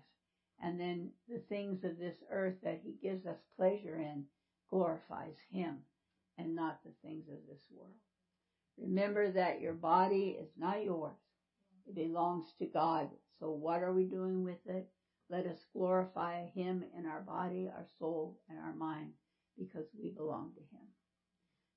And 0.62 0.80
then 0.80 1.12
the 1.28 1.42
things 1.50 1.84
of 1.84 1.98
this 1.98 2.16
earth 2.32 2.56
that 2.64 2.82
He 2.84 2.98
gives 3.02 3.26
us 3.26 3.38
pleasure 3.58 3.98
in 3.98 4.26
glorifies 4.70 5.36
Him 5.52 5.80
and 6.38 6.56
not 6.56 6.80
the 6.84 6.92
things 7.02 7.28
of 7.28 7.38
this 7.48 7.62
world. 7.72 7.94
Remember 8.78 9.32
that 9.32 9.62
your 9.62 9.74
body 9.74 10.38
is 10.40 10.50
not 10.58 10.84
yours. 10.84 11.18
It 11.86 11.96
belongs 11.96 12.46
to 12.60 12.66
God. 12.66 13.10
So 13.40 13.52
what 13.52 13.82
are 13.82 13.94
we 13.94 14.06
doing 14.06 14.44
with 14.44 14.66
it? 14.66 14.88
Let 15.30 15.46
us 15.46 15.66
glorify 15.74 16.46
Him 16.54 16.84
in 16.98 17.06
our 17.06 17.22
body, 17.22 17.70
our 17.74 17.86
soul, 18.00 18.38
and 18.50 18.60
our 18.60 18.74
mind 18.74 19.12
because 19.58 19.86
we 20.00 20.10
belong 20.10 20.52
to 20.54 20.60
Him. 20.60 20.88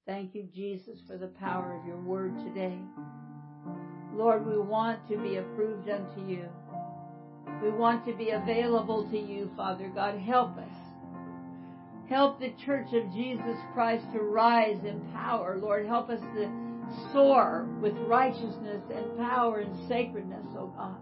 Thank 0.07 0.34
you, 0.34 0.46
Jesus, 0.54 1.00
for 1.07 1.16
the 1.16 1.28
power 1.28 1.78
of 1.78 1.86
your 1.86 2.00
word 2.00 2.36
today. 2.38 2.78
Lord, 4.14 4.46
we 4.46 4.59
want 4.59 5.07
to 5.09 5.16
be 5.16 5.36
approved 5.36 5.88
unto 5.88 6.20
you. 6.26 6.46
We 7.62 7.70
want 7.70 8.04
to 8.07 8.12
be 8.12 8.30
available 8.30 9.09
to 9.11 9.18
you, 9.18 9.50
Father 9.57 9.90
God. 9.94 10.16
Help 10.18 10.57
us. 10.59 10.76
Help 12.09 12.38
the 12.38 12.52
church 12.64 12.92
of 12.92 13.11
Jesus 13.12 13.57
Christ 13.74 14.04
to 14.12 14.20
rise 14.20 14.84
in 14.84 15.00
power. 15.12 15.59
Lord, 15.59 15.86
help 15.86 16.09
us 16.09 16.20
to 16.20 16.48
soar 17.12 17.66
with 17.80 17.96
righteousness 18.07 18.82
and 18.94 19.16
power 19.18 19.59
and 19.59 19.88
sacredness, 19.88 20.46
oh 20.57 20.72
God. 20.76 20.98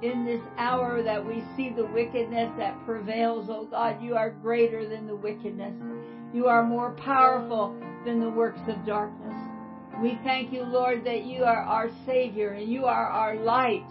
In 0.00 0.24
this 0.24 0.42
hour 0.58 1.02
that 1.02 1.24
we 1.24 1.42
see 1.56 1.70
the 1.70 1.86
wickedness 1.86 2.52
that 2.56 2.84
prevails, 2.86 3.48
oh 3.50 3.66
God, 3.66 4.00
you 4.00 4.14
are 4.14 4.30
greater 4.30 4.88
than 4.88 5.06
the 5.06 5.16
wickedness. 5.16 5.74
You 6.32 6.46
are 6.46 6.64
more 6.64 6.92
powerful 6.92 7.74
than 8.04 8.20
the 8.20 8.30
works 8.30 8.60
of 8.68 8.86
darkness. 8.86 9.34
We 10.00 10.18
thank 10.22 10.52
you, 10.52 10.62
Lord, 10.62 11.04
that 11.04 11.24
you 11.24 11.42
are 11.42 11.62
our 11.62 11.90
Savior 12.06 12.50
and 12.50 12.70
you 12.70 12.84
are 12.84 13.08
our 13.08 13.34
light 13.36 13.86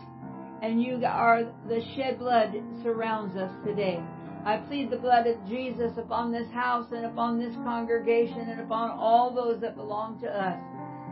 and 0.61 0.81
you 0.81 1.03
are 1.05 1.43
the 1.67 1.81
shed 1.95 2.19
blood 2.19 2.53
surrounds 2.81 3.35
us 3.35 3.51
today. 3.65 4.01
I 4.45 4.57
plead 4.57 4.89
the 4.89 4.97
blood 4.97 5.27
of 5.27 5.45
Jesus 5.45 5.97
upon 5.97 6.31
this 6.31 6.49
house 6.51 6.87
and 6.91 7.05
upon 7.05 7.37
this 7.37 7.53
congregation 7.55 8.47
and 8.47 8.61
upon 8.61 8.91
all 8.91 9.33
those 9.33 9.59
that 9.59 9.75
belong 9.75 10.21
to 10.21 10.27
us. 10.27 10.57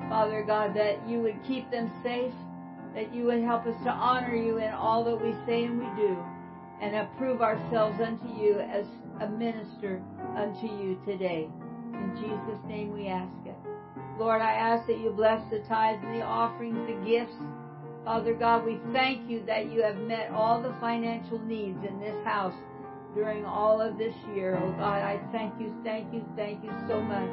Father 0.09 0.43
God, 0.45 0.73
that 0.75 1.07
you 1.07 1.19
would 1.19 1.37
keep 1.45 1.69
them 1.69 1.91
safe, 2.01 2.31
that 2.95 3.13
you 3.13 3.25
would 3.25 3.43
help 3.43 3.65
us 3.67 3.75
to 3.83 3.89
honor 3.89 4.33
you 4.33 4.57
in 4.57 4.71
all 4.71 5.03
that 5.03 5.21
we 5.21 5.35
say 5.45 5.65
and 5.65 5.77
we 5.77 6.01
do, 6.01 6.17
and 6.81 6.95
approve 6.95 7.41
ourselves 7.41 7.99
unto 8.01 8.27
you 8.41 8.59
as 8.59 8.85
a 9.21 9.27
minister 9.27 10.01
unto 10.35 10.67
you 10.67 10.97
today. 11.05 11.49
In 11.93 12.15
Jesus' 12.15 12.63
name 12.67 12.93
we 12.93 13.07
ask 13.07 13.35
it. 13.45 13.55
Lord, 14.17 14.41
I 14.41 14.53
ask 14.53 14.87
that 14.87 14.99
you 14.99 15.09
bless 15.09 15.43
the 15.51 15.59
tithes 15.59 16.01
and 16.03 16.15
the 16.15 16.23
offerings, 16.23 16.79
the 16.87 17.05
gifts. 17.05 17.35
Father 18.05 18.33
God, 18.33 18.65
we 18.65 18.79
thank 18.93 19.29
you 19.29 19.43
that 19.45 19.71
you 19.71 19.81
have 19.81 19.97
met 19.97 20.31
all 20.31 20.61
the 20.61 20.73
financial 20.79 21.39
needs 21.39 21.83
in 21.83 21.99
this 21.99 22.23
house 22.23 22.55
during 23.13 23.43
all 23.45 23.81
of 23.81 23.97
this 23.97 24.15
year. 24.33 24.57
Oh 24.61 24.71
God, 24.73 25.01
I 25.01 25.19
thank 25.31 25.59
you, 25.59 25.73
thank 25.83 26.13
you, 26.13 26.23
thank 26.35 26.63
you 26.63 26.71
so 26.87 27.01
much. 27.01 27.29